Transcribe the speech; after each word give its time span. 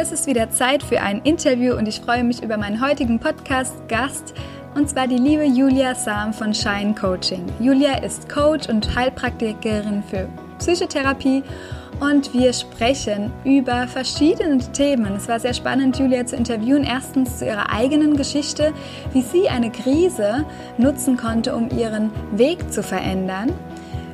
Es 0.00 0.12
ist 0.12 0.28
wieder 0.28 0.48
Zeit 0.48 0.84
für 0.84 1.00
ein 1.00 1.22
Interview 1.22 1.74
und 1.74 1.88
ich 1.88 2.00
freue 2.00 2.22
mich 2.22 2.40
über 2.40 2.56
meinen 2.56 2.80
heutigen 2.80 3.18
Podcast-Gast, 3.18 4.32
und 4.76 4.88
zwar 4.88 5.08
die 5.08 5.16
liebe 5.16 5.42
Julia 5.42 5.92
Sam 5.96 6.32
von 6.32 6.54
Shine 6.54 6.94
Coaching. 6.94 7.44
Julia 7.58 7.98
ist 8.04 8.28
Coach 8.28 8.68
und 8.68 8.94
Heilpraktikerin 8.94 10.04
für 10.08 10.28
Psychotherapie 10.60 11.42
und 11.98 12.32
wir 12.32 12.52
sprechen 12.52 13.32
über 13.42 13.88
verschiedene 13.88 14.58
Themen. 14.70 15.16
Es 15.16 15.26
war 15.26 15.40
sehr 15.40 15.52
spannend, 15.52 15.98
Julia 15.98 16.24
zu 16.24 16.36
interviewen. 16.36 16.84
Erstens 16.84 17.40
zu 17.40 17.46
ihrer 17.46 17.72
eigenen 17.72 18.16
Geschichte, 18.16 18.72
wie 19.12 19.22
sie 19.22 19.48
eine 19.48 19.72
Krise 19.72 20.44
nutzen 20.76 21.16
konnte, 21.16 21.56
um 21.56 21.70
ihren 21.76 22.12
Weg 22.36 22.72
zu 22.72 22.84
verändern. 22.84 23.52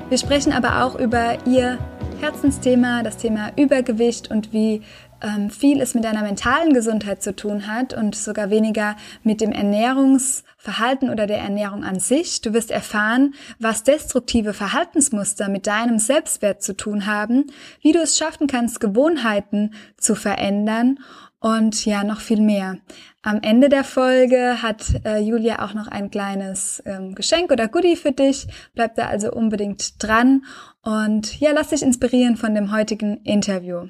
Wir 0.09 0.17
sprechen 0.17 0.55
aber 0.55 0.83
auch 0.83 0.99
über 0.99 1.37
ihr 1.45 1.77
Herzensthema, 2.23 3.03
das 3.03 3.19
Thema 3.19 3.51
Übergewicht 3.57 4.31
und 4.31 4.55
wie 4.55 4.81
ähm, 5.25 5.51
viel 5.51 5.81
es 5.81 5.95
mit 5.95 6.05
deiner 6.05 6.23
mentalen 6.23 6.75
Gesundheit 6.75 7.23
zu 7.23 7.35
tun 7.35 7.67
hat 7.67 7.95
und 7.95 8.15
sogar 8.15 8.51
weniger 8.51 8.97
mit 9.23 9.41
dem 9.41 9.53
Ernährungsverhalten 9.53 11.11
oder 11.11 11.27
der 11.27 11.39
Ernährung 11.39 11.83
an 11.83 11.99
sich. 11.99 12.43
Du 12.43 12.53
wirst 12.53 12.71
erfahren, 12.71 13.35
was 13.59 13.83
destruktive 13.83 14.53
Verhaltensmuster 14.53 15.49
mit 15.49 15.67
deinem 15.67 15.99
Selbstwert 15.99 16.63
zu 16.63 16.77
tun 16.77 17.07
haben, 17.07 17.47
wie 17.81 17.93
du 17.93 18.01
es 18.01 18.19
schaffen 18.19 18.47
kannst, 18.47 18.81
Gewohnheiten 18.81 19.75
zu 19.97 20.15
verändern 20.15 20.99
und 21.41 21.85
ja, 21.85 22.05
noch 22.05 22.21
viel 22.21 22.41
mehr. 22.41 22.79
Am 23.23 23.41
Ende 23.43 23.69
der 23.69 23.85
Folge 23.85 24.63
hat 24.63 24.85
äh, 25.05 25.19
Julia 25.19 25.65
auch 25.65 25.75
noch 25.75 25.89
ein 25.89 26.11
kleines 26.11 26.83
ähm, 26.87 27.15
Geschenk 27.15 27.51
oder 27.51 27.69
Goodie 27.69 27.97
für 27.97 28.13
dich. 28.13 28.47
Bleib 28.75 28.95
da 28.95 29.07
also 29.09 29.31
unbedingt 29.31 30.03
dran 30.03 30.45
und 30.83 31.41
ja, 31.41 31.53
lass 31.53 31.69
dich 31.69 31.83
inspirieren 31.83 32.37
von 32.37 32.55
dem 32.55 32.73
heutigen 32.73 33.19
Interview. 33.25 33.89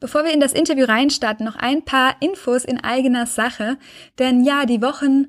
Bevor 0.00 0.24
wir 0.24 0.32
in 0.32 0.40
das 0.40 0.52
Interview 0.52 0.86
reinstarten, 0.86 1.44
noch 1.44 1.56
ein 1.56 1.84
paar 1.84 2.16
Infos 2.20 2.64
in 2.64 2.82
eigener 2.82 3.26
Sache. 3.26 3.76
Denn 4.18 4.42
ja, 4.42 4.64
die 4.64 4.82
Wochen 4.82 5.26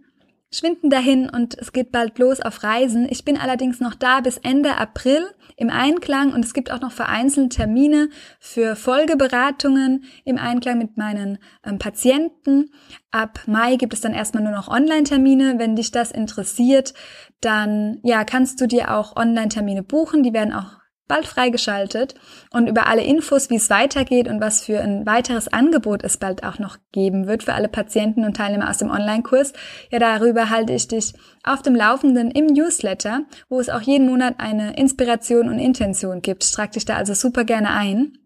schwinden 0.53 0.89
dahin 0.89 1.29
und 1.29 1.57
es 1.57 1.71
geht 1.71 1.91
bald 1.91 2.19
los 2.19 2.41
auf 2.41 2.63
Reisen. 2.63 3.07
Ich 3.09 3.23
bin 3.23 3.37
allerdings 3.37 3.79
noch 3.79 3.95
da 3.95 4.19
bis 4.19 4.37
Ende 4.37 4.77
April 4.77 5.25
im 5.55 5.69
Einklang 5.69 6.33
und 6.33 6.43
es 6.43 6.53
gibt 6.53 6.71
auch 6.71 6.81
noch 6.81 6.91
vereinzelte 6.91 7.55
Termine 7.55 8.09
für 8.39 8.75
Folgeberatungen 8.75 10.03
im 10.25 10.37
Einklang 10.37 10.77
mit 10.77 10.97
meinen 10.97 11.37
ähm, 11.65 11.79
Patienten. 11.79 12.71
Ab 13.11 13.39
Mai 13.47 13.77
gibt 13.77 13.93
es 13.93 14.01
dann 14.01 14.13
erstmal 14.13 14.43
nur 14.43 14.51
noch 14.51 14.67
Online-Termine. 14.67 15.55
Wenn 15.57 15.75
dich 15.75 15.91
das 15.91 16.11
interessiert, 16.11 16.93
dann 17.39 17.99
ja, 18.03 18.25
kannst 18.25 18.59
du 18.59 18.67
dir 18.67 18.93
auch 18.93 19.15
Online-Termine 19.15 19.83
buchen. 19.83 20.23
Die 20.23 20.33
werden 20.33 20.53
auch 20.53 20.80
bald 21.07 21.27
freigeschaltet 21.27 22.15
und 22.51 22.67
über 22.67 22.87
alle 22.87 23.03
Infos, 23.03 23.49
wie 23.49 23.55
es 23.55 23.69
weitergeht 23.69 24.27
und 24.27 24.39
was 24.39 24.63
für 24.63 24.79
ein 24.79 25.05
weiteres 25.05 25.47
Angebot 25.47 26.03
es 26.03 26.17
bald 26.17 26.43
auch 26.43 26.59
noch 26.59 26.77
geben 26.91 27.27
wird 27.27 27.43
für 27.43 27.53
alle 27.53 27.67
Patienten 27.67 28.23
und 28.23 28.37
Teilnehmer 28.37 28.69
aus 28.69 28.77
dem 28.77 28.89
Online-Kurs, 28.89 29.53
ja, 29.89 29.99
darüber 29.99 30.49
halte 30.49 30.73
ich 30.73 30.87
dich 30.87 31.13
auf 31.43 31.61
dem 31.61 31.75
Laufenden 31.75 32.31
im 32.31 32.47
Newsletter, 32.47 33.21
wo 33.49 33.59
es 33.59 33.69
auch 33.69 33.81
jeden 33.81 34.07
Monat 34.07 34.35
eine 34.37 34.77
Inspiration 34.77 35.49
und 35.49 35.59
Intention 35.59 36.21
gibt. 36.21 36.49
Trag 36.53 36.71
dich 36.71 36.85
da 36.85 36.95
also 36.95 37.13
super 37.13 37.43
gerne 37.43 37.71
ein. 37.71 38.17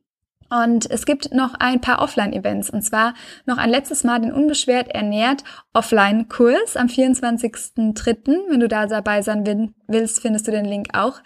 Und 0.49 0.89
es 0.91 1.05
gibt 1.05 1.33
noch 1.33 1.55
ein 1.55 1.81
paar 1.81 2.01
Offline-Events 2.01 2.69
und 2.69 2.83
zwar 2.83 3.15
noch 3.47 3.57
ein 3.57 3.69
letztes 3.69 4.03
Mal 4.03 4.21
den 4.21 4.31
Unbeschwert 4.31 4.89
ernährt 4.89 5.43
Offline-Kurs 5.73 6.77
am 6.77 6.85
24.03. 6.87 8.49
Wenn 8.49 8.59
du 8.59 8.67
da 8.67 8.85
dabei 8.85 9.23
sein 9.23 9.73
willst, 9.87 10.21
findest 10.21 10.47
du 10.47 10.51
den 10.51 10.65
Link 10.65 10.89
auch 10.93 11.19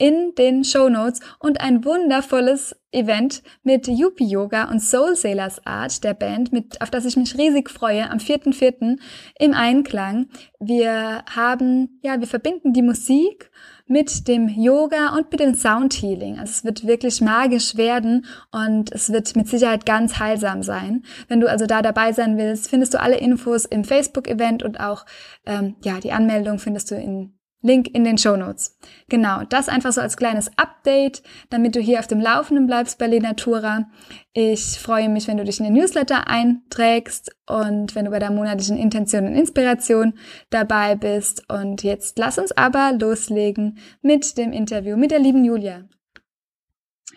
in 0.00 0.34
den 0.36 0.64
Show 0.64 0.88
Notes 0.88 1.20
und 1.38 1.60
ein 1.60 1.84
wundervolles 1.84 2.74
Event 2.90 3.42
mit 3.62 3.86
Yuppie 3.86 4.26
Yoga 4.26 4.64
und 4.70 4.80
Soul 4.80 5.14
Sailors 5.14 5.64
Art 5.66 6.02
der 6.02 6.14
Band, 6.14 6.52
mit, 6.52 6.80
auf 6.80 6.90
das 6.90 7.04
ich 7.04 7.16
mich 7.16 7.36
riesig 7.36 7.68
freue, 7.68 8.10
am 8.10 8.16
4.4. 8.16 8.98
im 9.38 9.54
Einklang. 9.54 10.28
Wir 10.58 11.22
haben, 11.30 12.00
ja, 12.02 12.18
wir 12.18 12.26
verbinden 12.26 12.72
die 12.72 12.82
Musik 12.82 13.50
mit 13.86 14.26
dem 14.26 14.48
Yoga 14.48 15.14
und 15.16 15.30
mit 15.30 15.40
dem 15.40 15.54
Sound 15.54 15.92
Healing. 15.94 16.38
Also 16.38 16.50
es 16.50 16.64
wird 16.64 16.86
wirklich 16.86 17.20
magisch 17.20 17.76
werden 17.76 18.24
und 18.52 18.90
es 18.92 19.12
wird 19.12 19.36
mit 19.36 19.48
Sicherheit 19.48 19.84
ganz 19.84 20.18
heilsam 20.18 20.62
sein. 20.62 21.04
Wenn 21.28 21.40
du 21.40 21.50
also 21.50 21.66
da 21.66 21.82
dabei 21.82 22.12
sein 22.12 22.38
willst, 22.38 22.70
findest 22.70 22.94
du 22.94 23.00
alle 23.00 23.18
Infos 23.18 23.66
im 23.66 23.84
Facebook-Event 23.84 24.62
und 24.62 24.80
auch 24.80 25.04
ähm, 25.44 25.76
ja 25.84 26.00
die 26.00 26.12
Anmeldung 26.12 26.58
findest 26.58 26.90
du 26.90 26.94
in 26.94 27.34
Link 27.62 27.88
in 27.94 28.04
den 28.04 28.16
Show 28.16 28.36
Notes. 28.36 28.78
Genau, 29.08 29.42
das 29.44 29.68
einfach 29.68 29.92
so 29.92 30.00
als 30.00 30.16
kleines 30.16 30.50
Update, 30.56 31.22
damit 31.50 31.74
du 31.74 31.80
hier 31.80 31.98
auf 31.98 32.06
dem 32.06 32.20
Laufenden 32.20 32.66
bleibst 32.66 32.98
bei 32.98 33.06
Lenatura. 33.06 33.90
Ich 34.32 34.78
freue 34.78 35.10
mich, 35.10 35.28
wenn 35.28 35.36
du 35.36 35.44
dich 35.44 35.60
in 35.60 35.64
den 35.64 35.74
Newsletter 35.74 36.26
einträgst 36.26 37.30
und 37.46 37.94
wenn 37.94 38.06
du 38.06 38.10
bei 38.10 38.18
der 38.18 38.30
monatlichen 38.30 38.78
Intention 38.78 39.26
und 39.26 39.34
Inspiration 39.34 40.14
dabei 40.48 40.94
bist. 40.94 41.44
Und 41.50 41.82
jetzt 41.82 42.18
lass 42.18 42.38
uns 42.38 42.52
aber 42.52 42.92
loslegen 42.98 43.78
mit 44.00 44.38
dem 44.38 44.52
Interview 44.52 44.96
mit 44.96 45.10
der 45.10 45.18
lieben 45.18 45.44
Julia. 45.44 45.84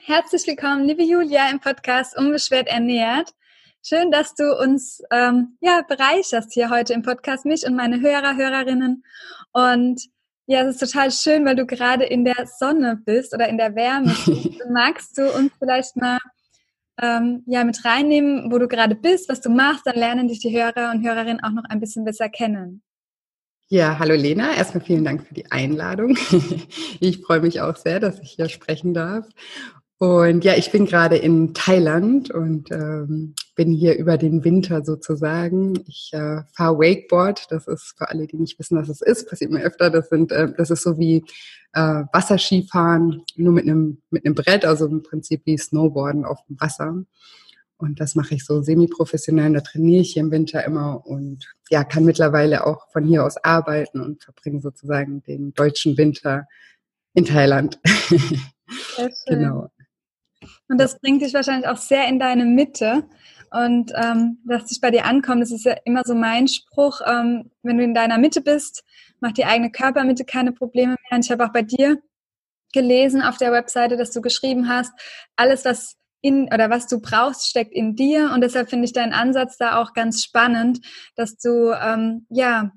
Herzlich 0.02 0.46
willkommen, 0.46 0.84
liebe 0.84 1.04
Julia, 1.04 1.50
im 1.50 1.62
Podcast 1.62 2.18
Unbeschwert 2.18 2.68
ernährt. 2.68 3.34
Schön, 3.82 4.12
dass 4.12 4.36
du 4.36 4.58
uns 4.58 5.02
ähm, 5.12 5.58
ja 5.62 5.82
bereicherst 5.88 6.52
hier 6.54 6.70
heute 6.70 6.94
im 6.94 7.02
Podcast, 7.02 7.46
mich 7.46 7.66
und 7.66 7.76
meine 7.76 8.02
Hörer, 8.02 8.36
Hörerinnen. 8.36 9.04
Und 9.54 10.02
ja, 10.46 10.62
es 10.62 10.76
ist 10.76 10.92
total 10.92 11.12
schön, 11.12 11.46
weil 11.46 11.56
du 11.56 11.66
gerade 11.66 12.04
in 12.04 12.26
der 12.26 12.48
Sonne 12.60 13.00
bist 13.06 13.34
oder 13.34 13.48
in 13.48 13.58
der 13.58 13.76
Wärme. 13.76 14.16
Magst 14.72 15.18
du 15.18 15.34
uns 15.34 15.52
vielleicht 15.58 15.96
mal 15.96 16.20
ähm, 17.02 17.44
ja, 17.48 17.64
mit 17.64 17.84
reinnehmen, 17.86 18.52
wo 18.52 18.58
du 18.58 18.68
gerade 18.68 18.96
bist, 18.96 19.30
was 19.30 19.42
du 19.42 19.50
machst? 19.50 19.86
Dann 19.86 19.96
lernen 19.96 20.28
dich 20.28 20.40
die 20.40 20.56
Hörer 20.56 20.92
und 20.92 21.06
Hörerinnen 21.06 21.44
auch 21.44 21.52
noch 21.52 21.64
ein 21.70 21.80
bisschen 21.80 22.06
besser 22.06 22.30
kennen. 22.30 22.84
Ja, 23.70 23.98
hallo 23.98 24.14
Lena. 24.14 24.54
Erstmal 24.54 24.84
vielen 24.84 25.04
Dank 25.04 25.26
für 25.26 25.34
die 25.34 25.52
Einladung. 25.52 26.18
Ich 27.00 27.22
freue 27.22 27.42
mich 27.42 27.60
auch 27.60 27.76
sehr, 27.76 28.00
dass 28.00 28.20
ich 28.20 28.32
hier 28.32 28.48
sprechen 28.48 28.94
darf. 28.94 29.28
Und 30.04 30.44
ja, 30.44 30.56
ich 30.58 30.70
bin 30.70 30.86
gerade 30.86 31.16
in 31.16 31.54
Thailand 31.54 32.30
und 32.30 32.70
ähm, 32.72 33.36
bin 33.56 33.72
hier 33.72 33.96
über 33.96 34.18
den 34.18 34.44
Winter 34.44 34.84
sozusagen. 34.84 35.82
Ich 35.88 36.10
äh, 36.12 36.42
fahre 36.52 36.78
Wakeboard. 36.78 37.50
Das 37.52 37.70
ist 37.70 37.94
für 37.98 38.10
alle, 38.10 38.28
die 38.28 38.36
nicht 38.36 38.60
wissen, 38.60 38.78
was 38.78 38.90
es 38.90 39.00
ist, 39.00 39.30
passiert 39.30 39.52
mir 39.52 39.64
öfter. 39.64 39.90
Das 39.90 40.10
sind, 40.10 40.34
äh, 40.34 40.52
das 40.58 40.72
ist 40.72 40.84
so 40.84 40.98
wie 40.98 41.24
äh, 41.72 42.04
Wasserskifahren, 42.12 43.24
nur 43.38 43.54
mit 43.54 43.64
einem 43.64 44.02
mit 44.10 44.26
einem 44.26 44.36
Brett, 44.36 44.66
also 44.66 44.88
im 44.88 45.04
Prinzip 45.04 45.44
wie 45.46 45.58
Snowboarden 45.58 46.26
auf 46.26 46.40
dem 46.50 46.60
Wasser. 46.60 47.06
Und 47.78 48.02
das 48.02 48.16
mache 48.16 48.36
ich 48.36 48.44
so 48.44 48.62
semi-professionell. 48.62 49.54
Da 49.54 49.62
trainiere 49.62 50.02
ich 50.02 50.12
hier 50.12 50.24
im 50.24 50.32
Winter 50.32 50.66
immer 50.66 51.08
und 51.08 51.46
ja, 51.70 51.86
kann 51.86 52.04
mittlerweile 52.04 52.68
auch 52.68 52.92
von 52.92 53.06
hier 53.06 53.24
aus 53.24 53.38
arbeiten 53.38 54.02
und 54.02 54.22
verbringe 54.22 54.60
sozusagen 54.60 55.24
den 55.24 55.54
deutschen 55.54 55.98
Winter 55.98 56.46
in 57.14 57.24
Thailand. 57.24 57.80
genau. 59.28 59.70
Und 60.70 60.80
das 60.80 61.00
bringt 61.00 61.22
dich 61.22 61.34
wahrscheinlich 61.34 61.68
auch 61.68 61.78
sehr 61.78 62.08
in 62.08 62.20
deine 62.20 62.46
Mitte. 62.46 63.04
Und 63.52 63.92
ähm, 63.96 64.40
dass 64.46 64.66
dich 64.66 64.82
bei 64.82 64.90
dir 64.90 65.06
ankommt, 65.06 65.42
das 65.42 65.52
ist 65.52 65.66
ja 65.66 65.76
immer 65.86 66.02
so 66.04 66.16
mein 66.16 66.48
Spruch, 66.48 67.02
ähm, 67.06 67.52
wenn 67.62 67.78
du 67.78 67.84
in 67.84 67.94
deiner 67.94 68.18
Mitte 68.18 68.42
bist, 68.42 68.84
macht 69.20 69.38
die 69.38 69.46
eigene 69.46 69.72
Körpermitte 69.72 70.26
keine 70.26 70.52
Probleme 70.52 70.96
mehr. 71.10 71.18
Und 71.18 71.26
ich 71.26 71.32
habe 71.32 71.46
auch 71.46 71.54
bei 71.54 71.62
dir 71.62 72.02
gelesen 72.74 73.22
auf 73.22 73.38
der 73.38 73.52
Webseite, 73.52 73.96
dass 73.96 74.12
du 74.12 74.22
geschrieben 74.22 74.68
hast, 74.68 74.92
alles, 75.36 75.66
was 75.66 75.98
in 76.22 76.46
oder 76.46 76.70
was 76.70 76.88
du 76.88 77.00
brauchst, 77.00 77.48
steckt 77.48 77.74
in 77.74 77.96
dir. 77.96 78.32
Und 78.34 78.42
deshalb 78.42 78.70
finde 78.70 78.86
ich 78.86 78.94
deinen 78.94 79.14
Ansatz 79.14 79.58
da 79.58 79.80
auch 79.82 79.94
ganz 79.94 80.24
spannend, 80.24 80.80
dass 81.16 81.38
du 81.38 81.72
ähm, 81.74 82.26
ja 82.30 82.72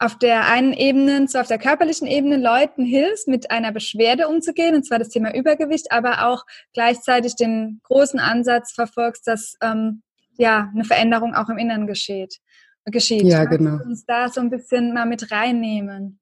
auf 0.00 0.16
der 0.16 0.48
einen 0.48 0.72
Ebene, 0.72 1.26
zwar 1.26 1.42
auf 1.42 1.48
der 1.48 1.58
körperlichen 1.58 2.08
Ebene, 2.08 2.38
Leuten 2.38 2.84
hilfst, 2.84 3.28
mit 3.28 3.50
einer 3.50 3.70
Beschwerde 3.70 4.28
umzugehen, 4.28 4.74
und 4.74 4.84
zwar 4.84 4.98
das 4.98 5.10
Thema 5.10 5.34
Übergewicht, 5.34 5.92
aber 5.92 6.26
auch 6.26 6.46
gleichzeitig 6.72 7.36
den 7.36 7.80
großen 7.84 8.18
Ansatz 8.18 8.72
verfolgst, 8.72 9.26
dass 9.26 9.56
ähm, 9.60 10.02
ja 10.38 10.70
eine 10.74 10.84
Veränderung 10.84 11.34
auch 11.34 11.50
im 11.50 11.58
Inneren 11.58 11.86
geschieht. 11.86 12.40
geschieht. 12.86 13.24
Ja, 13.24 13.44
genau. 13.44 13.76
uns 13.84 14.06
da 14.06 14.30
so 14.30 14.40
ein 14.40 14.48
bisschen 14.48 14.94
mal 14.94 15.04
mit 15.04 15.30
reinnehmen. 15.30 16.18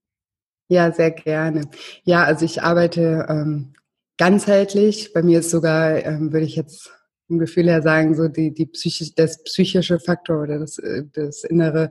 Ja, 0.66 0.90
sehr 0.90 1.12
gerne. 1.12 1.62
Ja, 2.02 2.24
also 2.24 2.44
ich 2.44 2.62
arbeite 2.62 3.26
ähm, 3.28 3.74
ganzheitlich. 4.18 5.12
Bei 5.12 5.22
mir 5.22 5.38
ist 5.38 5.50
sogar, 5.50 6.04
ähm, 6.04 6.32
würde 6.32 6.46
ich 6.46 6.56
jetzt 6.56 6.97
vom 7.28 7.38
Gefühl 7.38 7.68
her 7.68 7.82
sagen, 7.82 8.14
so 8.16 8.26
die, 8.26 8.52
die 8.52 8.66
Psychi 8.66 9.12
das 9.14 9.42
psychische 9.44 10.00
Faktor 10.00 10.42
oder 10.42 10.58
das, 10.58 10.78
äh, 10.78 11.04
das 11.12 11.44
Innere 11.44 11.90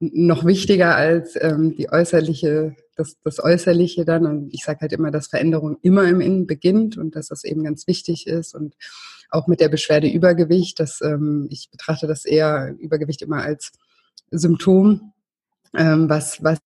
noch 0.00 0.44
wichtiger 0.44 0.96
als 0.96 1.36
ähm, 1.40 1.76
die 1.76 1.90
äußerliche, 1.90 2.74
das, 2.96 3.16
das 3.22 3.38
Äußerliche 3.42 4.04
dann. 4.04 4.26
Und 4.26 4.52
ich 4.52 4.64
sage 4.64 4.80
halt 4.80 4.92
immer, 4.92 5.10
dass 5.10 5.28
Veränderung 5.28 5.76
immer 5.82 6.08
im 6.08 6.20
Innen 6.20 6.46
beginnt 6.46 6.96
und 6.96 7.14
dass 7.14 7.28
das 7.28 7.44
eben 7.44 7.62
ganz 7.64 7.86
wichtig 7.86 8.26
ist. 8.26 8.54
Und 8.54 8.74
auch 9.30 9.46
mit 9.46 9.60
der 9.60 9.68
Beschwerde 9.68 10.08
Übergewicht, 10.08 10.80
dass 10.80 11.00
ähm, 11.02 11.46
ich 11.50 11.68
betrachte 11.70 12.06
das 12.06 12.24
eher 12.24 12.74
Übergewicht 12.78 13.22
immer 13.22 13.42
als 13.42 13.72
Symptom, 14.30 15.12
ähm, 15.76 16.08
was, 16.08 16.42
was 16.42 16.58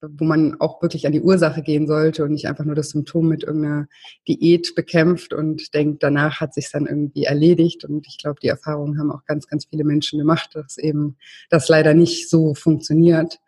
wo 0.00 0.24
man 0.24 0.60
auch 0.60 0.82
wirklich 0.82 1.06
an 1.06 1.12
die 1.12 1.20
Ursache 1.20 1.62
gehen 1.62 1.86
sollte 1.86 2.24
und 2.24 2.32
nicht 2.32 2.48
einfach 2.48 2.64
nur 2.64 2.74
das 2.74 2.90
Symptom 2.90 3.28
mit 3.28 3.44
irgendeiner 3.44 3.86
Diät 4.28 4.74
bekämpft 4.74 5.32
und 5.32 5.74
denkt, 5.74 6.02
danach 6.02 6.40
hat 6.40 6.54
sich 6.54 6.70
dann 6.70 6.86
irgendwie 6.86 7.24
erledigt. 7.24 7.84
Und 7.84 8.06
ich 8.06 8.18
glaube, 8.18 8.40
die 8.42 8.48
Erfahrungen 8.48 8.98
haben 8.98 9.10
auch 9.10 9.24
ganz, 9.24 9.46
ganz 9.46 9.66
viele 9.66 9.84
Menschen 9.84 10.18
gemacht, 10.18 10.50
dass 10.54 10.78
eben 10.78 11.16
das 11.48 11.68
leider 11.68 11.94
nicht 11.94 12.30
so 12.30 12.54
funktioniert. 12.54 13.38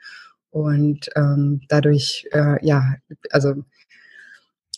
Und 0.51 1.09
ähm, 1.17 1.63
dadurch, 1.69 2.29
äh, 2.33 2.65
ja, 2.65 2.97
also 3.31 3.55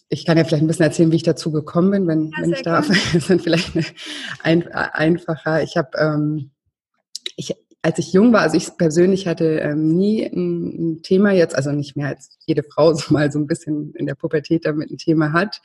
ich 0.08 0.24
kann 0.24 0.38
ja 0.38 0.44
vielleicht 0.44 0.62
ein 0.62 0.68
bisschen 0.68 0.84
erzählen, 0.84 1.10
wie 1.10 1.16
ich 1.16 1.22
dazu 1.22 1.50
gekommen 1.50 1.90
bin, 1.90 2.06
wenn, 2.06 2.30
ja, 2.30 2.38
wenn 2.40 2.52
ich 2.52 2.62
darf. 2.62 2.88
Das 2.88 3.14
ist 3.14 3.30
dann 3.30 3.40
vielleicht 3.40 3.72
ein, 4.42 4.68
einfacher. 4.72 5.62
Ich 5.62 5.76
habe 5.76 5.90
ähm, 5.98 6.50
ich 7.36 7.54
als 7.84 7.98
ich 7.98 8.14
jung 8.14 8.32
war, 8.32 8.40
also 8.40 8.56
ich 8.56 8.78
persönlich 8.78 9.26
hatte 9.26 9.58
ähm, 9.58 9.94
nie 9.94 10.24
ein, 10.24 10.92
ein, 10.94 11.02
Thema 11.02 11.32
jetzt, 11.32 11.54
also 11.54 11.70
nicht 11.70 11.96
mehr 11.96 12.08
als 12.08 12.38
jede 12.46 12.62
Frau 12.62 12.94
so 12.94 13.12
mal 13.12 13.30
so 13.30 13.38
ein 13.38 13.46
bisschen 13.46 13.92
in 13.94 14.06
der 14.06 14.14
Pubertät 14.14 14.64
damit 14.64 14.90
ein 14.90 14.96
Thema 14.96 15.34
hat, 15.34 15.60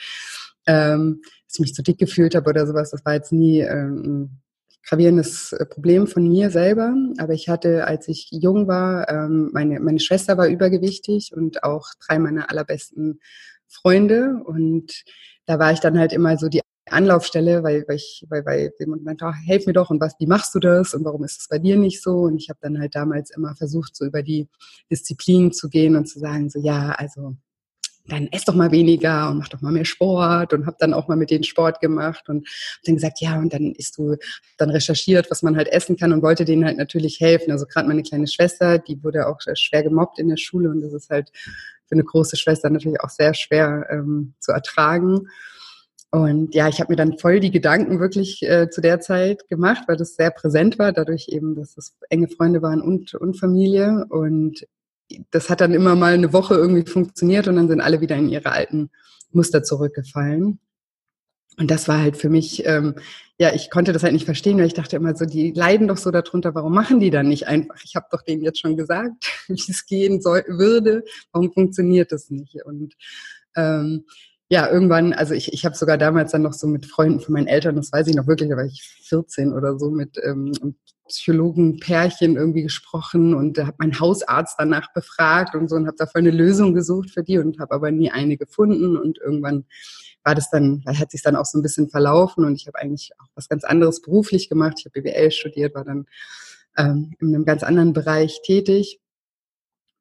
ähm, 0.68 1.22
dass 1.48 1.56
ich 1.56 1.60
mich 1.62 1.74
zu 1.74 1.82
dick 1.82 1.98
gefühlt 1.98 2.36
habe 2.36 2.50
oder 2.50 2.68
sowas. 2.68 2.92
Das 2.92 3.06
war 3.06 3.14
jetzt 3.14 3.32
nie 3.32 3.62
ähm, 3.62 4.04
ein 4.04 4.42
gravierendes 4.86 5.54
äh, 5.54 5.66
Problem 5.66 6.08
von 6.08 6.28
mir 6.28 6.52
selber. 6.52 6.94
Aber 7.20 7.32
ich 7.32 7.48
hatte, 7.48 7.88
als 7.88 8.10
ich 8.10 8.28
jung 8.32 8.68
war, 8.68 9.08
ähm, 9.08 9.50
meine, 9.54 9.80
meine 9.80 10.02
Schwester 10.02 10.38
war 10.38 10.48
übergewichtig 10.48 11.32
und 11.34 11.64
auch 11.64 11.88
drei 12.06 12.20
meiner 12.20 12.50
allerbesten 12.50 13.22
Freunde. 13.66 14.42
Und 14.44 15.06
da 15.46 15.58
war 15.58 15.72
ich 15.72 15.80
dann 15.80 15.98
halt 15.98 16.12
immer 16.12 16.38
so 16.38 16.50
die 16.50 16.60
Anlaufstelle, 16.92 17.64
weil, 17.64 17.86
weil 17.88 17.96
ich, 17.96 18.26
weil, 18.30 18.46
weil 18.46 18.72
jemand 18.80 19.04
meinte, 19.04 19.26
oh, 19.26 19.34
helf 19.46 19.66
mir 19.66 19.74
doch 19.74 19.90
und 19.90 20.00
was, 20.02 20.16
wie 20.20 20.28
machst 20.28 20.54
du 20.56 20.60
das 20.60 20.94
und 20.94 21.06
warum 21.06 21.24
ist 21.24 21.42
es 21.42 21.48
bei 21.48 21.60
dir 21.60 21.78
nicht 21.78 22.02
so? 22.02 22.22
Und 22.22 22.38
ich 22.38 22.50
habe 22.50 22.60
dann 22.62 22.80
halt 22.80 22.96
damals 22.96 23.32
immer 23.32 23.56
versucht, 23.56 23.96
so 23.96 24.06
über 24.06 24.24
die 24.24 24.48
Disziplin 24.92 25.52
zu 25.52 25.70
gehen 25.70 25.96
und 25.96 26.08
zu 26.08 26.20
sagen, 26.20 26.50
so 26.50 26.60
ja, 26.60 26.92
also 26.92 27.36
dann 28.10 28.28
ess 28.32 28.44
doch 28.46 28.56
mal 28.56 28.72
weniger 28.72 29.30
und 29.30 29.38
mach 29.38 29.50
doch 29.50 29.62
mal 29.62 29.72
mehr 29.72 29.86
Sport 29.86 30.54
und 30.54 30.66
habe 30.66 30.78
dann 30.80 30.94
auch 30.94 31.08
mal 31.08 31.16
mit 31.16 31.30
denen 31.30 31.44
Sport 31.44 31.80
gemacht 31.80 32.28
und 32.28 32.48
hab 32.48 32.84
dann 32.84 32.96
gesagt, 32.96 33.22
ja, 33.22 33.38
und 33.38 33.54
dann 33.54 33.74
isst 33.74 33.98
du, 33.98 34.16
dann 34.58 34.70
recherchiert, 34.70 35.30
was 35.32 35.44
man 35.44 35.56
halt 35.56 35.68
essen 35.70 35.96
kann 35.96 36.12
und 36.12 36.22
wollte 36.22 36.46
denen 36.46 36.66
halt 36.66 36.78
natürlich 36.78 37.20
helfen. 37.20 37.52
Also 37.52 37.66
gerade 37.66 37.88
meine 37.88 38.04
kleine 38.04 38.28
Schwester, 38.28 38.80
die 38.80 39.04
wurde 39.04 39.28
auch 39.28 39.40
schwer 39.54 39.84
gemobbt 39.84 40.20
in 40.20 40.30
der 40.30 40.38
Schule 40.38 40.70
und 40.70 40.82
das 40.82 40.94
ist 40.94 41.10
halt 41.10 41.30
für 41.86 41.96
eine 41.96 42.04
große 42.04 42.38
Schwester 42.38 42.70
natürlich 42.70 43.02
auch 43.02 43.10
sehr 43.10 43.34
schwer 43.34 43.88
ähm, 43.90 44.34
zu 44.40 44.52
ertragen. 44.52 45.28
Und 46.12 46.56
ja, 46.56 46.68
ich 46.68 46.80
habe 46.80 46.92
mir 46.92 46.96
dann 46.98 47.20
voll 47.20 47.40
die 47.40 47.52
Gedanken 47.52 48.00
wirklich 48.00 48.42
äh, 48.42 48.70
zu 48.70 48.82
der 48.82 49.00
Zeit 49.00 49.48
gemacht, 49.48 49.84
weil 49.88 49.98
das 49.98 50.16
sehr 50.16 50.32
präsent 50.32 50.80
war, 50.80 50.92
dadurch 50.92 51.28
eben, 51.30 51.56
dass 51.56 51.76
das 51.76 51.96
enge 52.10 52.28
Freunde 52.28 52.64
waren 52.64 52.82
und, 52.82 53.14
und 53.14 53.40
Familie. 53.40 54.06
Und 54.10 54.66
das 55.30 55.50
hat 55.50 55.62
dann 55.62 55.74
immer 55.74 55.96
mal 55.96 56.14
eine 56.14 56.34
Woche 56.34 56.56
irgendwie 56.56 56.90
funktioniert 56.90 57.48
und 57.48 57.58
dann 57.58 57.68
sind 57.68 57.82
alle 57.82 58.02
wieder 58.02 58.16
in 58.16 58.30
ihre 58.30 58.52
alten 58.52 58.90
Muster 59.32 59.62
zurückgefallen. 59.62 60.60
Und 61.58 61.70
das 61.70 61.88
war 61.88 62.00
halt 62.00 62.16
für 62.16 62.30
mich, 62.30 62.66
ähm, 62.66 62.96
ja, 63.38 63.54
ich 63.54 63.70
konnte 63.70 63.92
das 63.92 64.02
halt 64.02 64.14
nicht 64.14 64.26
verstehen, 64.26 64.58
weil 64.58 64.68
ich 64.68 64.74
dachte 64.74 64.96
immer 64.96 65.16
so, 65.16 65.26
die 65.26 65.52
leiden 65.52 65.90
doch 65.90 65.98
so 65.98 66.10
darunter, 66.10 66.56
warum 66.56 66.74
machen 66.74 67.00
die 67.00 67.10
dann 67.10 67.28
nicht 67.28 67.48
einfach? 67.48 67.76
Ich 67.84 67.96
habe 67.96 68.08
doch 68.12 68.22
denen 68.22 68.42
jetzt 68.42 68.62
schon 68.62 68.78
gesagt, 68.78 69.14
wie 69.48 69.54
es 69.54 69.86
gehen 69.86 70.22
soll, 70.22 70.44
würde, 70.48 71.04
warum 71.34 71.52
funktioniert 71.52 72.12
das 72.12 72.30
nicht? 72.30 72.64
Und 72.66 72.96
ähm, 73.56 74.06
ja, 74.52 74.70
irgendwann, 74.70 75.14
also 75.14 75.36
ich, 75.36 75.54
ich 75.54 75.64
habe 75.64 75.76
sogar 75.76 75.98
damals 75.98 76.32
dann 76.32 76.42
noch 76.42 76.54
so 76.54 76.66
mit 76.68 76.88
Freunden 76.88 77.20
von 77.20 77.34
meinen 77.34 77.48
Eltern, 77.48 77.76
das 77.76 77.92
weiß 77.92 78.08
ich 78.08 78.16
noch 78.16 78.26
wirklich, 78.26 78.50
da 78.50 78.58
war 78.58 78.66
ich 78.66 78.82
14 79.04 79.54
oder 79.54 79.78
so, 79.78 79.92
mit 79.92 80.20
ähm, 80.24 80.76
Psychologen-Pärchen 81.08 82.36
irgendwie 82.36 82.64
gesprochen 82.64 83.36
und 83.36 83.60
habe 83.60 83.76
meinen 83.78 84.00
Hausarzt 84.00 84.56
danach 84.58 84.92
befragt 84.94 85.56
und 85.56 85.70
so 85.70 85.76
und 85.76 85.86
habe 85.86 85.98
dafür 85.98 86.20
eine 86.20 86.32
Lösung 86.32 86.74
gesucht 86.74 87.12
für 87.12 87.24
die 87.24 87.38
und 87.38 87.60
habe 87.60 87.76
aber 87.76 87.92
nie 87.92 88.10
eine 88.12 88.38
gefunden 88.38 88.98
und 88.98 89.20
irgendwann 89.20 89.66
war 90.24 90.34
das 90.34 90.50
dann, 90.50 90.84
hat 90.86 91.12
sich 91.12 91.22
dann 91.22 91.36
auch 91.36 91.46
so 91.46 91.58
ein 91.58 91.62
bisschen 91.62 91.90
verlaufen 91.90 92.44
und 92.44 92.56
ich 92.56 92.68
habe 92.68 92.80
eigentlich 92.80 93.12
auch 93.20 93.28
was 93.36 93.50
ganz 93.50 93.64
anderes 93.64 94.02
beruflich 94.02 94.50
gemacht. 94.50 94.76
Ich 94.80 94.86
habe 94.86 95.02
BWL 95.02 95.32
studiert, 95.32 95.76
war 95.76 95.86
dann 95.86 96.06
ähm, 96.78 97.14
in 97.20 97.34
einem 97.34 97.46
ganz 97.46 97.64
anderen 97.64 97.94
Bereich 97.94 98.42
tätig 98.44 99.00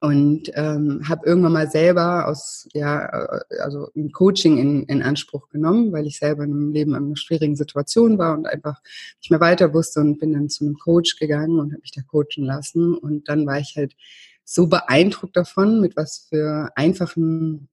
und 0.00 0.44
ähm, 0.54 1.02
habe 1.08 1.26
irgendwann 1.26 1.52
mal 1.52 1.70
selber 1.70 2.28
aus 2.28 2.68
ja 2.72 3.04
äh, 3.06 3.58
also 3.60 3.88
ein 3.96 4.12
Coaching 4.12 4.58
in, 4.58 4.82
in 4.84 5.02
Anspruch 5.02 5.48
genommen, 5.48 5.92
weil 5.92 6.06
ich 6.06 6.18
selber 6.18 6.44
in 6.44 6.52
einem 6.52 6.72
Leben 6.72 6.94
in 6.94 7.04
einer 7.04 7.16
schwierigen 7.16 7.56
Situation 7.56 8.16
war 8.16 8.36
und 8.36 8.46
einfach 8.46 8.80
nicht 9.20 9.30
mehr 9.30 9.40
weiter 9.40 9.74
wusste 9.74 10.00
und 10.00 10.20
bin 10.20 10.34
dann 10.34 10.48
zu 10.50 10.64
einem 10.64 10.78
Coach 10.78 11.16
gegangen 11.16 11.58
und 11.58 11.72
habe 11.72 11.80
mich 11.80 11.90
da 11.90 12.02
coachen 12.02 12.44
lassen. 12.44 12.96
Und 12.96 13.28
dann 13.28 13.44
war 13.46 13.58
ich 13.58 13.74
halt 13.76 13.96
so 14.44 14.68
beeindruckt 14.68 15.36
davon, 15.36 15.80
mit 15.80 15.96
was 15.96 16.26
für 16.28 16.70
einfachen 16.76 17.68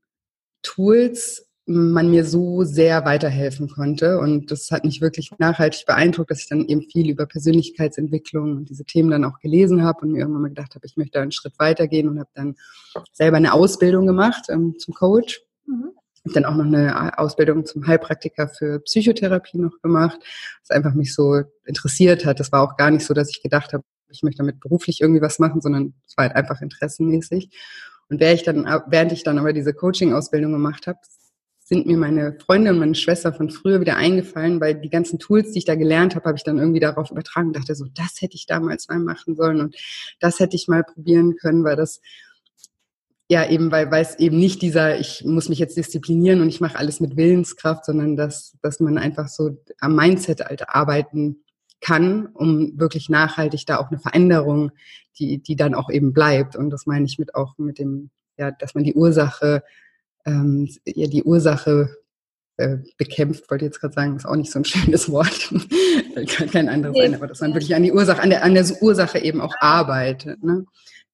Tools 0.64 1.48
man 1.68 2.12
mir 2.12 2.26
so 2.26 2.64
sehr 2.64 3.06
weiterhelfen 3.06 3.68
konnte. 3.70 4.20
Und 4.20 4.52
das 4.52 4.70
hat 4.70 4.86
mich 4.86 5.02
wirklich 5.02 5.32
nachhaltig 5.40 5.86
beeindruckt, 5.86 6.30
dass 6.30 6.42
ich 6.42 6.50
dann 6.50 6.66
eben 6.66 6.84
viel 6.84 7.10
über 7.10 7.26
Persönlichkeitsentwicklung 7.26 8.58
und 8.58 8.70
diese 8.70 8.86
Themen 8.86 9.10
dann 9.10 9.26
auch 9.26 9.40
gelesen 9.40 9.84
habe 9.84 10.02
und 10.02 10.12
mir 10.12 10.20
irgendwann 10.20 10.44
mal 10.44 10.50
gedacht 10.50 10.76
habe, 10.76 10.86
ich 10.86 10.96
möchte 10.96 11.20
einen 11.20 11.32
Schritt 11.32 11.58
weitergehen 11.58 12.08
und 12.08 12.20
habe 12.20 12.30
dann 12.36 12.56
selber 13.12 13.38
eine 13.38 13.54
Ausbildung 13.54 14.06
gemacht 14.06 14.46
ähm, 14.50 14.76
zum 14.78 14.94
Coach. 14.94 15.42
Mhm. 15.66 15.92
Habe 16.24 16.34
dann 16.34 16.46
auch 16.46 16.56
noch 16.56 16.66
eine 16.66 17.18
Ausbildung 17.20 17.66
zum 17.66 17.86
Heilpraktiker 17.86 18.48
für 18.48 18.80
Psychotherapie 18.80 19.58
noch 19.58 19.80
gemacht, 19.82 20.20
was 20.62 20.76
einfach 20.76 20.94
mich 20.94 21.14
so 21.14 21.42
interessiert 21.66 22.26
hat. 22.26 22.40
Das 22.40 22.52
war 22.52 22.62
auch 22.62 22.78
gar 22.78 22.92
nicht 22.92 23.06
so, 23.06 23.14
dass 23.14 23.30
ich 23.30 23.42
gedacht 23.42 23.74
habe, 23.74 23.84
ich 24.10 24.24
möchte 24.24 24.40
damit 24.40 24.60
beruflich 24.60 25.02
irgendwie 25.02 25.22
was 25.22 25.40
machen, 25.40 25.62
sondern 25.62 25.94
es 26.08 26.16
war 26.18 26.26
halt 26.26 26.36
einfach 26.36 26.62
interessenmäßig. 26.62 27.50
Und 28.10 28.20
während 28.20 28.40
ich 28.40 28.44
dann, 28.44 28.66
während 28.88 29.12
ich 29.12 29.24
dann 29.24 29.40
aber 29.40 29.52
diese 29.52 29.74
Coaching-Ausbildung 29.74 30.52
gemacht 30.52 30.88
habe, 30.88 31.00
sind 31.68 31.88
mir 31.88 31.98
meine 31.98 32.38
Freunde 32.46 32.70
und 32.70 32.78
meine 32.78 32.94
Schwester 32.94 33.34
von 33.34 33.50
früher 33.50 33.82
wieder 33.82 33.98
eingefallen, 33.98 34.62
weil 34.62 34.76
die 34.76 34.90
ganzen 34.92 35.18
Tools, 35.18 35.52
die 35.52 35.58
ich 35.58 35.66
da 35.66 35.74
gelernt 35.74 36.16
habe, 36.16 36.26
habe 36.26 36.38
ich 36.38 36.44
dann 36.44 36.60
irgendwie 36.60 36.80
darauf 36.80 37.10
übertragen 37.10 37.48
und 37.48 37.56
dachte 37.56 37.74
so, 37.74 37.86
das 37.92 38.22
hätte 38.22 38.36
ich 38.36 38.46
damals 38.46 38.88
mal 38.88 39.00
machen 39.00 39.36
sollen 39.36 39.60
und 39.60 39.76
das 40.20 40.40
hätte 40.40 40.56
ich 40.56 40.68
mal 40.68 40.84
probieren 40.84 41.36
können, 41.38 41.64
weil 41.64 41.76
das 41.76 42.02
ja 43.28 43.50
eben, 43.50 43.72
weil, 43.72 43.90
weil 43.90 44.04
es 44.04 44.20
eben 44.20 44.38
nicht 44.38 44.62
dieser, 44.62 45.00
ich 45.00 45.26
muss 45.26 45.50
mich 45.50 45.58
jetzt 45.58 45.76
disziplinieren 45.76 46.42
und 46.42 46.50
ich 46.50 46.62
mache 46.62 46.78
alles 46.78 47.00
mit 47.00 47.18
Willenskraft, 47.18 47.86
sondern 47.86 48.16
dass, 48.16 48.56
dass 48.62 48.80
man 48.80 49.00
einfach 49.00 49.28
so 49.28 49.58
am 49.80 49.96
Mindset 49.96 50.42
halt 50.42 50.70
arbeiten 50.70 51.38
kann, 51.82 52.28
um 52.28 52.80
wirklich 52.80 53.10
nachhaltig 53.10 53.66
da 53.66 53.78
auch 53.78 53.90
eine 53.90 54.00
Veränderung, 54.00 54.72
die, 55.18 55.40
die 55.40 55.56
dann 55.56 55.74
auch 55.74 55.90
eben 55.90 56.14
bleibt. 56.14 56.56
Und 56.56 56.70
das 56.70 56.86
meine 56.86 57.06
ich 57.06 57.18
mit 57.18 57.34
auch 57.34 57.58
mit 57.58 57.80
dem, 57.80 58.12
ja, 58.38 58.52
dass 58.52 58.76
man 58.76 58.84
die 58.84 58.94
Ursache 58.94 59.64
ähm, 60.26 60.70
ja, 60.86 61.08
die 61.08 61.24
Ursache 61.24 61.90
äh, 62.58 62.78
bekämpft, 62.98 63.50
wollte 63.50 63.66
ich 63.66 63.70
jetzt 63.70 63.82
gerade 63.82 63.94
sagen, 63.94 64.16
ist 64.16 64.26
auch 64.26 64.36
nicht 64.36 64.52
so 64.52 64.60
ein 64.60 64.66
schönes 64.66 65.10
Wort, 65.10 65.54
kann 66.28 66.50
kein 66.50 66.70
anderes 66.70 66.98
sein, 66.98 67.16
aber 67.16 67.28
dass 67.28 67.42
man 67.42 67.54
wirklich 67.54 67.76
an 67.76 67.84
die 67.84 67.92
Ursache, 67.92 68.22
an 68.22 68.30
der, 68.30 68.44
an 68.44 68.54
der 68.54 68.66
Ursache 68.82 69.20
eben 69.20 69.42
auch 69.42 69.54
arbeitet. 69.60 70.44
Ne? 70.44 70.66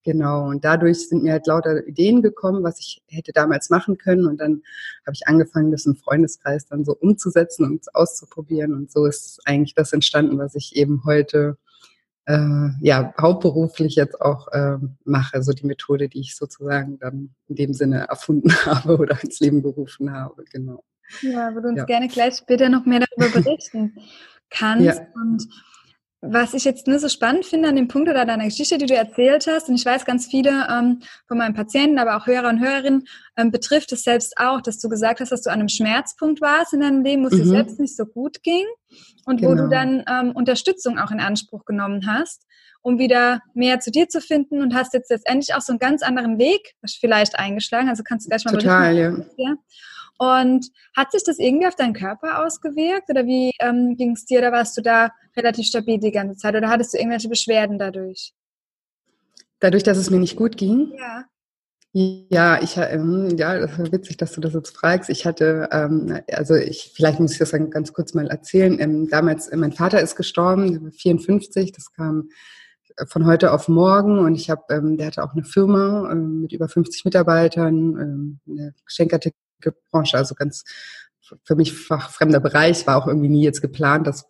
Genau, 0.03 0.48
und 0.48 0.65
dadurch 0.65 1.10
sind 1.10 1.24
mir 1.24 1.34
halt 1.34 1.46
lauter 1.46 1.86
Ideen 1.86 2.24
gekommen, 2.24 2.63
was 2.63 2.80
ich 2.80 3.03
hätte 3.08 3.34
damals 3.34 3.70
machen 3.70 4.00
können. 4.00 4.25
Und 4.25 4.38
dann 4.38 4.63
habe 5.06 5.13
ich 5.13 5.27
angefangen, 5.27 5.72
das 5.72 5.86
im 5.86 5.96
Freundeskreis 5.96 6.65
dann 6.65 6.84
so 6.84 6.96
umzusetzen 6.96 7.65
und 7.65 7.86
auszuprobieren. 7.94 8.74
Und 8.74 8.91
so 8.91 9.06
ist 9.06 9.41
eigentlich 9.46 9.75
das 9.75 9.94
entstanden, 9.94 10.39
was 10.39 10.56
ich 10.56 10.75
eben 10.75 11.03
heute 11.06 11.58
äh, 12.32 12.70
ja, 12.80 13.14
hauptberuflich 13.20 13.96
jetzt 13.96 14.22
auch 14.22 14.48
äh, 14.50 14.78
mache, 15.04 15.44
so 15.44 15.52
die 15.52 15.66
Methode, 15.66 16.08
die 16.08 16.22
ich 16.22 16.36
sozusagen 16.36 16.98
dann 17.00 17.36
in 17.48 17.56
dem 17.56 17.74
Sinne 17.74 18.08
erfunden 18.08 18.52
habe 18.66 18.98
oder 18.98 19.22
ins 19.24 19.40
Leben 19.40 19.62
gerufen 19.62 20.12
habe, 20.14 20.44
genau. 20.52 20.84
Ja, 21.22 21.54
wo 21.54 21.60
du 21.60 21.70
uns 21.70 21.80
ja. 21.80 21.86
gerne 21.86 22.08
gleich 22.08 22.36
später 22.36 22.70
noch 22.70 22.86
mehr 22.86 23.02
darüber 23.02 23.40
berichten 23.42 23.96
kannst. 24.50 24.86
Ja. 24.86 25.08
Und 25.16 25.46
was 26.22 26.54
ich 26.54 26.66
jetzt 26.66 26.86
nur 26.86 27.00
so 27.00 27.10
spannend 27.10 27.46
finde 27.46 27.70
an 27.70 27.75
dem 27.75 27.88
Punkt 27.88 28.08
oder 28.08 28.25
deiner 28.25 28.46
Geschichte, 28.46 28.78
die 28.78 28.86
du 28.86 28.96
erzählt 28.96 29.48
hast, 29.48 29.70
und 29.70 29.75
ich 29.75 29.86
weiß, 29.86 30.06
ganz 30.06 30.28
viele 30.28 30.68
ähm, 30.70 31.01
von 31.28 31.38
meinen 31.40 31.56
Patienten, 31.56 31.98
aber 31.98 32.16
auch 32.16 32.28
Hörer 32.28 32.50
und 32.50 32.60
Hörerinnen, 32.60 33.08
ähm, 33.38 33.50
betrifft 33.50 33.92
es 33.92 34.04
selbst 34.04 34.38
auch, 34.38 34.62
dass 34.62 34.80
du 34.80 34.88
gesagt 34.88 35.20
hast, 35.20 35.32
dass 35.32 35.42
du 35.42 35.50
an 35.50 35.60
einem 35.60 35.70
Schmerzpunkt 35.70 36.40
warst 36.40 36.74
in 36.74 36.82
deinem 36.82 37.04
Leben, 37.04 37.24
wo 37.24 37.28
es 37.28 37.34
mhm. 37.34 37.38
dir 37.40 37.46
selbst 37.48 37.80
nicht 37.80 37.96
so 37.96 38.06
gut 38.06 38.44
ging 38.44 38.66
und 39.25 39.38
genau. 39.38 39.51
wo 39.51 39.56
du 39.56 39.68
genau. 39.68 39.72
dann 39.72 40.04
ähm, 40.08 40.36
Unterstützung 40.36 41.00
auch 41.00 41.10
in 41.10 41.20
Anspruch 41.20 41.66
genommen 41.66 42.06
hast, 42.06 42.46
um 42.84 43.00
wieder 43.00 43.42
mehr 43.56 43.80
zu 43.80 43.90
dir 43.90 44.08
zu 44.08 44.22
finden 44.22 44.62
und 44.62 44.75
hast 44.75 44.94
jetzt 44.94 45.10
letztendlich 45.10 45.56
auch 45.56 45.62
so 45.62 45.74
einen 45.74 45.80
ganz 45.80 46.04
anderen 46.04 46.38
Weg 46.38 46.75
vielleicht 47.00 47.38
eingeschlagen. 47.40 47.90
Also 47.90 48.04
kannst 48.04 48.28
du 48.28 48.30
gleich 48.30 48.46
mal 48.46 48.51
Total, 48.51 48.96
ja. 48.96 49.16
ja. 49.38 49.56
Und 50.22 50.70
hat 50.96 51.12
sich 51.12 51.24
das 51.24 51.40
irgendwie 51.40 51.66
auf 51.66 51.74
deinen 51.74 51.96
Körper 51.96 52.46
ausgewirkt 52.46 53.10
oder 53.10 53.25
wie 53.25 53.54
ähm, 53.60 53.96
ging 53.98 54.12
es 54.12 54.24
dir? 54.24 54.38
Oder 54.38 54.51
warst 54.51 54.78
du 54.78 54.84
da 54.84 55.10
relativ 55.36 55.66
stabil 55.66 55.98
die 55.98 56.12
ganze 56.12 56.38
Zeit 56.38 56.54
oder 56.54 56.70
hattest 56.70 56.94
du 56.94 57.00
irgendwelche 57.00 57.28
Beschwerden 57.28 57.80
dadurch? 57.80 58.32
Dadurch, 59.60 59.82
dass 59.82 59.98
es 59.98 60.12
mir 60.12 60.20
nicht 60.20 60.36
gut 60.36 60.58
ging? 60.58 60.94
Ja. 60.96 61.25
Ja, 61.94 62.62
ich 62.62 62.78
ähm, 62.78 63.36
ja, 63.36 63.58
das 63.58 63.80
ist 63.80 63.92
witzig, 63.92 64.18
dass 64.18 64.34
du 64.34 64.42
das 64.42 64.54
jetzt 64.54 64.78
fragst. 64.78 65.10
Ich 65.10 65.25
hatte, 65.25 65.68
ähm, 65.72 66.20
also 66.32 66.54
ich, 66.54 66.92
vielleicht 66.96 67.20
muss 67.20 67.34
ich 67.34 67.40
das 67.40 67.50
dann 67.50 67.72
ganz 67.72 67.92
kurz 67.92 68.13
mal 68.13 68.28
erzählen. 68.28 68.80
Ähm, 68.80 69.10
damals, 69.10 69.48
äh, 69.48 69.58
mein 69.58 69.72
Vater 69.74 70.01
ist 70.01 70.16
gestorben, 70.16 70.92
54, 70.92 71.72
das 71.72 71.92
kam 71.94 72.30
äh, 72.96 73.08
von 73.08 73.25
heute 73.25 73.51
auf 73.51 73.68
morgen 73.68 74.20
und 74.20 74.36
ich 74.36 74.51
habe, 74.51 74.62
ähm, 74.70 74.98
der 74.98 75.08
hatte 75.08 75.24
auch 75.24 75.34
eine 75.34 75.44
Firma 75.44 76.12
ähm, 76.12 76.42
mit 76.42 76.54
über 76.54 76.70
50 76.70 77.06
Mitarbeitern, 77.06 77.75
ähm, 77.75 78.40
eine 78.48 78.75
Geschenkartikel 78.86 79.36
Branche, 79.91 80.18
also 80.18 80.36
ganz 80.36 80.63
für 81.44 81.56
mich 81.56 81.74
fachfremder 81.74 82.39
Bereich, 82.39 82.86
war 82.88 82.98
auch 82.98 83.08
irgendwie 83.08 83.30
nie 83.30 83.44
jetzt 83.44 83.62
geplant, 83.62 84.08
dass 84.08 84.25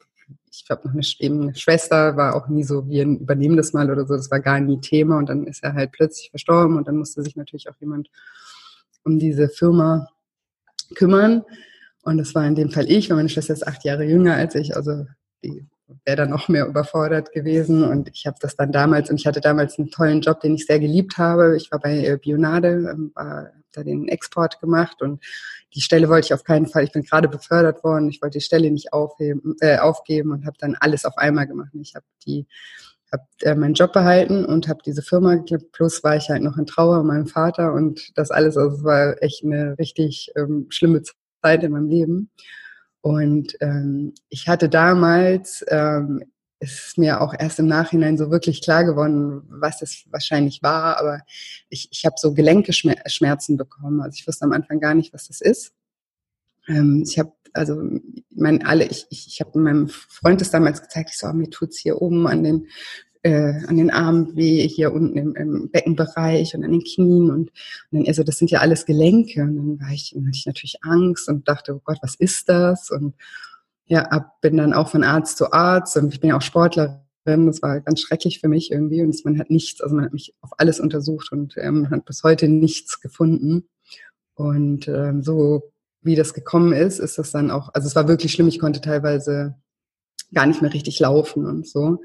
ich 0.51 0.65
habe 0.69 0.87
noch 0.87 0.93
eine, 0.93 1.03
eben 1.19 1.41
eine 1.41 1.55
Schwester, 1.55 2.17
war 2.17 2.35
auch 2.35 2.47
nie 2.47 2.63
so, 2.63 2.87
wir 2.89 3.03
übernehmen 3.03 3.55
das 3.55 3.73
mal 3.73 3.89
oder 3.89 4.05
so, 4.05 4.15
das 4.15 4.29
war 4.31 4.39
gar 4.39 4.59
nie 4.59 4.79
Thema. 4.81 5.17
Und 5.17 5.29
dann 5.29 5.47
ist 5.47 5.63
er 5.63 5.73
halt 5.73 5.91
plötzlich 5.91 6.29
verstorben 6.29 6.77
und 6.77 6.87
dann 6.87 6.97
musste 6.97 7.23
sich 7.23 7.35
natürlich 7.35 7.69
auch 7.69 7.79
jemand 7.79 8.09
um 9.03 9.17
diese 9.17 9.47
Firma 9.47 10.09
kümmern. 10.95 11.43
Und 12.03 12.17
das 12.17 12.35
war 12.35 12.45
in 12.45 12.55
dem 12.55 12.71
Fall 12.71 12.91
ich, 12.91 13.09
weil 13.09 13.17
meine 13.17 13.29
Schwester 13.29 13.53
ist 13.53 13.65
acht 13.65 13.85
Jahre 13.85 14.03
jünger 14.03 14.35
als 14.35 14.55
ich, 14.55 14.75
also 14.75 15.05
die 15.43 15.65
wäre 16.05 16.17
dann 16.17 16.29
noch 16.29 16.47
mehr 16.47 16.67
überfordert 16.67 17.31
gewesen. 17.31 17.83
Und 17.83 18.09
ich 18.13 18.25
habe 18.25 18.37
das 18.39 18.55
dann 18.55 18.71
damals 18.71 19.09
und 19.09 19.19
ich 19.19 19.27
hatte 19.27 19.41
damals 19.41 19.77
einen 19.77 19.91
tollen 19.91 20.21
Job, 20.21 20.41
den 20.41 20.55
ich 20.55 20.65
sehr 20.65 20.79
geliebt 20.79 21.17
habe. 21.17 21.55
Ich 21.55 21.71
war 21.71 21.79
bei 21.79 22.05
äh, 22.05 22.17
Bionade, 22.17 22.89
ähm, 22.91 23.11
war 23.15 23.51
da 23.71 23.83
den 23.83 24.07
Export 24.07 24.59
gemacht 24.59 25.01
und 25.01 25.23
die 25.73 25.81
Stelle 25.81 26.09
wollte 26.09 26.25
ich 26.27 26.33
auf 26.33 26.43
keinen 26.43 26.67
Fall. 26.67 26.83
Ich 26.83 26.91
bin 26.91 27.03
gerade 27.03 27.29
befördert 27.29 27.83
worden. 27.83 28.09
Ich 28.09 28.21
wollte 28.21 28.39
die 28.39 28.43
Stelle 28.43 28.71
nicht 28.71 28.91
aufheben, 28.91 29.55
äh, 29.61 29.77
aufgeben 29.77 30.31
und 30.31 30.45
habe 30.45 30.57
dann 30.59 30.75
alles 30.79 31.05
auf 31.05 31.17
einmal 31.17 31.47
gemacht. 31.47 31.69
Ich 31.73 31.95
habe 31.95 32.05
die 32.25 32.45
habe 33.11 33.23
äh, 33.41 33.55
meinen 33.55 33.73
Job 33.73 33.93
behalten 33.93 34.45
und 34.45 34.67
habe 34.67 34.79
diese 34.85 35.01
Firma 35.01 35.35
geklappt. 35.35 35.71
Plus 35.73 36.03
war 36.03 36.15
ich 36.15 36.29
halt 36.29 36.43
noch 36.43 36.57
in 36.57 36.65
Trauer 36.65 37.03
meinen 37.03 37.27
Vater 37.27 37.73
und 37.73 38.17
das 38.17 38.31
alles. 38.31 38.57
Also 38.57 38.77
es 38.77 38.83
war 38.83 39.21
echt 39.21 39.43
eine 39.43 39.77
richtig 39.77 40.31
ähm, 40.35 40.67
schlimme 40.69 41.01
Zeit 41.41 41.63
in 41.63 41.71
meinem 41.71 41.89
Leben. 41.89 42.31
Und 43.01 43.55
ähm, 43.61 44.13
ich 44.29 44.47
hatte 44.47 44.69
damals 44.69 45.65
ähm, 45.67 46.23
ist 46.61 46.97
mir 46.97 47.21
auch 47.21 47.33
erst 47.37 47.59
im 47.59 47.65
Nachhinein 47.65 48.17
so 48.17 48.29
wirklich 48.29 48.61
klar 48.61 48.85
geworden, 48.85 49.41
was 49.49 49.79
das 49.79 50.03
wahrscheinlich 50.11 50.61
war. 50.61 50.99
Aber 50.99 51.21
ich, 51.69 51.89
ich 51.91 52.05
habe 52.05 52.15
so 52.17 52.33
Gelenkeschmerzen 52.33 53.57
bekommen. 53.57 54.01
Also 54.01 54.15
ich 54.19 54.27
wusste 54.27 54.45
am 54.45 54.53
Anfang 54.53 54.79
gar 54.79 54.93
nicht, 54.93 55.11
was 55.11 55.27
das 55.27 55.41
ist. 55.41 55.73
Ähm, 56.67 57.03
ich 57.07 57.17
habe 57.17 57.33
also 57.53 57.81
mein 58.29 58.63
alle 58.63 58.85
ich 58.85 59.07
ich, 59.09 59.27
ich 59.27 59.41
habe 59.41 59.59
meinem 59.59 59.89
Freund 59.89 60.39
das 60.39 60.51
damals 60.51 60.81
gezeigt. 60.81 61.09
Ich 61.11 61.17
so, 61.17 61.27
oh, 61.27 61.33
mir 61.33 61.49
tut's 61.49 61.79
hier 61.79 62.01
oben 62.01 62.27
an 62.27 62.43
den 62.43 62.67
äh, 63.23 63.65
an 63.67 63.77
den 63.77 63.89
Armen 63.91 64.35
weh, 64.35 64.67
hier 64.67 64.93
unten 64.93 65.17
im, 65.17 65.35
im 65.35 65.71
Beckenbereich 65.71 66.55
und 66.55 66.63
an 66.63 66.71
den 66.71 66.83
Knien 66.83 67.29
und, 67.29 67.49
und 67.49 67.51
dann 67.91 68.07
also 68.07 68.23
das 68.23 68.37
sind 68.37 68.51
ja 68.51 68.59
alles 68.59 68.85
Gelenke 68.85 69.41
und 69.41 69.57
dann 69.57 69.79
war 69.79 69.91
ich, 69.93 70.11
dann 70.15 70.27
hatte 70.27 70.37
ich 70.37 70.45
natürlich 70.45 70.77
Angst 70.83 71.27
und 71.27 71.47
dachte, 71.47 71.75
oh 71.75 71.81
Gott, 71.83 71.99
was 72.01 72.15
ist 72.15 72.49
das 72.49 72.91
und 72.91 73.15
ja, 73.91 74.03
ab, 74.03 74.39
bin 74.39 74.55
dann 74.55 74.71
auch 74.71 74.87
von 74.87 75.03
Arzt 75.03 75.37
zu 75.37 75.51
Arzt 75.51 75.97
und 75.97 76.13
ich 76.13 76.21
bin 76.21 76.29
ja 76.29 76.37
auch 76.37 76.41
Sportlerin. 76.41 77.01
Das 77.25 77.61
war 77.61 77.81
ganz 77.81 77.99
schrecklich 77.99 78.39
für 78.39 78.47
mich 78.47 78.71
irgendwie 78.71 79.01
und 79.01 79.13
man 79.25 79.37
hat 79.37 79.49
nichts, 79.49 79.81
also 79.81 79.93
man 79.93 80.05
hat 80.05 80.13
mich 80.13 80.33
auf 80.39 80.51
alles 80.57 80.79
untersucht 80.79 81.33
und 81.33 81.55
ähm, 81.57 81.89
hat 81.89 82.05
bis 82.05 82.23
heute 82.23 82.47
nichts 82.47 83.01
gefunden. 83.01 83.67
Und 84.33 84.87
ähm, 84.87 85.23
so 85.23 85.73
wie 86.01 86.15
das 86.15 86.33
gekommen 86.33 86.71
ist, 86.71 86.99
ist 86.99 87.17
das 87.17 87.31
dann 87.31 87.51
auch, 87.51 87.73
also 87.73 87.85
es 87.85 87.95
war 87.97 88.07
wirklich 88.07 88.31
schlimm, 88.31 88.47
ich 88.47 88.59
konnte 88.59 88.79
teilweise 88.79 89.55
gar 90.33 90.45
nicht 90.45 90.61
mehr 90.61 90.73
richtig 90.73 90.97
laufen 91.01 91.45
und 91.45 91.67
so. 91.67 92.01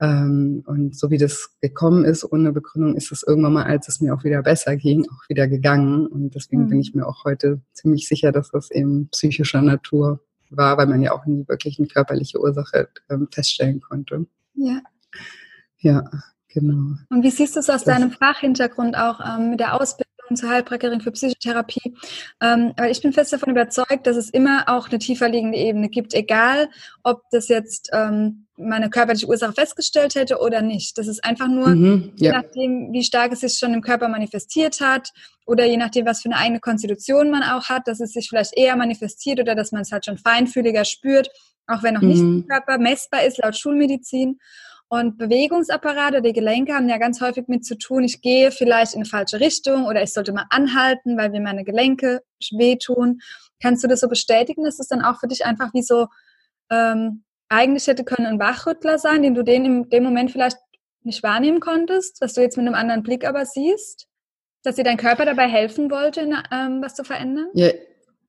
Ähm, 0.00 0.64
und 0.66 0.98
so 0.98 1.12
wie 1.12 1.18
das 1.18 1.50
gekommen 1.60 2.04
ist, 2.04 2.24
ohne 2.24 2.52
Begründung, 2.52 2.96
ist 2.96 3.12
es 3.12 3.22
irgendwann 3.22 3.52
mal, 3.52 3.66
als 3.66 3.86
es 3.86 4.00
mir 4.00 4.12
auch 4.12 4.24
wieder 4.24 4.42
besser 4.42 4.76
ging, 4.76 5.06
auch 5.08 5.28
wieder 5.28 5.46
gegangen. 5.46 6.08
Und 6.08 6.34
deswegen 6.34 6.64
mhm. 6.64 6.68
bin 6.70 6.80
ich 6.80 6.94
mir 6.94 7.06
auch 7.06 7.24
heute 7.24 7.60
ziemlich 7.74 8.08
sicher, 8.08 8.32
dass 8.32 8.50
das 8.50 8.72
eben 8.72 9.08
psychischer 9.10 9.62
Natur 9.62 10.18
war, 10.56 10.76
weil 10.76 10.86
man 10.86 11.02
ja 11.02 11.12
auch 11.12 11.26
nie 11.26 11.46
wirklich 11.48 11.78
eine 11.78 11.88
körperliche 11.88 12.40
Ursache 12.40 12.88
ähm, 13.10 13.28
feststellen 13.30 13.80
konnte. 13.80 14.26
Ja. 14.54 14.80
Ja, 15.78 16.04
genau. 16.48 16.96
Und 17.10 17.22
wie 17.22 17.30
siehst 17.30 17.56
du 17.56 17.60
es 17.60 17.68
aus 17.68 17.84
das, 17.84 17.94
deinem 17.94 18.12
Fachhintergrund 18.12 18.96
auch 18.96 19.20
ähm, 19.20 19.50
mit 19.50 19.60
der 19.60 19.80
Ausbildung 19.80 20.11
zur 20.34 20.48
Heilpraktikerin 20.48 21.00
für 21.00 21.12
Psychotherapie? 21.12 21.94
Ähm, 22.40 22.72
weil 22.76 22.90
ich 22.90 23.02
bin 23.02 23.12
fest 23.12 23.32
davon 23.32 23.50
überzeugt, 23.50 24.06
dass 24.06 24.16
es 24.16 24.30
immer 24.30 24.64
auch 24.68 24.88
eine 24.88 24.98
tiefer 24.98 25.28
liegende 25.28 25.58
Ebene 25.58 25.88
gibt, 25.88 26.14
egal 26.14 26.68
ob 27.02 27.22
das 27.30 27.48
jetzt 27.48 27.90
ähm, 27.92 28.46
meine 28.56 28.90
körperliche 28.90 29.26
Ursache 29.26 29.52
festgestellt 29.52 30.14
hätte 30.14 30.38
oder 30.38 30.62
nicht. 30.62 30.98
Das 30.98 31.08
ist 31.08 31.24
einfach 31.24 31.48
nur, 31.48 31.68
mhm, 31.68 32.12
ja. 32.16 32.32
je 32.32 32.38
nachdem, 32.38 32.92
wie 32.92 33.02
stark 33.02 33.32
es 33.32 33.40
sich 33.40 33.58
schon 33.58 33.74
im 33.74 33.82
Körper 33.82 34.08
manifestiert 34.08 34.80
hat 34.80 35.10
oder 35.46 35.64
je 35.64 35.76
nachdem, 35.76 36.06
was 36.06 36.22
für 36.22 36.28
eine 36.28 36.36
eigene 36.36 36.60
Konstitution 36.60 37.30
man 37.30 37.42
auch 37.42 37.68
hat, 37.68 37.88
dass 37.88 38.00
es 38.00 38.12
sich 38.12 38.28
vielleicht 38.28 38.56
eher 38.56 38.76
manifestiert 38.76 39.40
oder 39.40 39.54
dass 39.54 39.72
man 39.72 39.82
es 39.82 39.92
halt 39.92 40.04
schon 40.04 40.18
feinfühliger 40.18 40.84
spürt, 40.84 41.30
auch 41.66 41.82
wenn 41.82 41.94
noch 41.94 42.02
mhm. 42.02 42.08
nicht 42.08 42.20
im 42.20 42.46
Körper 42.46 42.78
messbar 42.78 43.24
ist 43.24 43.38
laut 43.38 43.56
Schulmedizin. 43.56 44.38
Und 44.92 45.16
Bewegungsapparate, 45.16 46.20
die 46.20 46.34
Gelenke 46.34 46.74
haben 46.74 46.86
ja 46.86 46.98
ganz 46.98 47.22
häufig 47.22 47.48
mit 47.48 47.64
zu 47.64 47.78
tun, 47.78 48.04
ich 48.04 48.20
gehe 48.20 48.50
vielleicht 48.50 48.92
in 48.92 49.00
eine 49.00 49.08
falsche 49.08 49.40
Richtung 49.40 49.86
oder 49.86 50.02
ich 50.02 50.12
sollte 50.12 50.34
mal 50.34 50.44
anhalten, 50.50 51.16
weil 51.16 51.30
mir 51.30 51.40
meine 51.40 51.64
Gelenke 51.64 52.20
wehtun. 52.58 53.22
Kannst 53.62 53.82
du 53.82 53.88
das 53.88 54.00
so 54.00 54.08
bestätigen? 54.08 54.66
Ist 54.66 54.80
es 54.80 54.88
dann 54.88 55.00
auch 55.00 55.18
für 55.18 55.28
dich 55.28 55.46
einfach 55.46 55.72
wie 55.72 55.80
so 55.80 56.08
ähm, 56.70 57.24
eigentlich 57.48 57.86
hätte 57.86 58.04
können 58.04 58.26
ein 58.26 58.38
Wachrüttler 58.38 58.98
sein, 58.98 59.22
den 59.22 59.34
du 59.34 59.42
den 59.42 59.64
in 59.64 59.88
dem 59.88 60.04
Moment 60.04 60.30
vielleicht 60.30 60.58
nicht 61.04 61.22
wahrnehmen 61.22 61.60
konntest, 61.60 62.20
was 62.20 62.34
du 62.34 62.42
jetzt 62.42 62.58
mit 62.58 62.66
einem 62.66 62.74
anderen 62.74 63.02
Blick 63.02 63.26
aber 63.26 63.46
siehst? 63.46 64.08
Dass 64.62 64.74
dir 64.74 64.84
dein 64.84 64.98
Körper 64.98 65.24
dabei 65.24 65.48
helfen 65.48 65.90
wollte, 65.90 66.20
ähm, 66.20 66.82
was 66.82 66.94
zu 66.96 67.04
verändern? 67.04 67.46
Ja, 67.54 67.70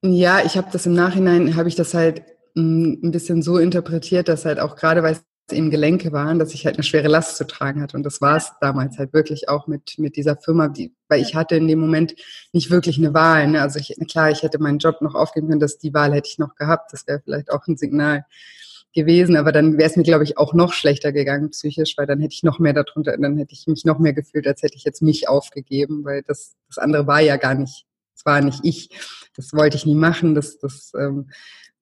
ja 0.00 0.40
ich 0.42 0.56
habe 0.56 0.68
das 0.72 0.86
im 0.86 0.94
Nachhinein, 0.94 1.56
habe 1.56 1.68
ich 1.68 1.74
das 1.74 1.92
halt 1.92 2.22
mm, 2.54 3.04
ein 3.04 3.10
bisschen 3.10 3.42
so 3.42 3.58
interpretiert, 3.58 4.28
dass 4.28 4.46
halt 4.46 4.60
auch 4.60 4.76
gerade, 4.76 5.02
weil 5.02 5.12
es 5.12 5.24
eben 5.52 5.70
Gelenke 5.70 6.12
waren, 6.12 6.38
dass 6.38 6.54
ich 6.54 6.64
halt 6.64 6.76
eine 6.76 6.84
schwere 6.84 7.08
Last 7.08 7.36
zu 7.36 7.46
tragen 7.46 7.82
hatte. 7.82 7.96
Und 7.96 8.04
das 8.04 8.20
war 8.20 8.36
es 8.36 8.52
damals 8.60 8.98
halt 8.98 9.12
wirklich 9.12 9.48
auch 9.48 9.66
mit, 9.66 9.98
mit 9.98 10.16
dieser 10.16 10.36
Firma, 10.36 10.68
die, 10.68 10.94
weil 11.08 11.20
ich 11.20 11.34
hatte 11.34 11.56
in 11.56 11.68
dem 11.68 11.80
Moment 11.80 12.14
nicht 12.52 12.70
wirklich 12.70 12.98
eine 12.98 13.12
Wahl. 13.14 13.48
Ne? 13.48 13.60
Also 13.60 13.78
ich, 13.78 13.94
klar, 14.08 14.30
ich 14.30 14.42
hätte 14.42 14.58
meinen 14.58 14.78
Job 14.78 15.00
noch 15.00 15.14
aufgeben 15.14 15.48
können, 15.48 15.60
dass 15.60 15.78
die 15.78 15.92
Wahl 15.92 16.14
hätte 16.14 16.28
ich 16.30 16.38
noch 16.38 16.54
gehabt. 16.54 16.92
Das 16.92 17.06
wäre 17.06 17.20
vielleicht 17.22 17.50
auch 17.50 17.66
ein 17.66 17.76
Signal 17.76 18.24
gewesen, 18.94 19.36
aber 19.36 19.52
dann 19.52 19.76
wäre 19.76 19.90
es 19.90 19.96
mir, 19.96 20.04
glaube 20.04 20.24
ich, 20.24 20.38
auch 20.38 20.54
noch 20.54 20.72
schlechter 20.72 21.12
gegangen 21.12 21.50
psychisch, 21.50 21.98
weil 21.98 22.06
dann 22.06 22.20
hätte 22.20 22.34
ich 22.34 22.44
noch 22.44 22.60
mehr 22.60 22.72
darunter, 22.72 23.16
dann 23.18 23.36
hätte 23.36 23.52
ich 23.52 23.66
mich 23.66 23.84
noch 23.84 23.98
mehr 23.98 24.12
gefühlt, 24.12 24.46
als 24.46 24.62
hätte 24.62 24.76
ich 24.76 24.84
jetzt 24.84 25.02
mich 25.02 25.28
aufgegeben, 25.28 26.04
weil 26.04 26.22
das, 26.22 26.54
das 26.68 26.78
andere 26.78 27.06
war 27.06 27.20
ja 27.20 27.36
gar 27.36 27.54
nicht, 27.54 27.86
das 28.14 28.24
war 28.24 28.40
nicht 28.40 28.60
ich, 28.62 28.90
das 29.36 29.52
wollte 29.52 29.76
ich 29.76 29.84
nie 29.84 29.96
machen, 29.96 30.34
das, 30.34 30.58
das 30.58 30.92
ähm, 30.96 31.28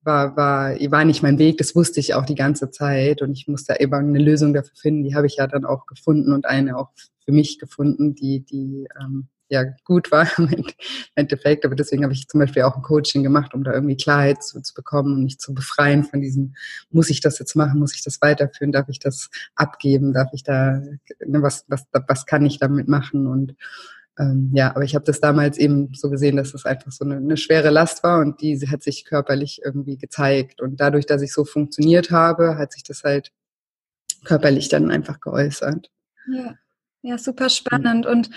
war, 0.04 0.36
war, 0.36 0.74
war 0.90 1.04
nicht 1.04 1.22
mein 1.22 1.38
Weg, 1.38 1.58
das 1.58 1.74
wusste 1.74 2.00
ich 2.00 2.14
auch 2.14 2.24
die 2.24 2.34
ganze 2.34 2.70
Zeit. 2.70 3.22
Und 3.22 3.32
ich 3.32 3.48
musste 3.48 3.78
eben 3.80 3.92
eine 3.94 4.18
Lösung 4.18 4.52
dafür 4.54 4.76
finden, 4.76 5.04
die 5.04 5.14
habe 5.14 5.26
ich 5.26 5.36
ja 5.36 5.46
dann 5.46 5.64
auch 5.64 5.86
gefunden 5.86 6.32
und 6.32 6.46
eine 6.46 6.76
auch 6.76 6.90
für 7.24 7.32
mich 7.32 7.58
gefunden, 7.58 8.14
die, 8.14 8.40
die 8.40 8.88
ähm, 9.00 9.28
ja 9.52 9.64
gut 9.84 10.10
war 10.10 10.26
im 10.38 10.64
Endeffekt. 11.14 11.64
Aber 11.64 11.76
deswegen 11.76 12.02
habe 12.02 12.14
ich 12.14 12.26
zum 12.26 12.40
Beispiel 12.40 12.62
auch 12.62 12.74
ein 12.74 12.82
Coaching 12.82 13.22
gemacht, 13.22 13.54
um 13.54 13.62
da 13.62 13.72
irgendwie 13.72 13.96
Klarheit 13.96 14.42
zu, 14.42 14.60
zu 14.60 14.74
bekommen 14.74 15.14
und 15.14 15.24
mich 15.24 15.38
zu 15.38 15.54
befreien 15.54 16.04
von 16.04 16.20
diesem, 16.20 16.54
muss 16.90 17.10
ich 17.10 17.20
das 17.20 17.38
jetzt 17.38 17.54
machen, 17.54 17.78
muss 17.78 17.94
ich 17.94 18.02
das 18.02 18.20
weiterführen, 18.20 18.72
darf 18.72 18.88
ich 18.88 18.98
das 18.98 19.30
abgeben, 19.54 20.12
darf 20.12 20.30
ich 20.32 20.42
da, 20.42 20.82
ne, 21.24 21.42
was, 21.42 21.64
was, 21.68 21.86
was 21.92 22.26
kann 22.26 22.44
ich 22.46 22.58
damit 22.58 22.88
machen? 22.88 23.26
Und 23.26 23.54
ähm, 24.18 24.50
ja, 24.52 24.70
aber 24.70 24.84
ich 24.84 24.94
habe 24.94 25.04
das 25.04 25.20
damals 25.20 25.56
eben 25.58 25.94
so 25.94 26.10
gesehen, 26.10 26.36
dass 26.36 26.52
das 26.52 26.66
einfach 26.66 26.92
so 26.92 27.04
eine, 27.04 27.16
eine, 27.16 27.36
schwere 27.36 27.70
Last 27.70 28.02
war 28.02 28.20
und 28.20 28.42
die 28.42 28.58
hat 28.68 28.82
sich 28.82 29.04
körperlich 29.04 29.60
irgendwie 29.64 29.96
gezeigt. 29.96 30.60
Und 30.60 30.80
dadurch, 30.80 31.06
dass 31.06 31.22
ich 31.22 31.32
so 31.32 31.44
funktioniert 31.44 32.10
habe, 32.10 32.58
hat 32.58 32.72
sich 32.72 32.82
das 32.82 33.04
halt 33.04 33.32
körperlich 34.24 34.68
dann 34.68 34.90
einfach 34.90 35.20
geäußert. 35.20 35.90
Ja. 36.30 36.54
Ja, 37.04 37.18
super 37.18 37.48
spannend. 37.48 38.06
Und 38.06 38.30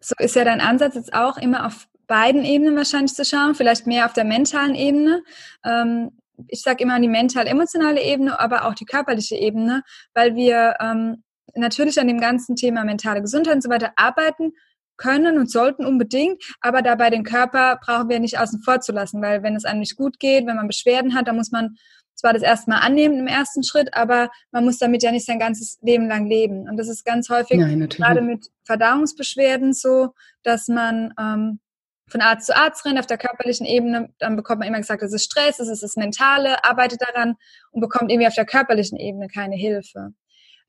so 0.00 0.14
ist 0.18 0.34
ja 0.34 0.42
dein 0.42 0.60
Ansatz 0.60 0.96
jetzt 0.96 1.14
auch 1.14 1.38
immer 1.38 1.66
auf 1.66 1.86
beiden 2.08 2.44
Ebenen 2.44 2.74
wahrscheinlich 2.74 3.14
zu 3.14 3.24
schauen, 3.24 3.54
vielleicht 3.54 3.86
mehr 3.86 4.06
auf 4.06 4.12
der 4.12 4.24
mentalen 4.24 4.74
Ebene. 4.74 5.22
Ähm, 5.64 6.10
ich 6.48 6.62
sage 6.62 6.82
immer 6.82 6.98
die 6.98 7.08
mental-emotionale 7.08 8.02
Ebene, 8.02 8.40
aber 8.40 8.64
auch 8.64 8.74
die 8.74 8.86
körperliche 8.86 9.36
Ebene, 9.36 9.82
weil 10.14 10.34
wir 10.34 10.74
ähm, 10.80 11.22
natürlich 11.54 12.00
an 12.00 12.08
dem 12.08 12.20
ganzen 12.20 12.56
Thema 12.56 12.84
mentale 12.84 13.20
Gesundheit 13.20 13.54
und 13.54 13.62
so 13.62 13.70
weiter 13.70 13.92
arbeiten 13.94 14.52
können 14.98 15.38
und 15.38 15.50
sollten 15.50 15.86
unbedingt, 15.86 16.42
aber 16.60 16.82
dabei 16.82 17.10
den 17.10 17.24
Körper 17.24 17.78
brauchen 17.82 18.08
wir 18.08 18.20
nicht 18.20 18.38
außen 18.38 18.60
vor 18.60 18.80
zu 18.80 18.92
lassen, 18.92 19.22
weil 19.22 19.42
wenn 19.42 19.56
es 19.56 19.64
einem 19.64 19.80
nicht 19.80 19.96
gut 19.96 20.18
geht, 20.18 20.46
wenn 20.46 20.56
man 20.56 20.66
Beschwerden 20.68 21.14
hat, 21.14 21.28
dann 21.28 21.36
muss 21.36 21.50
man 21.50 21.76
zwar 22.14 22.32
das 22.32 22.42
erstmal 22.42 22.80
annehmen 22.80 23.20
im 23.20 23.26
ersten 23.28 23.62
Schritt, 23.62 23.94
aber 23.94 24.28
man 24.50 24.64
muss 24.64 24.78
damit 24.78 25.02
ja 25.02 25.12
nicht 25.12 25.24
sein 25.24 25.38
ganzes 25.38 25.78
Leben 25.82 26.08
lang 26.08 26.26
leben. 26.26 26.68
Und 26.68 26.76
das 26.76 26.88
ist 26.88 27.04
ganz 27.04 27.30
häufig 27.30 27.58
Nein, 27.58 27.88
gerade 27.88 28.20
mit 28.20 28.50
Verdauungsbeschwerden 28.64 29.72
so, 29.72 30.14
dass 30.42 30.66
man 30.66 31.14
ähm, 31.18 31.60
von 32.08 32.20
Arzt 32.20 32.46
zu 32.46 32.56
Arzt 32.56 32.84
rennt 32.84 32.98
auf 32.98 33.06
der 33.06 33.18
körperlichen 33.18 33.66
Ebene, 33.66 34.12
dann 34.18 34.34
bekommt 34.34 34.60
man 34.60 34.68
immer 34.68 34.78
gesagt, 34.78 35.02
es 35.02 35.12
ist 35.12 35.24
Stress, 35.24 35.60
es 35.60 35.68
ist 35.68 35.82
das 35.82 35.96
Mentale, 35.96 36.64
arbeitet 36.64 37.02
daran 37.02 37.36
und 37.70 37.80
bekommt 37.80 38.10
irgendwie 38.10 38.26
auf 38.26 38.34
der 38.34 38.46
körperlichen 38.46 38.98
Ebene 38.98 39.28
keine 39.28 39.56
Hilfe. 39.56 40.12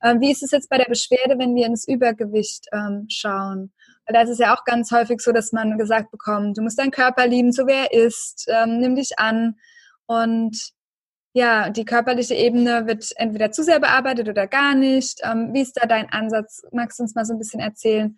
Ähm, 0.02 0.20
wie 0.20 0.30
ist 0.30 0.42
es 0.42 0.50
jetzt 0.50 0.70
bei 0.70 0.78
der 0.78 0.88
Beschwerde, 0.88 1.38
wenn 1.38 1.54
wir 1.54 1.66
ins 1.66 1.86
Übergewicht 1.86 2.66
ähm, 2.72 3.06
schauen? 3.08 3.72
Weil 4.10 4.14
da 4.14 4.22
ist 4.22 4.30
es 4.30 4.38
ja 4.38 4.52
auch 4.52 4.64
ganz 4.64 4.90
häufig 4.90 5.20
so, 5.20 5.30
dass 5.30 5.52
man 5.52 5.78
gesagt 5.78 6.10
bekommt, 6.10 6.58
du 6.58 6.62
musst 6.62 6.80
deinen 6.80 6.90
Körper 6.90 7.28
lieben, 7.28 7.52
so 7.52 7.68
wie 7.68 7.74
er 7.74 7.92
ist, 7.92 8.48
ähm, 8.48 8.80
nimm 8.80 8.96
dich 8.96 9.20
an. 9.20 9.54
Und 10.06 10.72
ja, 11.32 11.70
die 11.70 11.84
körperliche 11.84 12.34
Ebene 12.34 12.88
wird 12.88 13.08
entweder 13.14 13.52
zu 13.52 13.62
sehr 13.62 13.78
bearbeitet 13.78 14.28
oder 14.28 14.48
gar 14.48 14.74
nicht. 14.74 15.20
Ähm, 15.22 15.54
wie 15.54 15.60
ist 15.60 15.78
da 15.80 15.86
dein 15.86 16.10
Ansatz? 16.10 16.62
Magst 16.72 16.98
du 16.98 17.04
uns 17.04 17.14
mal 17.14 17.24
so 17.24 17.34
ein 17.34 17.38
bisschen 17.38 17.60
erzählen? 17.60 18.16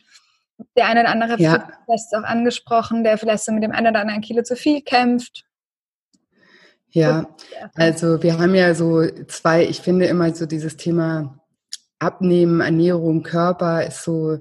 Der 0.78 0.87
eine 0.87 1.00
oder 1.00 1.11
andere 1.11 1.38
ja. 1.38 1.68
vielleicht 1.84 2.16
auch 2.16 2.22
angesprochen, 2.22 3.04
der 3.04 3.18
vielleicht 3.18 3.44
so 3.44 3.52
mit 3.52 3.62
dem 3.62 3.72
einen 3.72 3.88
oder 3.88 4.00
anderen 4.00 4.22
Kilo 4.22 4.42
zu 4.42 4.56
viel 4.56 4.80
kämpft. 4.80 5.44
Ja, 6.88 7.26
also 7.75 8.22
wir 8.22 8.38
haben 8.38 8.54
ja 8.54 8.75
so 8.75 9.06
zwei, 9.28 9.66
ich 9.66 9.82
finde 9.82 10.06
immer 10.06 10.34
so 10.34 10.46
dieses 10.46 10.78
Thema 10.78 11.38
Abnehmen, 11.99 12.62
Ernährung, 12.62 13.22
Körper 13.22 13.84
ist 13.84 14.04
so, 14.04 14.38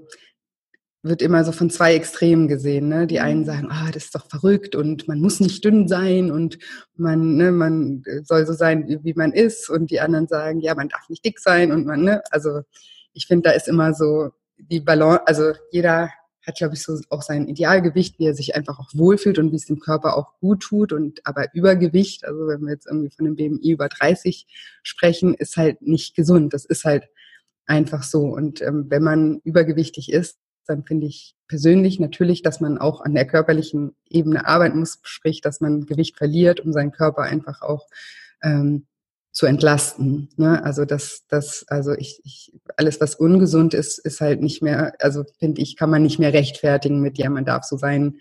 wird 1.03 1.22
immer 1.22 1.43
so 1.43 1.51
von 1.51 1.70
zwei 1.70 1.96
Extremen 1.96 2.48
gesehen. 2.48 2.88
Ne? 2.88 3.08
Die 3.08 3.20
einen 3.20 3.41
mhm. 3.41 3.46
sagen, 3.46 3.67
ah, 3.72 3.89
das 3.91 4.05
ist 4.05 4.15
doch 4.15 4.27
verrückt 4.29 4.75
und 4.75 5.08
man 5.08 5.20
muss 5.20 5.39
nicht 5.39 5.63
dünn 5.65 5.88
sein 5.88 6.31
und 6.31 6.60
man, 6.96 7.38
ne, 7.38 7.51
man 7.51 8.03
soll 8.24 8.46
so 8.46 8.53
sein, 8.53 9.00
wie 9.03 9.13
man 9.13 9.34
ist. 9.34 9.70
Und 9.70 9.89
die 9.89 10.00
anderen 10.00 10.27
sagen, 10.27 10.60
ja, 10.60 10.75
man 10.75 10.89
darf 10.89 11.10
nicht 11.10 11.25
dick 11.25 11.39
sein 11.39 11.72
und 11.72 11.86
man, 11.86 12.03
ne, 12.03 12.22
also 12.29 12.62
ich 13.13 13.25
finde, 13.25 13.50
da 13.50 13.55
ist 13.55 13.67
immer 13.67 13.93
so 13.93 14.29
die 14.58 14.79
Balance, 14.79 15.25
also 15.25 15.53
jeder 15.72 16.12
hat, 16.46 16.58
glaube 16.58 16.74
ich, 16.74 16.81
so 16.81 17.00
auch 17.10 17.22
sein 17.22 17.48
Idealgewicht, 17.48 18.17
wie 18.20 18.25
er 18.25 18.34
sich 18.34 18.55
einfach 18.55 18.79
auch 18.79 18.89
wohlfühlt 18.93 19.38
und 19.38 19.51
wie 19.51 19.58
es 19.58 19.65
dem 19.65 19.79
Körper 19.79 20.17
auch 20.17 20.39
gut 20.39 20.62
tut. 20.62 20.91
Und 20.91 21.20
aber 21.24 21.53
Übergewicht, 21.53 22.25
also 22.25 22.48
wenn 22.48 22.62
wir 22.62 22.74
jetzt 22.74 22.88
irgendwie 22.88 23.12
von 23.12 23.25
einem 23.25 23.36
BMI 23.36 23.72
über 23.72 23.89
30 23.89 24.48
sprechen, 24.84 25.34
ist 25.36 25.58
halt 25.58 25.81
nicht 25.81 26.15
gesund. 26.15 26.53
Das 26.53 26.65
ist 26.65 26.84
halt 26.84 27.05
einfach 27.65 28.03
so. 28.03 28.25
Und 28.25 28.62
ähm, 28.62 28.86
wenn 28.89 29.03
man 29.03 29.39
übergewichtig 29.43 30.12
ist, 30.12 30.38
dann 30.65 30.84
finde 30.84 31.08
ich 31.08 31.36
persönlich 31.48 32.00
natürlich, 32.00 32.41
dass 32.41 32.62
man 32.62 32.77
auch 32.77 33.01
an 33.01 33.13
der 33.13 33.25
körperlichen 33.25 33.96
Ebene 34.10 34.46
arbeiten 34.48 34.80
muss, 34.80 35.00
sprich, 35.03 35.41
dass 35.41 35.62
man 35.62 35.86
Gewicht 35.86 36.18
verliert, 36.18 36.60
um 36.60 36.72
seinen 36.72 36.91
Körper 36.91 37.24
einfach 37.24 37.62
auch 37.62 37.88
ähm, 38.44 38.86
zu 39.32 39.46
entlasten. 39.46 40.30
Ne? 40.36 40.63
Also 40.63 40.86
das, 40.86 41.25
das, 41.27 41.65
also 41.68 41.94
ich, 41.94 42.22
ich, 42.24 42.53
alles, 42.77 43.00
was 43.00 43.15
ungesund 43.15 43.74
ist, 43.74 43.98
ist 44.00 44.22
halt 44.22 44.41
nicht 44.41 44.62
mehr, 44.62 44.94
also 45.00 45.24
finde 45.39 45.62
ich, 45.62 45.77
kann 45.77 45.89
man 45.89 46.03
nicht 46.03 46.20
mehr 46.20 46.34
rechtfertigen 46.34 47.01
mit, 47.01 47.18
ja, 47.18 47.30
man 47.30 47.46
darf 47.46 47.63
so 47.63 47.77
sein, 47.77 48.20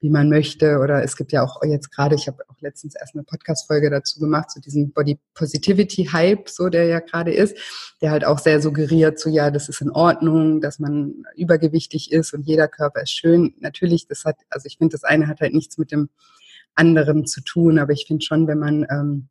wie 0.00 0.10
man 0.10 0.28
möchte. 0.28 0.78
Oder 0.78 1.02
es 1.02 1.16
gibt 1.16 1.32
ja 1.32 1.42
auch 1.42 1.62
jetzt 1.64 1.90
gerade, 1.90 2.14
ich 2.14 2.28
habe 2.28 2.42
auch 2.48 2.60
letztens 2.60 2.94
erst 2.94 3.14
eine 3.14 3.24
Podcast-Folge 3.24 3.90
dazu 3.90 4.20
gemacht, 4.20 4.50
zu 4.50 4.60
diesem 4.60 4.92
Body 4.92 5.18
Positivity 5.34 6.04
Hype, 6.12 6.48
so 6.48 6.68
der 6.68 6.86
ja 6.86 7.00
gerade 7.00 7.32
ist, 7.32 7.56
der 8.00 8.10
halt 8.10 8.24
auch 8.24 8.38
sehr 8.38 8.60
suggeriert, 8.60 9.18
so 9.18 9.28
ja, 9.28 9.50
das 9.50 9.68
ist 9.68 9.80
in 9.80 9.90
Ordnung, 9.90 10.60
dass 10.60 10.78
man 10.78 11.24
übergewichtig 11.34 12.12
ist 12.12 12.32
und 12.32 12.42
jeder 12.46 12.68
Körper 12.68 13.02
ist 13.02 13.12
schön. 13.12 13.54
Natürlich, 13.60 14.06
das 14.06 14.24
hat, 14.24 14.36
also 14.50 14.66
ich 14.66 14.78
finde, 14.78 14.92
das 14.92 15.04
eine 15.04 15.26
hat 15.26 15.40
halt 15.40 15.54
nichts 15.54 15.78
mit 15.78 15.90
dem 15.90 16.08
anderen 16.74 17.26
zu 17.26 17.42
tun, 17.42 17.78
aber 17.78 17.92
ich 17.92 18.06
finde 18.06 18.24
schon, 18.24 18.46
wenn 18.46 18.58
man 18.58 18.86
ähm, 18.90 19.28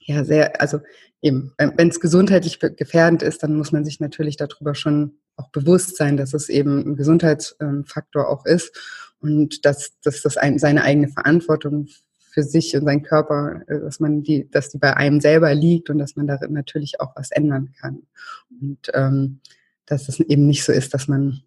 ja 0.00 0.24
sehr, 0.24 0.60
also 0.60 0.80
eben, 1.20 1.52
wenn 1.58 1.88
es 1.88 2.00
gesundheitlich 2.00 2.58
gefährdend 2.58 3.22
ist, 3.22 3.42
dann 3.42 3.54
muss 3.54 3.72
man 3.72 3.84
sich 3.84 4.00
natürlich 4.00 4.36
darüber 4.36 4.74
schon 4.74 5.18
auch 5.36 5.50
bewusst 5.50 5.96
sein, 5.96 6.16
dass 6.16 6.32
es 6.32 6.48
eben 6.48 6.92
ein 6.92 6.96
Gesundheitsfaktor 6.96 8.28
auch 8.28 8.46
ist 8.46 9.05
und 9.20 9.64
dass, 9.64 9.92
dass 10.02 10.22
das 10.22 10.36
ein, 10.36 10.58
seine 10.58 10.82
eigene 10.82 11.08
Verantwortung 11.08 11.88
für 12.30 12.42
sich 12.42 12.76
und 12.76 12.84
seinen 12.84 13.02
Körper, 13.02 13.62
äh, 13.66 13.80
dass 13.80 14.00
man 14.00 14.22
die, 14.22 14.50
dass 14.50 14.68
die 14.68 14.78
bei 14.78 14.94
einem 14.96 15.20
selber 15.20 15.54
liegt 15.54 15.90
und 15.90 15.98
dass 15.98 16.16
man 16.16 16.26
darin 16.26 16.52
natürlich 16.52 17.00
auch 17.00 17.16
was 17.16 17.30
ändern 17.30 17.72
kann. 17.80 18.02
Und 18.60 18.78
ähm, 18.92 19.40
dass 19.86 20.08
es 20.08 20.20
eben 20.20 20.46
nicht 20.46 20.64
so 20.64 20.72
ist, 20.72 20.92
dass 20.92 21.08
man 21.08 21.42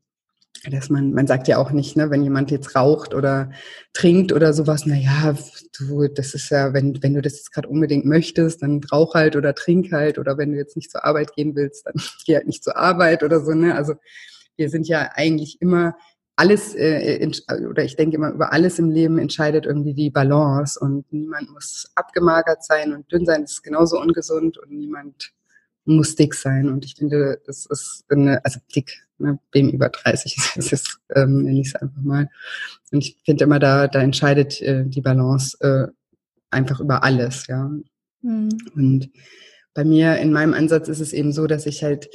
dass 0.69 0.89
man, 0.89 1.13
man 1.13 1.25
sagt 1.25 1.47
ja 1.47 1.57
auch 1.57 1.71
nicht, 1.71 1.95
ne, 1.95 2.09
wenn 2.09 2.23
jemand 2.23 2.51
jetzt 2.51 2.75
raucht 2.75 3.13
oder 3.13 3.51
trinkt 3.93 4.33
oder 4.33 4.51
sowas, 4.53 4.83
na 4.85 4.95
ja, 4.95 5.37
du, 5.77 6.07
das 6.07 6.33
ist 6.33 6.49
ja, 6.49 6.73
wenn, 6.73 7.01
wenn 7.01 7.13
du 7.13 7.21
das 7.21 7.37
jetzt 7.37 7.53
gerade 7.53 7.69
unbedingt 7.69 8.05
möchtest, 8.05 8.61
dann 8.61 8.81
rauch 8.91 9.13
halt 9.13 9.35
oder 9.37 9.55
trink 9.55 9.93
halt 9.93 10.17
oder 10.17 10.37
wenn 10.37 10.51
du 10.51 10.57
jetzt 10.57 10.75
nicht 10.75 10.91
zur 10.91 11.05
Arbeit 11.05 11.33
gehen 11.33 11.55
willst, 11.55 11.85
dann 11.85 11.93
geh 12.25 12.35
halt 12.35 12.47
nicht 12.47 12.63
zur 12.63 12.75
Arbeit 12.75 13.23
oder 13.23 13.39
so, 13.39 13.53
ne, 13.53 13.75
also 13.75 13.93
wir 14.57 14.69
sind 14.69 14.87
ja 14.87 15.11
eigentlich 15.13 15.61
immer 15.61 15.95
alles, 16.39 16.73
äh, 16.73 17.29
oder 17.69 17.83
ich 17.83 17.97
denke 17.97 18.15
immer, 18.15 18.31
über 18.31 18.53
alles 18.53 18.79
im 18.79 18.89
Leben 18.89 19.19
entscheidet 19.19 19.65
irgendwie 19.65 19.93
die 19.93 20.09
Balance 20.09 20.79
und 20.79 21.11
niemand 21.11 21.51
muss 21.51 21.91
abgemagert 21.95 22.63
sein 22.63 22.93
und 22.93 23.11
dünn 23.11 23.25
sein, 23.25 23.41
das 23.41 23.51
ist 23.51 23.61
genauso 23.61 23.99
ungesund 23.99 24.57
und 24.57 24.71
niemand 24.71 25.33
muss 25.83 26.15
dick 26.15 26.33
sein 26.33 26.69
und 26.69 26.85
ich 26.85 26.95
finde, 26.95 27.41
das 27.45 27.65
ist 27.65 28.05
eine, 28.07 28.43
also 28.45 28.61
dick, 28.73 29.05
ne, 29.17 29.37
wem 29.51 29.69
über 29.69 29.89
30 29.89 30.37
ist, 30.37 30.51
das 30.55 30.71
ist, 30.71 30.99
ähm, 31.13 31.43
nenne 31.43 31.59
ich 31.59 31.67
es 31.67 31.75
einfach 31.75 32.01
mal. 32.01 32.29
Und 32.93 32.99
ich 32.99 33.17
finde 33.25 33.43
immer, 33.43 33.59
da, 33.59 33.89
da 33.89 34.01
entscheidet 34.01 34.61
äh, 34.61 34.85
die 34.85 35.01
Balance 35.01 35.57
äh, 35.59 35.91
einfach 36.51 36.79
über 36.79 37.03
alles, 37.03 37.47
ja. 37.47 37.69
Mhm. 38.21 38.49
Und 38.75 39.09
bei 39.73 39.83
mir 39.83 40.15
in 40.17 40.31
meinem 40.31 40.53
Ansatz 40.53 40.87
ist 40.87 41.01
es 41.01 41.11
eben 41.11 41.33
so, 41.33 41.47
dass 41.47 41.65
ich 41.65 41.83
halt 41.83 42.09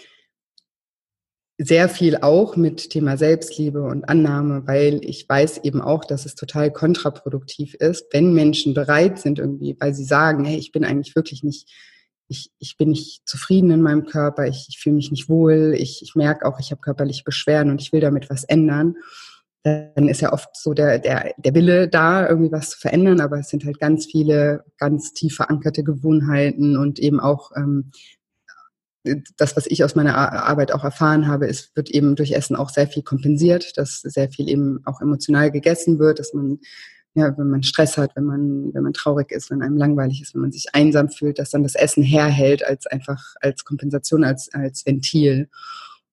sehr 1.58 1.88
viel 1.88 2.16
auch 2.16 2.56
mit 2.56 2.90
Thema 2.90 3.16
Selbstliebe 3.16 3.82
und 3.82 4.08
Annahme, 4.08 4.66
weil 4.66 5.00
ich 5.04 5.28
weiß 5.28 5.58
eben 5.58 5.80
auch, 5.80 6.04
dass 6.04 6.26
es 6.26 6.34
total 6.34 6.72
kontraproduktiv 6.72 7.74
ist, 7.74 8.06
wenn 8.12 8.34
Menschen 8.34 8.74
bereit 8.74 9.20
sind 9.20 9.38
irgendwie, 9.38 9.76
weil 9.78 9.94
sie 9.94 10.04
sagen, 10.04 10.44
hey, 10.44 10.56
ich 10.56 10.72
bin 10.72 10.84
eigentlich 10.84 11.14
wirklich 11.14 11.44
nicht, 11.44 11.70
ich, 12.26 12.50
ich 12.58 12.76
bin 12.76 12.88
nicht 12.90 13.28
zufrieden 13.28 13.70
in 13.70 13.82
meinem 13.82 14.04
Körper, 14.06 14.48
ich, 14.48 14.66
ich 14.68 14.80
fühle 14.80 14.96
mich 14.96 15.12
nicht 15.12 15.28
wohl, 15.28 15.76
ich, 15.78 16.02
ich 16.02 16.16
merke 16.16 16.44
auch, 16.44 16.58
ich 16.58 16.72
habe 16.72 16.80
körperliche 16.80 17.22
Beschwerden 17.22 17.70
und 17.70 17.80
ich 17.80 17.92
will 17.92 18.00
damit 18.00 18.30
was 18.30 18.42
ändern. 18.42 18.96
Dann 19.62 20.08
ist 20.08 20.20
ja 20.20 20.32
oft 20.32 20.56
so 20.56 20.74
der, 20.74 20.98
der, 20.98 21.34
der 21.38 21.54
Wille 21.54 21.88
da, 21.88 22.28
irgendwie 22.28 22.52
was 22.52 22.70
zu 22.70 22.80
verändern, 22.80 23.20
aber 23.20 23.38
es 23.38 23.48
sind 23.48 23.64
halt 23.64 23.78
ganz 23.78 24.06
viele 24.06 24.64
ganz 24.76 25.12
tief 25.12 25.36
verankerte 25.36 25.84
Gewohnheiten 25.84 26.76
und 26.76 26.98
eben 26.98 27.20
auch 27.20 27.52
ähm, 27.56 27.92
das, 29.36 29.56
was 29.56 29.66
ich 29.66 29.84
aus 29.84 29.94
meiner 29.94 30.16
Arbeit 30.16 30.72
auch 30.72 30.84
erfahren 30.84 31.26
habe, 31.26 31.46
ist, 31.46 31.76
wird 31.76 31.90
eben 31.90 32.16
durch 32.16 32.32
Essen 32.32 32.56
auch 32.56 32.70
sehr 32.70 32.86
viel 32.86 33.02
kompensiert, 33.02 33.76
dass 33.76 34.00
sehr 34.00 34.30
viel 34.30 34.48
eben 34.48 34.80
auch 34.84 35.00
emotional 35.00 35.50
gegessen 35.50 35.98
wird, 35.98 36.18
dass 36.18 36.32
man, 36.32 36.58
ja, 37.14 37.36
wenn 37.36 37.50
man 37.50 37.62
Stress 37.62 37.98
hat, 37.98 38.16
wenn 38.16 38.24
man, 38.24 38.72
wenn 38.72 38.82
man 38.82 38.94
traurig 38.94 39.30
ist, 39.30 39.50
wenn 39.50 39.62
einem 39.62 39.76
langweilig 39.76 40.22
ist, 40.22 40.34
wenn 40.34 40.40
man 40.40 40.52
sich 40.52 40.66
einsam 40.72 41.10
fühlt, 41.10 41.38
dass 41.38 41.50
dann 41.50 41.62
das 41.62 41.74
Essen 41.74 42.02
herhält 42.02 42.64
als 42.66 42.86
einfach, 42.86 43.34
als 43.40 43.64
Kompensation, 43.64 44.24
als, 44.24 44.52
als 44.54 44.86
Ventil. 44.86 45.48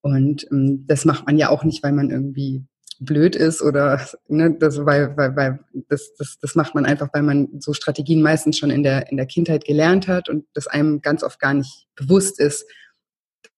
Und 0.01 0.45
ähm, 0.51 0.86
das 0.88 1.06
macht 1.06 1.25
man 1.25 1.38
ja 1.38 1.49
auch 1.49 1.63
nicht, 1.63 1.84
weil 1.84 1.93
man 1.93 2.10
irgendwie 2.10 2.65
blöd 3.02 3.36
ist 3.36 3.62
oder 3.62 4.08
ne, 4.28 4.56
das, 4.58 4.86
weil, 4.86 5.18
weil, 5.18 5.36
weil 5.36 5.60
das, 5.90 6.14
das, 6.18 6.38
das 6.40 6.56
macht 6.56 6.76
man 6.76 6.86
einfach, 6.86 7.10
weil 7.14 7.24
man 7.24 7.50
so 7.60 7.74
Strategien 7.74 8.22
meistens 8.22 8.58
schon 8.58 8.70
in 8.70 8.84
der, 8.84 9.12
in 9.12 9.18
der 9.18 9.26
Kindheit 9.26 9.66
gelernt 9.66 10.08
hat 10.08 10.30
und 10.30 10.46
das 10.54 10.68
einem 10.68 11.02
ganz 11.02 11.24
oft 11.24 11.40
gar 11.40 11.56
nicht 11.56 11.88
bewusst 11.96 12.40
ist, 12.40 12.66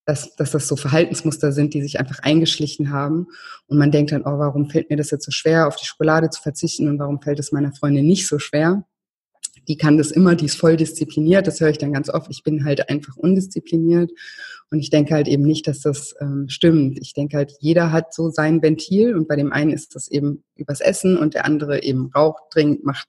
dass, 0.06 0.36
dass 0.36 0.52
das 0.52 0.68
so 0.68 0.76
Verhaltensmuster 0.76 1.52
sind, 1.52 1.74
die 1.74 1.82
sich 1.82 2.00
einfach 2.00 2.20
eingeschlichen 2.20 2.92
haben. 2.92 3.28
Und 3.68 3.78
man 3.78 3.92
denkt 3.92 4.12
dann, 4.12 4.24
oh, 4.24 4.40
warum 4.40 4.70
fällt 4.70 4.90
mir 4.90 4.98
das 4.98 5.12
jetzt 5.12 5.26
so 5.26 5.32
schwer, 5.32 5.68
auf 5.68 5.76
die 5.76 5.86
Schokolade 5.86 6.30
zu 6.30 6.42
verzichten 6.42 6.88
und 6.88 7.00
warum 7.00 7.22
fällt 7.22 7.40
es 7.40 7.52
meiner 7.52 7.74
Freundin 7.74 8.06
nicht 8.06 8.28
so 8.28 8.40
schwer? 8.40 8.86
Die 9.68 9.78
kann 9.78 9.98
das 9.98 10.12
immer, 10.12 10.36
die 10.36 10.46
ist 10.46 10.58
voll 10.58 10.76
diszipliniert, 10.76 11.48
das 11.48 11.62
höre 11.62 11.70
ich 11.70 11.78
dann 11.78 11.94
ganz 11.94 12.10
oft. 12.10 12.30
Ich 12.30 12.44
bin 12.44 12.66
halt 12.66 12.90
einfach 12.90 13.16
undiszipliniert. 13.16 14.12
Und 14.74 14.80
ich 14.80 14.90
denke 14.90 15.14
halt 15.14 15.28
eben 15.28 15.44
nicht, 15.44 15.68
dass 15.68 15.82
das 15.82 16.16
ähm, 16.20 16.50
stimmt. 16.50 16.98
Ich 17.00 17.14
denke 17.14 17.38
halt, 17.38 17.54
jeder 17.60 17.92
hat 17.92 18.12
so 18.12 18.32
sein 18.32 18.64
Ventil 18.64 19.16
und 19.16 19.28
bei 19.28 19.36
dem 19.36 19.54
einen 19.54 19.70
ist 19.70 19.94
das 19.94 20.08
eben 20.08 20.44
übers 20.56 20.82
Essen 20.82 21.16
und 21.16 21.36
der 21.36 21.46
andere 21.46 21.84
eben 21.84 22.10
raucht, 22.16 22.42
trinkt, 22.50 22.84
macht 22.84 23.08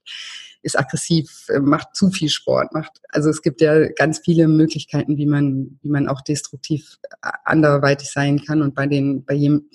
ist 0.61 0.79
aggressiv, 0.79 1.46
äh, 1.48 1.61
macht 1.61 1.96
zu 1.96 2.11
viel 2.11 2.29
Sport, 2.29 2.74
macht, 2.74 3.00
also 3.09 3.31
es 3.31 3.40
gibt 3.40 3.62
ja 3.62 3.88
ganz 3.92 4.18
viele 4.18 4.46
Möglichkeiten, 4.46 5.16
wie 5.16 5.24
man, 5.24 5.79
wie 5.81 5.88
man 5.88 6.07
auch 6.07 6.20
destruktiv 6.20 6.98
äh, 7.22 7.31
anderweitig 7.46 8.11
sein 8.11 8.44
kann. 8.44 8.61
Und 8.61 8.74
bei 8.74 8.87
den, 8.87 9.24
bei 9.24 9.33
jem, 9.33 9.70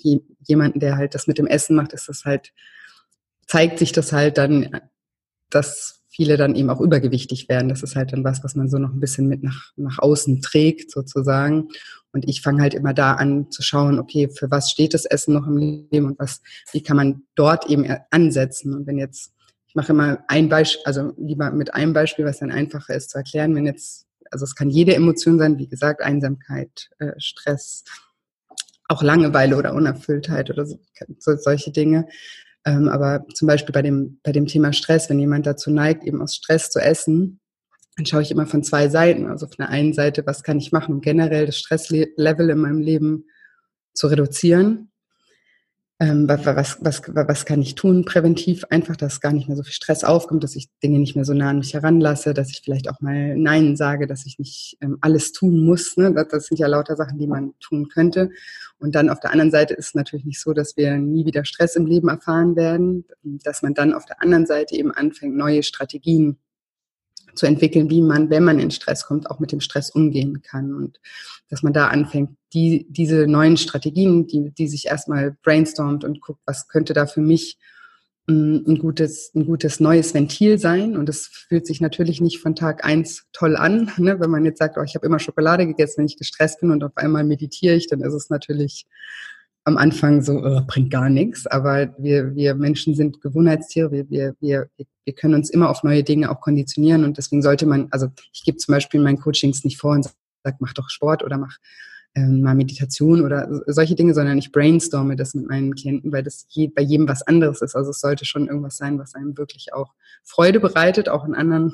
jemanden, 0.46 0.78
der 0.78 0.96
halt 0.96 1.16
das 1.16 1.26
mit 1.26 1.38
dem 1.38 1.48
Essen 1.48 1.74
macht, 1.74 1.92
ist 1.92 2.08
das 2.08 2.24
halt, 2.24 2.52
zeigt 3.48 3.80
sich 3.80 3.90
das 3.90 4.12
halt 4.12 4.38
dann, 4.38 4.80
dass 5.48 5.99
viele 6.20 6.36
dann 6.36 6.54
eben 6.54 6.68
auch 6.68 6.82
übergewichtig 6.82 7.48
werden. 7.48 7.70
Das 7.70 7.82
ist 7.82 7.96
halt 7.96 8.12
dann 8.12 8.24
was, 8.24 8.44
was 8.44 8.54
man 8.54 8.68
so 8.68 8.76
noch 8.76 8.92
ein 8.92 9.00
bisschen 9.00 9.26
mit 9.26 9.42
nach, 9.42 9.72
nach 9.76 9.98
außen 9.98 10.42
trägt, 10.42 10.90
sozusagen. 10.90 11.68
Und 12.12 12.28
ich 12.28 12.42
fange 12.42 12.60
halt 12.60 12.74
immer 12.74 12.92
da 12.92 13.14
an 13.14 13.50
zu 13.50 13.62
schauen, 13.62 13.98
okay, 13.98 14.28
für 14.28 14.50
was 14.50 14.70
steht 14.70 14.92
das 14.92 15.06
Essen 15.06 15.32
noch 15.32 15.46
im 15.46 15.56
Leben 15.56 16.04
und 16.04 16.18
was, 16.18 16.42
wie 16.72 16.82
kann 16.82 16.98
man 16.98 17.22
dort 17.36 17.70
eben 17.70 17.86
ansetzen? 18.10 18.74
Und 18.74 18.86
wenn 18.86 18.98
jetzt 18.98 19.32
ich 19.66 19.76
mache 19.76 19.92
immer 19.92 20.18
ein 20.26 20.48
Beispiel, 20.48 20.82
also 20.84 21.14
lieber 21.16 21.52
mit 21.52 21.72
einem 21.72 21.92
Beispiel, 21.92 22.24
was 22.24 22.40
dann 22.40 22.50
einfacher 22.50 22.92
ist 22.92 23.10
zu 23.10 23.18
erklären, 23.18 23.54
wenn 23.54 23.66
jetzt, 23.66 24.04
also 24.30 24.44
es 24.44 24.56
kann 24.56 24.68
jede 24.68 24.96
Emotion 24.96 25.38
sein, 25.38 25.58
wie 25.58 25.68
gesagt, 25.68 26.02
Einsamkeit, 26.02 26.90
äh, 26.98 27.12
Stress, 27.18 27.84
auch 28.88 29.00
Langeweile 29.00 29.56
oder 29.56 29.72
Unerfülltheit 29.72 30.50
oder 30.50 30.66
so, 30.66 30.76
so 31.20 31.36
solche 31.36 31.70
Dinge. 31.70 32.08
Ähm, 32.66 32.88
aber 32.88 33.24
zum 33.34 33.48
Beispiel 33.48 33.72
bei 33.72 33.82
dem, 33.82 34.20
bei 34.22 34.32
dem 34.32 34.46
Thema 34.46 34.72
Stress, 34.72 35.08
wenn 35.08 35.18
jemand 35.18 35.46
dazu 35.46 35.70
neigt, 35.70 36.04
eben 36.04 36.20
aus 36.20 36.34
Stress 36.34 36.70
zu 36.70 36.78
essen, 36.78 37.40
dann 37.96 38.06
schaue 38.06 38.22
ich 38.22 38.30
immer 38.30 38.46
von 38.46 38.62
zwei 38.62 38.88
Seiten. 38.88 39.26
Also 39.26 39.46
von 39.46 39.56
der 39.58 39.68
einen 39.70 39.92
Seite, 39.92 40.26
was 40.26 40.42
kann 40.42 40.58
ich 40.58 40.72
machen, 40.72 40.94
um 40.94 41.00
generell 41.00 41.46
das 41.46 41.58
Stresslevel 41.58 42.50
in 42.50 42.58
meinem 42.58 42.80
Leben 42.80 43.24
zu 43.94 44.06
reduzieren? 44.06 44.89
Ähm, 46.02 46.26
was, 46.26 46.46
was, 46.80 47.02
was, 47.08 47.44
kann 47.44 47.60
ich 47.60 47.74
tun 47.74 48.06
präventiv? 48.06 48.64
Einfach, 48.70 48.96
dass 48.96 49.20
gar 49.20 49.34
nicht 49.34 49.48
mehr 49.48 49.56
so 49.56 49.62
viel 49.62 49.74
Stress 49.74 50.02
aufkommt, 50.02 50.42
dass 50.42 50.56
ich 50.56 50.70
Dinge 50.82 50.98
nicht 50.98 51.14
mehr 51.14 51.26
so 51.26 51.34
nah 51.34 51.50
an 51.50 51.58
mich 51.58 51.74
heranlasse, 51.74 52.32
dass 52.32 52.48
ich 52.48 52.62
vielleicht 52.64 52.88
auch 52.88 53.02
mal 53.02 53.36
Nein 53.36 53.76
sage, 53.76 54.06
dass 54.06 54.24
ich 54.24 54.38
nicht 54.38 54.78
ähm, 54.80 54.96
alles 55.02 55.32
tun 55.32 55.62
muss. 55.62 55.98
Ne? 55.98 56.10
Das, 56.14 56.28
das 56.28 56.46
sind 56.46 56.58
ja 56.58 56.68
lauter 56.68 56.96
Sachen, 56.96 57.18
die 57.18 57.26
man 57.26 57.52
tun 57.60 57.88
könnte. 57.88 58.30
Und 58.78 58.94
dann 58.94 59.10
auf 59.10 59.20
der 59.20 59.30
anderen 59.30 59.50
Seite 59.50 59.74
ist 59.74 59.88
es 59.88 59.94
natürlich 59.94 60.24
nicht 60.24 60.40
so, 60.40 60.54
dass 60.54 60.74
wir 60.78 60.96
nie 60.96 61.26
wieder 61.26 61.44
Stress 61.44 61.76
im 61.76 61.84
Leben 61.84 62.08
erfahren 62.08 62.56
werden, 62.56 63.04
dass 63.22 63.60
man 63.60 63.74
dann 63.74 63.92
auf 63.92 64.06
der 64.06 64.22
anderen 64.22 64.46
Seite 64.46 64.76
eben 64.76 64.92
anfängt, 64.92 65.36
neue 65.36 65.62
Strategien 65.62 66.38
zu 67.34 67.46
entwickeln, 67.46 67.90
wie 67.90 68.02
man, 68.02 68.30
wenn 68.30 68.44
man 68.44 68.58
in 68.58 68.70
Stress 68.70 69.06
kommt, 69.06 69.30
auch 69.30 69.38
mit 69.40 69.52
dem 69.52 69.60
Stress 69.60 69.90
umgehen 69.90 70.42
kann. 70.42 70.74
Und 70.74 71.00
dass 71.48 71.62
man 71.62 71.72
da 71.72 71.88
anfängt, 71.88 72.30
die, 72.52 72.86
diese 72.90 73.26
neuen 73.26 73.56
Strategien, 73.56 74.26
die, 74.26 74.50
die 74.50 74.68
sich 74.68 74.86
erstmal 74.86 75.36
brainstormt 75.42 76.04
und 76.04 76.20
guckt, 76.20 76.40
was 76.46 76.68
könnte 76.68 76.94
da 76.94 77.06
für 77.06 77.20
mich 77.20 77.58
ein, 78.28 78.64
ein 78.66 78.78
gutes, 78.78 79.32
ein 79.34 79.46
gutes 79.46 79.80
neues 79.80 80.14
Ventil 80.14 80.58
sein. 80.58 80.96
Und 80.96 81.08
das 81.08 81.26
fühlt 81.26 81.66
sich 81.66 81.80
natürlich 81.80 82.20
nicht 82.20 82.40
von 82.40 82.54
Tag 82.54 82.84
eins 82.84 83.26
toll 83.32 83.56
an. 83.56 83.90
Ne? 83.98 84.18
Wenn 84.20 84.30
man 84.30 84.44
jetzt 84.44 84.58
sagt, 84.58 84.78
oh, 84.78 84.82
ich 84.82 84.94
habe 84.94 85.06
immer 85.06 85.18
Schokolade 85.18 85.66
gegessen, 85.66 85.98
wenn 85.98 86.06
ich 86.06 86.16
gestresst 86.16 86.60
bin 86.60 86.70
und 86.70 86.82
auf 86.82 86.96
einmal 86.96 87.24
meditiere 87.24 87.74
ich, 87.74 87.86
dann 87.86 88.00
ist 88.00 88.14
es 88.14 88.30
natürlich 88.30 88.86
am 89.64 89.76
Anfang 89.76 90.22
so, 90.22 90.42
oh, 90.42 90.62
bringt 90.66 90.90
gar 90.90 91.10
nichts. 91.10 91.46
Aber 91.46 91.94
wir, 91.98 92.34
wir 92.34 92.54
Menschen 92.54 92.94
sind 92.94 93.20
Gewohnheitstiere. 93.20 93.90
Wir, 93.90 94.10
wir, 94.10 94.34
wir, 94.40 94.68
wir 95.04 95.14
können 95.14 95.34
uns 95.34 95.50
immer 95.50 95.70
auf 95.70 95.82
neue 95.82 96.02
Dinge 96.02 96.30
auch 96.30 96.40
konditionieren. 96.40 97.04
Und 97.04 97.18
deswegen 97.18 97.42
sollte 97.42 97.66
man, 97.66 97.88
also 97.90 98.08
ich 98.32 98.42
gebe 98.44 98.58
zum 98.58 98.72
Beispiel 98.72 98.98
in 98.98 99.04
meinen 99.04 99.20
Coachings 99.20 99.64
nicht 99.64 99.78
vor 99.78 99.92
und 99.92 100.04
sage, 100.04 100.56
mach 100.60 100.72
doch 100.72 100.88
Sport 100.88 101.22
oder 101.22 101.36
mach 101.36 101.58
ähm, 102.14 102.40
mal 102.40 102.54
Meditation 102.54 103.24
oder 103.24 103.62
solche 103.66 103.94
Dinge, 103.94 104.14
sondern 104.14 104.38
ich 104.38 104.50
brainstorme 104.50 105.14
das 105.14 105.34
mit 105.34 105.48
meinen 105.48 105.74
Klienten, 105.74 106.12
weil 106.12 106.22
das 106.22 106.46
je, 106.48 106.68
bei 106.68 106.82
jedem 106.82 107.08
was 107.08 107.22
anderes 107.22 107.62
ist. 107.62 107.76
Also 107.76 107.90
es 107.90 108.00
sollte 108.00 108.24
schon 108.24 108.48
irgendwas 108.48 108.76
sein, 108.76 108.98
was 108.98 109.14
einem 109.14 109.36
wirklich 109.38 109.72
auch 109.72 109.92
Freude 110.24 110.58
bereitet, 110.58 111.08
auch 111.08 111.24
in 111.24 111.34
anderen, 111.34 111.72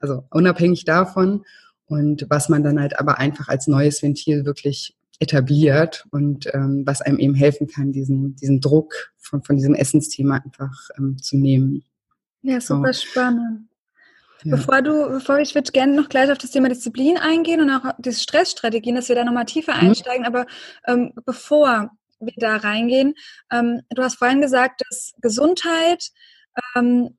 also 0.00 0.24
unabhängig 0.30 0.84
davon. 0.84 1.44
Und 1.86 2.26
was 2.28 2.48
man 2.48 2.62
dann 2.62 2.80
halt 2.80 2.98
aber 2.98 3.18
einfach 3.18 3.48
als 3.48 3.66
neues 3.66 4.02
Ventil 4.02 4.44
wirklich 4.46 4.96
etabliert 5.20 6.06
und 6.10 6.52
ähm, 6.54 6.82
was 6.86 7.00
einem 7.00 7.18
eben 7.18 7.34
helfen 7.34 7.66
kann, 7.66 7.92
diesen, 7.92 8.36
diesen 8.36 8.60
Druck 8.60 9.12
von, 9.18 9.42
von 9.42 9.56
diesem 9.56 9.74
Essensthema 9.74 10.36
einfach 10.44 10.88
ähm, 10.98 11.18
zu 11.18 11.36
nehmen. 11.36 11.84
Ja, 12.42 12.60
super 12.60 12.92
so. 12.92 13.06
spannend. 13.06 13.68
Ja. 14.42 14.56
Bevor 14.56 14.82
du, 14.82 15.08
bevor 15.08 15.38
ich 15.38 15.54
würde 15.54 15.72
gerne 15.72 15.94
noch 15.94 16.08
gleich 16.08 16.30
auf 16.30 16.38
das 16.38 16.50
Thema 16.50 16.68
Disziplin 16.68 17.16
eingehen 17.16 17.60
und 17.60 17.70
auch 17.70 17.92
die 17.98 18.12
Stressstrategien, 18.12 18.94
dass 18.94 19.08
wir 19.08 19.16
da 19.16 19.24
nochmal 19.24 19.46
tiefer 19.46 19.74
mhm. 19.74 19.88
einsteigen, 19.88 20.26
aber 20.26 20.46
ähm, 20.86 21.12
bevor 21.24 21.90
wir 22.20 22.34
da 22.36 22.56
reingehen, 22.56 23.14
ähm, 23.50 23.82
du 23.90 24.02
hast 24.02 24.18
vorhin 24.18 24.40
gesagt, 24.40 24.82
dass 24.88 25.14
Gesundheit, 25.20 26.10
ähm, 26.76 27.16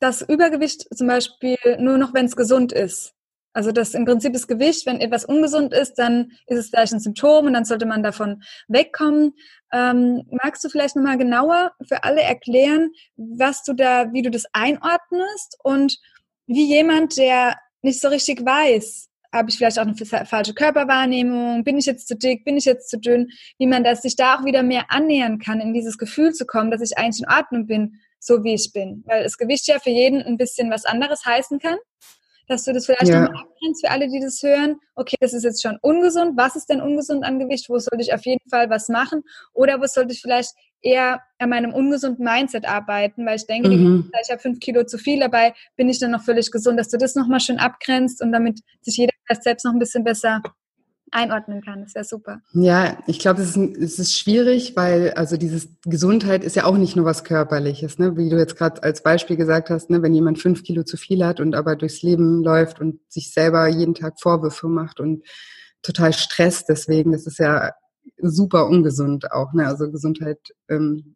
das 0.00 0.22
Übergewicht 0.22 0.86
zum 0.94 1.06
Beispiel 1.06 1.56
nur 1.78 1.98
noch, 1.98 2.12
wenn 2.14 2.26
es 2.26 2.36
gesund 2.36 2.72
ist. 2.72 3.13
Also 3.54 3.70
das 3.70 3.94
im 3.94 4.04
Prinzip 4.04 4.32
das 4.32 4.48
Gewicht, 4.48 4.84
wenn 4.84 5.00
etwas 5.00 5.24
ungesund 5.24 5.72
ist, 5.72 5.94
dann 5.94 6.32
ist 6.46 6.58
es 6.58 6.68
vielleicht 6.68 6.92
ein 6.92 7.00
Symptom 7.00 7.46
und 7.46 7.54
dann 7.54 7.64
sollte 7.64 7.86
man 7.86 8.02
davon 8.02 8.42
wegkommen. 8.66 9.34
Ähm, 9.72 10.24
magst 10.30 10.62
du 10.64 10.68
vielleicht 10.68 10.96
nochmal 10.96 11.18
genauer 11.18 11.72
für 11.86 12.02
alle 12.02 12.20
erklären, 12.20 12.90
was 13.16 13.62
du 13.62 13.72
da, 13.72 14.12
wie 14.12 14.22
du 14.22 14.30
das 14.30 14.44
einordnest 14.52 15.56
und 15.62 15.98
wie 16.46 16.66
jemand, 16.66 17.16
der 17.16 17.56
nicht 17.82 18.00
so 18.00 18.08
richtig 18.08 18.44
weiß, 18.44 19.08
habe 19.32 19.50
ich 19.50 19.56
vielleicht 19.56 19.78
auch 19.78 19.86
eine 19.86 20.26
falsche 20.26 20.54
Körperwahrnehmung, 20.54 21.64
bin 21.64 21.78
ich 21.78 21.86
jetzt 21.86 22.08
zu 22.08 22.16
dick, 22.16 22.44
bin 22.44 22.56
ich 22.56 22.64
jetzt 22.64 22.88
zu 22.88 22.98
dünn, 22.98 23.28
wie 23.58 23.66
man 23.66 23.84
das 23.84 24.02
sich 24.02 24.16
da 24.16 24.36
auch 24.36 24.44
wieder 24.44 24.62
mehr 24.62 24.86
annähern 24.88 25.38
kann, 25.38 25.60
in 25.60 25.74
dieses 25.74 25.98
Gefühl 25.98 26.32
zu 26.32 26.46
kommen, 26.46 26.70
dass 26.70 26.80
ich 26.80 26.96
eigentlich 26.98 27.22
in 27.22 27.32
Ordnung 27.32 27.66
bin, 27.66 28.00
so 28.20 28.42
wie 28.42 28.54
ich 28.54 28.72
bin. 28.72 29.02
Weil 29.06 29.24
das 29.24 29.36
Gewicht 29.36 29.66
ja 29.66 29.78
für 29.78 29.90
jeden 29.90 30.22
ein 30.22 30.38
bisschen 30.38 30.70
was 30.70 30.84
anderes 30.84 31.24
heißen 31.24 31.58
kann. 31.58 31.76
Dass 32.46 32.64
du 32.64 32.72
das 32.72 32.86
vielleicht 32.86 33.08
ja. 33.08 33.22
nochmal 33.22 33.42
abgrenzt 33.42 33.84
für 33.84 33.90
alle, 33.90 34.08
die 34.08 34.20
das 34.20 34.42
hören. 34.42 34.76
Okay, 34.94 35.16
das 35.20 35.32
ist 35.32 35.44
jetzt 35.44 35.62
schon 35.62 35.78
ungesund. 35.80 36.36
Was 36.36 36.56
ist 36.56 36.66
denn 36.66 36.80
ungesund 36.80 37.24
an 37.24 37.38
Gewicht? 37.38 37.68
Wo 37.68 37.78
sollte 37.78 38.02
ich 38.02 38.12
auf 38.12 38.24
jeden 38.24 38.48
Fall 38.50 38.68
was 38.70 38.88
machen? 38.88 39.22
Oder 39.52 39.80
wo 39.80 39.86
sollte 39.86 40.12
ich 40.12 40.20
vielleicht 40.20 40.52
eher 40.84 41.20
an 41.38 41.48
meinem 41.48 41.72
ungesunden 41.72 42.24
Mindset 42.24 42.66
arbeiten, 42.66 43.24
weil 43.26 43.36
ich 43.36 43.46
denke, 43.46 43.70
mhm. 43.70 44.10
ich 44.22 44.30
habe 44.30 44.40
fünf 44.40 44.60
Kilo 44.60 44.84
zu 44.84 44.98
viel, 44.98 45.18
dabei 45.18 45.54
bin 45.76 45.88
ich 45.88 45.98
dann 45.98 46.10
noch 46.10 46.22
völlig 46.22 46.50
gesund, 46.50 46.78
dass 46.78 46.88
du 46.88 46.98
das 46.98 47.14
nochmal 47.14 47.40
schön 47.40 47.58
abgrenzt 47.58 48.22
und 48.22 48.32
damit 48.32 48.60
sich 48.82 48.98
jeder 48.98 49.12
selbst 49.40 49.64
noch 49.64 49.72
ein 49.72 49.78
bisschen 49.78 50.04
besser 50.04 50.42
einordnen 51.14 51.62
kann. 51.62 51.82
Das 51.82 51.94
wäre 51.94 52.04
super. 52.04 52.40
Ja, 52.52 52.98
ich 53.06 53.18
glaube, 53.18 53.42
es, 53.42 53.56
es 53.56 53.98
ist, 53.98 54.18
schwierig, 54.18 54.76
weil 54.76 55.12
also 55.12 55.36
dieses 55.36 55.68
Gesundheit 55.84 56.44
ist 56.44 56.56
ja 56.56 56.64
auch 56.64 56.76
nicht 56.76 56.96
nur 56.96 57.04
was 57.04 57.24
Körperliches, 57.24 57.98
ne? 57.98 58.16
wie 58.16 58.28
du 58.28 58.38
jetzt 58.38 58.56
gerade 58.56 58.82
als 58.82 59.02
Beispiel 59.02 59.36
gesagt 59.36 59.70
hast, 59.70 59.90
ne? 59.90 60.02
wenn 60.02 60.14
jemand 60.14 60.38
fünf 60.38 60.62
Kilo 60.62 60.82
zu 60.82 60.96
viel 60.96 61.24
hat 61.24 61.40
und 61.40 61.54
aber 61.54 61.76
durchs 61.76 62.02
Leben 62.02 62.42
läuft 62.42 62.80
und 62.80 63.00
sich 63.08 63.32
selber 63.32 63.68
jeden 63.68 63.94
Tag 63.94 64.20
Vorwürfe 64.20 64.68
macht 64.68 65.00
und 65.00 65.24
total 65.82 66.12
stresst 66.12 66.68
deswegen, 66.68 67.12
das 67.12 67.26
ist 67.26 67.38
ja 67.38 67.72
super 68.18 68.66
ungesund 68.66 69.30
auch. 69.32 69.52
Ne? 69.52 69.66
Also 69.66 69.90
Gesundheit 69.90 70.38
ähm, 70.68 71.14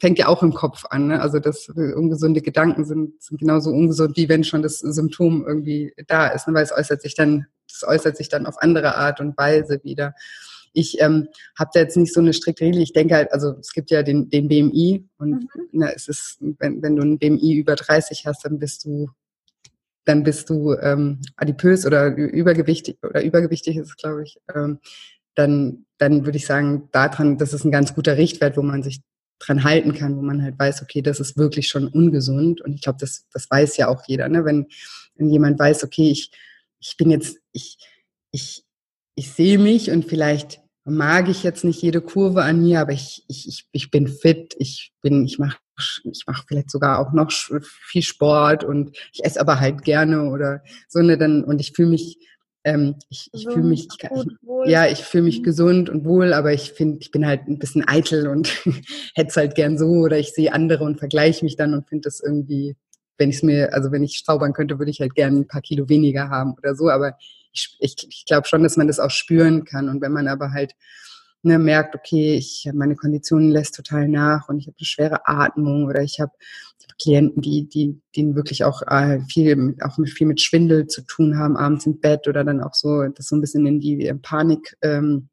fängt 0.00 0.18
ja 0.18 0.28
auch 0.28 0.42
im 0.42 0.54
Kopf 0.54 0.84
an. 0.88 1.08
Ne? 1.08 1.20
Also 1.20 1.38
das 1.38 1.68
ungesunde 1.68 2.40
Gedanken 2.40 2.84
sind, 2.84 3.22
sind 3.22 3.38
genauso 3.38 3.70
ungesund, 3.70 4.16
wie 4.16 4.28
wenn 4.28 4.44
schon 4.44 4.62
das 4.62 4.78
Symptom 4.78 5.44
irgendwie 5.46 5.92
da 6.06 6.28
ist, 6.28 6.48
ne? 6.48 6.54
weil 6.54 6.64
es 6.64 6.72
äußert 6.72 7.02
sich 7.02 7.14
dann, 7.14 7.46
das 7.80 7.88
äußert 7.88 8.16
sich 8.16 8.28
dann 8.28 8.46
auf 8.46 8.60
andere 8.60 8.96
Art 8.96 9.20
und 9.20 9.36
Weise 9.36 9.80
wieder. 9.84 10.14
Ich 10.72 11.00
ähm, 11.00 11.28
habe 11.58 11.70
da 11.72 11.80
jetzt 11.80 11.96
nicht 11.96 12.12
so 12.12 12.20
eine 12.20 12.32
strikte 12.32 12.64
Regel. 12.64 12.82
Ich 12.82 12.92
denke 12.92 13.14
halt, 13.14 13.32
also 13.32 13.54
es 13.58 13.72
gibt 13.72 13.90
ja 13.90 14.02
den, 14.02 14.30
den 14.30 14.48
BMI 14.48 15.08
und 15.18 15.30
mhm. 15.30 15.68
ne, 15.72 15.92
es 15.94 16.08
ist, 16.08 16.38
wenn, 16.40 16.82
wenn 16.82 16.96
du 16.96 17.02
ein 17.02 17.18
BMI 17.18 17.54
über 17.54 17.74
30 17.74 18.26
hast, 18.26 18.44
dann 18.44 18.58
bist 18.58 18.84
du 18.84 19.08
dann 20.04 20.22
bist 20.22 20.48
du 20.48 20.72
ähm, 20.72 21.20
adipös 21.36 21.84
oder 21.84 22.16
übergewichtig 22.16 22.96
oder 23.02 23.22
übergewichtig 23.22 23.76
ist 23.76 23.88
es, 23.88 23.96
glaube 23.96 24.22
ich. 24.22 24.38
Ähm, 24.54 24.78
dann, 25.34 25.84
dann 25.98 26.24
würde 26.24 26.38
ich 26.38 26.46
sagen, 26.46 26.88
daran, 26.92 27.36
das 27.36 27.52
ist 27.52 27.64
ein 27.64 27.70
ganz 27.70 27.94
guter 27.94 28.16
Richtwert, 28.16 28.56
wo 28.56 28.62
man 28.62 28.82
sich 28.82 29.02
dran 29.38 29.64
halten 29.64 29.92
kann, 29.92 30.16
wo 30.16 30.22
man 30.22 30.42
halt 30.42 30.58
weiß, 30.58 30.82
okay, 30.82 31.02
das 31.02 31.20
ist 31.20 31.36
wirklich 31.36 31.68
schon 31.68 31.88
ungesund. 31.88 32.62
Und 32.62 32.72
ich 32.72 32.80
glaube, 32.80 32.98
das, 32.98 33.26
das 33.32 33.50
weiß 33.50 33.76
ja 33.76 33.88
auch 33.88 34.02
jeder, 34.06 34.30
ne? 34.30 34.46
Wenn, 34.46 34.66
wenn 35.16 35.28
jemand 35.28 35.58
weiß, 35.58 35.84
okay, 35.84 36.10
ich, 36.10 36.30
ich 36.80 36.96
bin 36.96 37.10
jetzt, 37.10 37.38
ich, 37.52 37.78
ich, 38.30 38.64
ich 39.14 39.30
sehe 39.32 39.58
mich 39.58 39.90
und 39.90 40.04
vielleicht 40.04 40.60
mag 40.84 41.28
ich 41.28 41.42
jetzt 41.42 41.64
nicht 41.64 41.82
jede 41.82 42.00
Kurve 42.00 42.42
an 42.42 42.62
mir, 42.62 42.80
aber 42.80 42.92
ich, 42.92 43.24
ich, 43.28 43.46
ich, 43.48 43.68
ich 43.72 43.90
bin 43.90 44.08
fit, 44.08 44.54
ich 44.58 44.92
bin, 45.02 45.24
ich 45.24 45.38
mache 45.38 45.58
ich 46.04 46.24
mache 46.26 46.44
vielleicht 46.48 46.70
sogar 46.70 46.98
auch 46.98 47.12
noch 47.12 47.30
viel 47.30 48.02
Sport 48.02 48.64
und 48.64 48.96
ich 49.12 49.24
esse 49.24 49.40
aber 49.40 49.60
halt 49.60 49.84
gerne 49.84 50.28
oder 50.30 50.60
so 50.88 51.00
ne 51.00 51.16
dann 51.16 51.44
und 51.44 51.60
ich 51.60 51.72
fühle 51.72 51.90
mich 51.90 52.18
ähm, 52.64 52.96
ich, 53.08 53.30
ich 53.32 53.44
fühle 53.44 53.64
mich, 53.64 53.86
ich, 53.86 54.10
ich, 54.10 54.70
ja, 54.70 54.86
ich 54.86 54.98
fühle 54.98 55.24
mich 55.24 55.38
mhm. 55.38 55.44
gesund 55.44 55.90
und 55.90 56.04
wohl, 56.04 56.32
aber 56.32 56.52
ich 56.52 56.72
finde, 56.72 56.98
ich 57.00 57.10
bin 57.10 57.24
halt 57.24 57.46
ein 57.46 57.58
bisschen 57.58 57.86
eitel 57.86 58.26
und 58.26 58.48
hätte 59.14 59.28
es 59.28 59.36
halt 59.36 59.54
gern 59.54 59.78
so 59.78 59.86
oder 59.86 60.18
ich 60.18 60.32
sehe 60.32 60.52
andere 60.52 60.84
und 60.84 60.98
vergleiche 60.98 61.44
mich 61.44 61.56
dann 61.56 61.72
und 61.72 61.88
finde 61.88 62.08
das 62.08 62.20
irgendwie, 62.20 62.76
wenn 63.18 63.30
ich 63.30 63.36
es 63.36 63.42
mir, 63.42 63.74
also 63.74 63.92
wenn 63.92 64.02
ich 64.02 64.24
zaubern 64.24 64.52
könnte, 64.52 64.78
würde 64.78 64.90
ich 64.90 65.00
halt 65.00 65.14
gern 65.14 65.36
ein 65.36 65.46
paar 65.46 65.60
Kilo 65.60 65.88
weniger 65.88 66.30
haben 66.30 66.54
oder 66.54 66.74
so, 66.74 66.88
aber 66.88 67.16
ich, 67.52 67.76
ich, 67.80 67.96
ich 68.08 68.24
glaube 68.26 68.46
schon, 68.46 68.62
dass 68.62 68.76
man 68.76 68.86
das 68.86 69.00
auch 69.00 69.10
spüren 69.10 69.64
kann. 69.64 69.88
Und 69.88 70.00
wenn 70.00 70.12
man 70.12 70.28
aber 70.28 70.52
halt 70.52 70.74
ne, 71.42 71.58
merkt, 71.58 71.94
okay, 71.94 72.34
ich 72.34 72.68
meine 72.72 72.96
Konditionen 72.96 73.50
lässt 73.50 73.74
total 73.74 74.08
nach 74.08 74.48
und 74.48 74.58
ich 74.58 74.66
habe 74.66 74.76
eine 74.78 74.86
schwere 74.86 75.26
Atmung 75.26 75.86
oder 75.86 76.02
ich 76.02 76.20
habe 76.20 76.32
Klienten, 77.00 77.42
die, 77.42 77.68
die, 77.68 78.00
die 78.16 78.34
wirklich 78.34 78.64
auch 78.64 78.82
äh, 78.82 79.20
viel, 79.28 79.76
auch 79.82 79.98
mit, 79.98 80.10
viel 80.10 80.26
mit 80.26 80.40
Schwindel 80.40 80.88
zu 80.88 81.02
tun 81.02 81.38
haben, 81.38 81.56
abends 81.56 81.86
im 81.86 82.00
Bett 82.00 82.26
oder 82.26 82.44
dann 82.44 82.60
auch 82.60 82.74
so, 82.74 83.04
das 83.04 83.28
so 83.28 83.36
ein 83.36 83.40
bisschen 83.40 83.66
in 83.66 83.78
die 83.78 84.12
Panik, 84.20 84.76
ähm, 84.82 85.28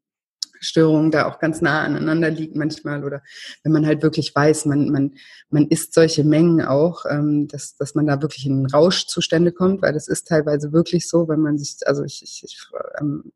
Störungen 0.60 1.10
da 1.10 1.26
auch 1.26 1.38
ganz 1.38 1.60
nah 1.60 1.82
aneinander 1.82 2.30
liegen 2.30 2.58
manchmal 2.58 3.04
oder 3.04 3.22
wenn 3.62 3.72
man 3.72 3.86
halt 3.86 4.02
wirklich 4.02 4.34
weiß, 4.34 4.66
man, 4.66 4.90
man, 4.90 5.14
man 5.50 5.66
isst 5.68 5.94
solche 5.94 6.24
Mengen 6.24 6.62
auch, 6.62 7.04
ähm, 7.08 7.48
dass, 7.48 7.76
dass 7.76 7.94
man 7.94 8.06
da 8.06 8.22
wirklich 8.22 8.46
in 8.46 8.66
Rauschzustände 8.66 9.52
kommt, 9.52 9.82
weil 9.82 9.92
das 9.92 10.08
ist 10.08 10.28
teilweise 10.28 10.72
wirklich 10.72 11.08
so, 11.08 11.28
wenn 11.28 11.40
man 11.40 11.58
sich, 11.58 11.76
also 11.86 12.04
ich, 12.04 12.22
ich, 12.22 12.42
ich 12.44 12.58
ähm, 13.00 13.32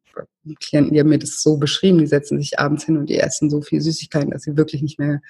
Klienten, 0.59 0.95
die 0.95 1.01
haben 1.01 1.09
mir 1.09 1.19
das 1.19 1.43
so 1.43 1.57
beschrieben, 1.57 1.99
die 1.99 2.07
setzen 2.07 2.39
sich 2.39 2.59
abends 2.59 2.85
hin 2.85 2.97
und 2.97 3.09
die 3.09 3.19
essen 3.19 3.51
so 3.51 3.63
viel 3.63 3.81
Süßigkeiten, 3.81 4.31
dass 4.31 4.43
sie 4.43 4.57
wirklich 4.57 4.83
nicht 4.83 4.99
mehr 4.99 5.21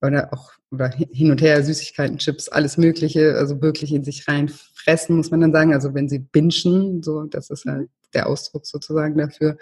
oder 0.00 0.32
auch 0.32 0.52
oder 0.70 0.90
hin 0.90 1.30
und 1.30 1.40
her 1.40 1.62
Süßigkeiten, 1.64 2.18
Chips, 2.18 2.48
alles 2.48 2.76
Mögliche, 2.76 3.34
also 3.36 3.62
wirklich 3.62 3.92
in 3.92 4.04
sich 4.04 4.28
reinfressen, 4.28 5.16
muss 5.16 5.30
man 5.30 5.40
dann 5.40 5.52
sagen. 5.52 5.72
Also 5.72 5.94
wenn 5.94 6.08
sie 6.08 6.18
binschen, 6.18 7.02
so, 7.02 7.24
das 7.24 7.50
ist 7.50 7.64
halt 7.64 7.88
der 8.14 8.28
Ausdruck 8.28 8.66
sozusagen 8.66 9.16
dafür, 9.18 9.56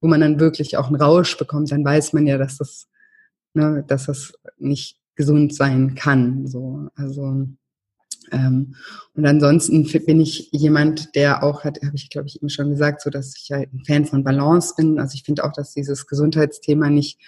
wo 0.00 0.08
man 0.08 0.20
dann 0.20 0.40
wirklich 0.40 0.76
auch 0.76 0.86
einen 0.86 1.00
Rausch 1.00 1.36
bekommt, 1.36 1.70
dann 1.70 1.84
weiß 1.84 2.12
man 2.12 2.26
ja, 2.26 2.38
dass 2.38 2.58
das, 2.58 2.88
ne, 3.54 3.84
dass 3.86 4.06
das 4.06 4.32
nicht 4.56 5.00
gesund 5.16 5.54
sein 5.54 5.94
kann. 5.94 6.46
So, 6.46 6.88
also 6.94 7.46
ähm, 8.30 8.74
und 9.14 9.26
ansonsten 9.26 9.84
bin 10.04 10.20
ich 10.20 10.50
jemand, 10.52 11.14
der 11.14 11.42
auch 11.42 11.64
hat, 11.64 11.80
habe 11.82 11.96
ich 11.96 12.10
glaube 12.10 12.28
ich 12.28 12.36
eben 12.36 12.50
schon 12.50 12.70
gesagt, 12.70 13.02
so 13.02 13.10
dass 13.10 13.34
ich 13.36 13.50
halt 13.50 13.72
ein 13.72 13.84
Fan 13.84 14.04
von 14.04 14.24
Balance 14.24 14.74
bin. 14.76 14.98
Also 14.98 15.14
ich 15.14 15.24
finde 15.24 15.44
auch, 15.44 15.52
dass 15.52 15.74
dieses 15.74 16.06
Gesundheitsthema 16.06 16.90
nicht, 16.90 17.18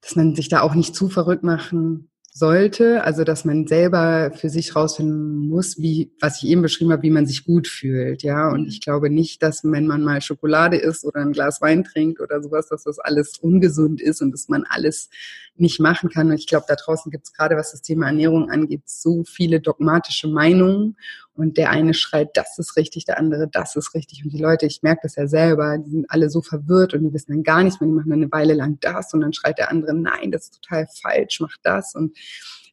dass 0.00 0.16
man 0.16 0.34
sich 0.34 0.48
da 0.48 0.62
auch 0.62 0.74
nicht 0.74 0.94
zu 0.94 1.08
verrückt 1.08 1.42
machen 1.42 2.10
sollte, 2.32 3.02
also 3.04 3.24
dass 3.24 3.44
man 3.44 3.66
selber 3.66 4.30
für 4.34 4.48
sich 4.48 4.76
rausfinden 4.76 5.48
muss, 5.48 5.78
wie, 5.78 6.12
was 6.20 6.42
ich 6.42 6.48
eben 6.48 6.62
beschrieben 6.62 6.92
habe, 6.92 7.02
wie 7.02 7.10
man 7.10 7.26
sich 7.26 7.44
gut 7.44 7.66
fühlt, 7.66 8.22
ja. 8.22 8.48
Und 8.50 8.66
ich 8.68 8.80
glaube 8.80 9.10
nicht, 9.10 9.42
dass 9.42 9.64
wenn 9.64 9.86
man 9.86 10.02
mal 10.02 10.20
Schokolade 10.20 10.76
isst 10.76 11.04
oder 11.04 11.20
ein 11.20 11.32
Glas 11.32 11.60
Wein 11.60 11.84
trinkt 11.84 12.20
oder 12.20 12.42
sowas, 12.42 12.68
dass 12.68 12.84
das 12.84 12.98
alles 12.98 13.38
ungesund 13.38 14.00
ist 14.00 14.22
und 14.22 14.32
dass 14.32 14.48
man 14.48 14.64
alles 14.68 15.10
nicht 15.56 15.80
machen 15.80 16.10
kann. 16.10 16.28
Und 16.28 16.38
ich 16.38 16.46
glaube, 16.46 16.66
da 16.68 16.76
draußen 16.76 17.10
gibt 17.10 17.24
es 17.24 17.32
gerade, 17.32 17.56
was 17.56 17.72
das 17.72 17.82
Thema 17.82 18.06
Ernährung 18.06 18.50
angeht, 18.50 18.82
so 18.86 19.24
viele 19.24 19.60
dogmatische 19.60 20.28
Meinungen. 20.28 20.96
Und 21.38 21.56
der 21.56 21.70
eine 21.70 21.94
schreit, 21.94 22.30
das 22.34 22.58
ist 22.58 22.76
richtig, 22.76 23.04
der 23.04 23.16
andere, 23.16 23.46
das 23.46 23.76
ist 23.76 23.94
richtig. 23.94 24.24
Und 24.24 24.32
die 24.32 24.42
Leute, 24.42 24.66
ich 24.66 24.82
merke 24.82 25.02
das 25.04 25.14
ja 25.14 25.28
selber, 25.28 25.78
die 25.78 25.90
sind 25.90 26.06
alle 26.08 26.30
so 26.30 26.42
verwirrt 26.42 26.94
und 26.94 27.04
die 27.04 27.12
wissen 27.12 27.30
dann 27.30 27.44
gar 27.44 27.62
nichts 27.62 27.80
mehr. 27.80 27.88
Die 27.88 27.94
machen 27.94 28.10
dann 28.10 28.22
eine 28.22 28.32
Weile 28.32 28.54
lang 28.54 28.78
das 28.80 29.14
und 29.14 29.20
dann 29.20 29.32
schreit 29.32 29.56
der 29.58 29.70
andere, 29.70 29.94
nein, 29.94 30.32
das 30.32 30.46
ist 30.46 30.60
total 30.60 30.88
falsch, 31.00 31.38
mach 31.38 31.54
das. 31.62 31.94
Und 31.94 32.16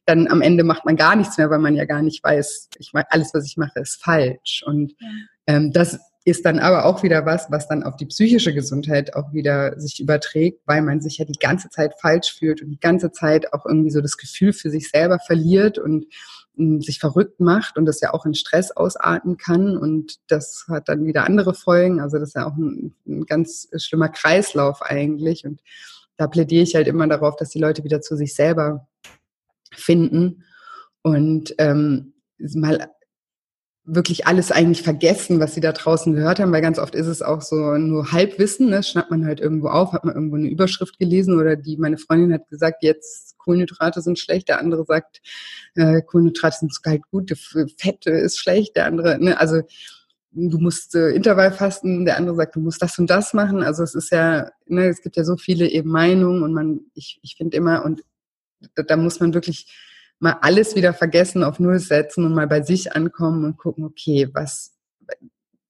dann 0.04 0.26
am 0.26 0.42
Ende 0.42 0.64
macht 0.64 0.84
man 0.84 0.96
gar 0.96 1.14
nichts 1.14 1.38
mehr, 1.38 1.48
weil 1.48 1.60
man 1.60 1.76
ja 1.76 1.84
gar 1.84 2.02
nicht 2.02 2.24
weiß, 2.24 2.70
ich 2.78 2.92
meine, 2.92 3.06
alles, 3.10 3.32
was 3.34 3.46
ich 3.46 3.56
mache, 3.56 3.78
ist 3.78 4.02
falsch. 4.02 4.64
Und 4.66 4.96
ähm, 5.46 5.72
das 5.72 6.00
ist 6.24 6.44
dann 6.44 6.58
aber 6.58 6.86
auch 6.86 7.04
wieder 7.04 7.24
was, 7.24 7.52
was 7.52 7.68
dann 7.68 7.84
auf 7.84 7.94
die 7.94 8.06
psychische 8.06 8.52
Gesundheit 8.52 9.14
auch 9.14 9.32
wieder 9.32 9.78
sich 9.78 10.00
überträgt, 10.00 10.60
weil 10.66 10.82
man 10.82 11.00
sich 11.00 11.18
ja 11.18 11.24
die 11.24 11.38
ganze 11.38 11.70
Zeit 11.70 11.94
falsch 12.00 12.36
fühlt 12.36 12.62
und 12.62 12.70
die 12.70 12.80
ganze 12.80 13.12
Zeit 13.12 13.52
auch 13.52 13.64
irgendwie 13.64 13.92
so 13.92 14.00
das 14.00 14.16
Gefühl 14.16 14.52
für 14.52 14.70
sich 14.70 14.90
selber 14.90 15.20
verliert 15.20 15.78
und 15.78 16.06
sich 16.56 16.98
verrückt 16.98 17.38
macht 17.40 17.76
und 17.76 17.84
das 17.84 18.00
ja 18.00 18.14
auch 18.14 18.24
in 18.24 18.34
Stress 18.34 18.70
ausarten 18.70 19.36
kann 19.36 19.76
und 19.76 20.18
das 20.28 20.64
hat 20.68 20.88
dann 20.88 21.04
wieder 21.04 21.24
andere 21.24 21.54
Folgen. 21.54 22.00
Also 22.00 22.18
das 22.18 22.30
ist 22.30 22.34
ja 22.34 22.46
auch 22.46 22.56
ein, 22.56 22.94
ein 23.06 23.26
ganz 23.26 23.68
schlimmer 23.76 24.08
Kreislauf 24.08 24.80
eigentlich 24.82 25.44
und 25.44 25.60
da 26.16 26.26
plädiere 26.26 26.62
ich 26.62 26.74
halt 26.74 26.88
immer 26.88 27.06
darauf, 27.06 27.36
dass 27.36 27.50
die 27.50 27.58
Leute 27.58 27.84
wieder 27.84 28.00
zu 28.00 28.16
sich 28.16 28.34
selber 28.34 28.88
finden 29.70 30.44
und 31.02 31.54
ähm, 31.58 32.14
mal 32.38 32.90
wirklich 33.86 34.26
alles 34.26 34.50
eigentlich 34.50 34.82
vergessen, 34.82 35.38
was 35.38 35.54
sie 35.54 35.60
da 35.60 35.70
draußen 35.70 36.12
gehört 36.12 36.40
haben, 36.40 36.50
weil 36.50 36.60
ganz 36.60 36.78
oft 36.80 36.96
ist 36.96 37.06
es 37.06 37.22
auch 37.22 37.40
so 37.40 37.78
nur 37.78 38.10
Halbwissen, 38.10 38.68
ne? 38.68 38.82
schnappt 38.82 39.12
man 39.12 39.24
halt 39.24 39.38
irgendwo 39.38 39.68
auf, 39.68 39.92
hat 39.92 40.04
man 40.04 40.14
irgendwo 40.14 40.34
eine 40.34 40.48
Überschrift 40.48 40.98
gelesen 40.98 41.38
oder 41.38 41.54
die, 41.54 41.76
meine 41.76 41.96
Freundin 41.96 42.32
hat 42.32 42.48
gesagt, 42.48 42.82
jetzt 42.82 43.38
Kohlenhydrate 43.38 44.02
sind 44.02 44.18
schlecht, 44.18 44.48
der 44.48 44.58
andere 44.58 44.84
sagt, 44.84 45.20
äh, 45.76 46.02
Kohlenhydrate 46.02 46.58
sind 46.58 46.72
halt 46.84 47.02
gut, 47.12 47.32
Fett 47.78 48.06
ist 48.06 48.38
schlecht, 48.38 48.74
der 48.74 48.86
andere, 48.86 49.22
ne? 49.22 49.38
also 49.38 49.62
du 50.32 50.58
musst 50.58 50.96
äh, 50.96 51.10
Intervall 51.10 51.52
fasten, 51.52 52.04
der 52.04 52.16
andere 52.16 52.34
sagt, 52.34 52.56
du 52.56 52.60
musst 52.60 52.82
das 52.82 52.98
und 52.98 53.08
das 53.08 53.34
machen, 53.34 53.62
also 53.62 53.84
es 53.84 53.94
ist 53.94 54.10
ja, 54.10 54.50
ne, 54.66 54.88
es 54.88 55.00
gibt 55.00 55.16
ja 55.16 55.22
so 55.22 55.36
viele 55.36 55.68
eben 55.68 55.90
Meinungen 55.90 56.42
und 56.42 56.52
man, 56.52 56.80
ich, 56.94 57.20
ich 57.22 57.36
finde 57.36 57.56
immer, 57.56 57.84
und 57.84 58.02
da, 58.74 58.82
da 58.82 58.96
muss 58.96 59.20
man 59.20 59.32
wirklich 59.32 59.72
mal 60.18 60.38
alles 60.40 60.76
wieder 60.76 60.94
vergessen, 60.94 61.44
auf 61.44 61.60
Null 61.60 61.78
setzen 61.78 62.24
und 62.24 62.34
mal 62.34 62.46
bei 62.46 62.62
sich 62.62 62.94
ankommen 62.94 63.44
und 63.44 63.56
gucken, 63.56 63.84
okay, 63.84 64.28
was, 64.32 64.74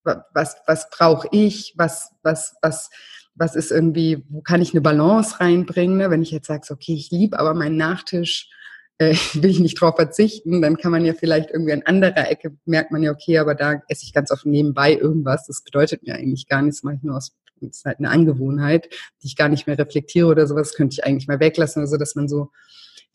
was, 0.04 0.56
was 0.66 0.90
brauche 0.90 1.28
ich, 1.32 1.74
was, 1.76 2.12
was, 2.22 2.54
was, 2.62 2.90
was 3.34 3.56
ist 3.56 3.70
irgendwie, 3.70 4.24
wo 4.28 4.40
kann 4.40 4.62
ich 4.62 4.72
eine 4.72 4.80
Balance 4.80 5.40
reinbringen? 5.40 5.98
Ne? 5.98 6.10
Wenn 6.10 6.22
ich 6.22 6.30
jetzt 6.30 6.46
sage, 6.46 6.66
okay, 6.70 6.94
ich 6.94 7.10
liebe 7.10 7.38
aber 7.38 7.54
meinen 7.54 7.76
Nachtisch, 7.76 8.50
äh, 8.98 9.14
will 9.34 9.50
ich 9.50 9.60
nicht 9.60 9.78
drauf 9.78 9.96
verzichten, 9.96 10.62
dann 10.62 10.78
kann 10.78 10.90
man 10.90 11.04
ja 11.04 11.12
vielleicht 11.12 11.50
irgendwie 11.50 11.74
an 11.74 11.82
anderer 11.84 12.30
Ecke, 12.30 12.56
merkt 12.64 12.92
man 12.92 13.02
ja, 13.02 13.10
okay, 13.10 13.36
aber 13.38 13.54
da 13.54 13.82
esse 13.88 14.04
ich 14.04 14.14
ganz 14.14 14.30
oft 14.30 14.46
nebenbei 14.46 14.94
irgendwas, 14.94 15.46
das 15.46 15.62
bedeutet 15.62 16.02
mir 16.06 16.14
eigentlich 16.14 16.48
gar 16.48 16.62
nichts, 16.62 16.82
mache 16.82 16.94
ich 16.94 17.02
nur 17.02 17.18
aus, 17.18 17.36
das 17.60 17.78
ist 17.78 17.84
halt 17.84 17.98
eine 17.98 18.08
Angewohnheit, 18.08 18.88
die 19.22 19.26
ich 19.26 19.36
gar 19.36 19.50
nicht 19.50 19.66
mehr 19.66 19.76
reflektiere 19.76 20.28
oder 20.28 20.46
sowas, 20.46 20.74
könnte 20.74 20.94
ich 20.94 21.04
eigentlich 21.04 21.28
mal 21.28 21.40
weglassen, 21.40 21.82
also 21.82 21.98
dass 21.98 22.14
man 22.14 22.26
so 22.26 22.52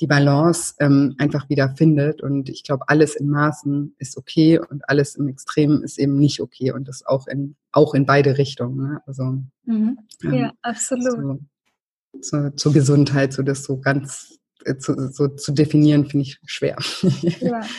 die 0.02 0.08
Balance 0.08 0.74
ähm, 0.80 1.16
einfach 1.20 1.48
wieder 1.48 1.70
findet. 1.76 2.22
Und 2.22 2.50
ich 2.50 2.64
glaube, 2.64 2.86
alles 2.88 3.16
in 3.16 3.30
Maßen 3.30 3.96
ist 4.00 4.18
okay 4.18 4.60
und 4.60 4.90
alles 4.90 5.16
im 5.16 5.28
Extrem 5.28 5.84
ist 5.84 6.00
eben 6.00 6.18
nicht 6.18 6.42
okay 6.42 6.72
und 6.72 6.88
das 6.88 7.06
auch 7.06 7.28
in, 7.28 7.56
auch 7.72 7.94
in 7.94 8.06
beide 8.06 8.38
Richtungen. 8.38 8.78
Ne? 8.78 9.02
Also, 9.06 9.24
mhm. 9.66 10.00
Ja, 10.24 10.32
ähm, 10.32 10.52
absolut. 10.64 11.12
So, 11.12 11.40
so, 12.20 12.50
zur 12.50 12.74
Gesundheit, 12.74 13.32
so 13.32 13.44
das 13.44 13.64
so 13.64 13.80
ganz 13.80 14.40
zu, 14.80 15.12
so 15.12 15.28
zu 15.28 15.52
definieren, 15.52 16.06
finde 16.06 16.24
ich 16.24 16.40
schwer. 16.46 16.78
Ja. 17.40 17.62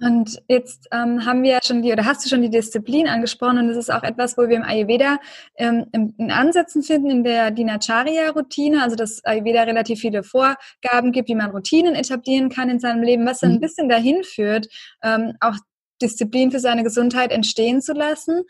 Und 0.00 0.40
jetzt 0.48 0.88
ähm, 0.92 1.24
haben 1.26 1.42
wir 1.42 1.58
schon 1.64 1.82
die, 1.82 1.92
oder 1.92 2.04
hast 2.04 2.24
du 2.24 2.28
schon 2.28 2.42
die 2.42 2.50
Disziplin 2.50 3.08
angesprochen 3.08 3.58
und 3.58 3.68
das 3.68 3.76
ist 3.76 3.92
auch 3.92 4.02
etwas, 4.02 4.36
wo 4.38 4.42
wir 4.42 4.56
im 4.56 4.62
Ayurveda 4.62 5.18
ähm, 5.56 5.86
in 5.92 6.30
Ansätzen 6.30 6.82
finden 6.82 7.10
in 7.10 7.24
der 7.24 7.50
Dinacharya-Routine, 7.50 8.82
also 8.82 8.96
dass 8.96 9.24
Ayurveda 9.24 9.62
relativ 9.62 10.00
viele 10.00 10.22
Vorgaben 10.22 11.12
gibt, 11.12 11.28
wie 11.28 11.34
man 11.34 11.50
Routinen 11.50 11.94
etablieren 11.94 12.48
kann 12.48 12.70
in 12.70 12.78
seinem 12.78 13.02
Leben, 13.02 13.26
was 13.26 13.40
dann 13.40 13.50
ein 13.50 13.56
mhm. 13.56 13.60
bisschen 13.60 13.88
dahin 13.88 14.22
führt, 14.22 14.68
ähm, 15.02 15.34
auch 15.40 15.56
Disziplin 16.00 16.50
für 16.50 16.60
seine 16.60 16.82
Gesundheit 16.82 17.30
entstehen 17.30 17.80
zu 17.80 17.92
lassen. 17.92 18.42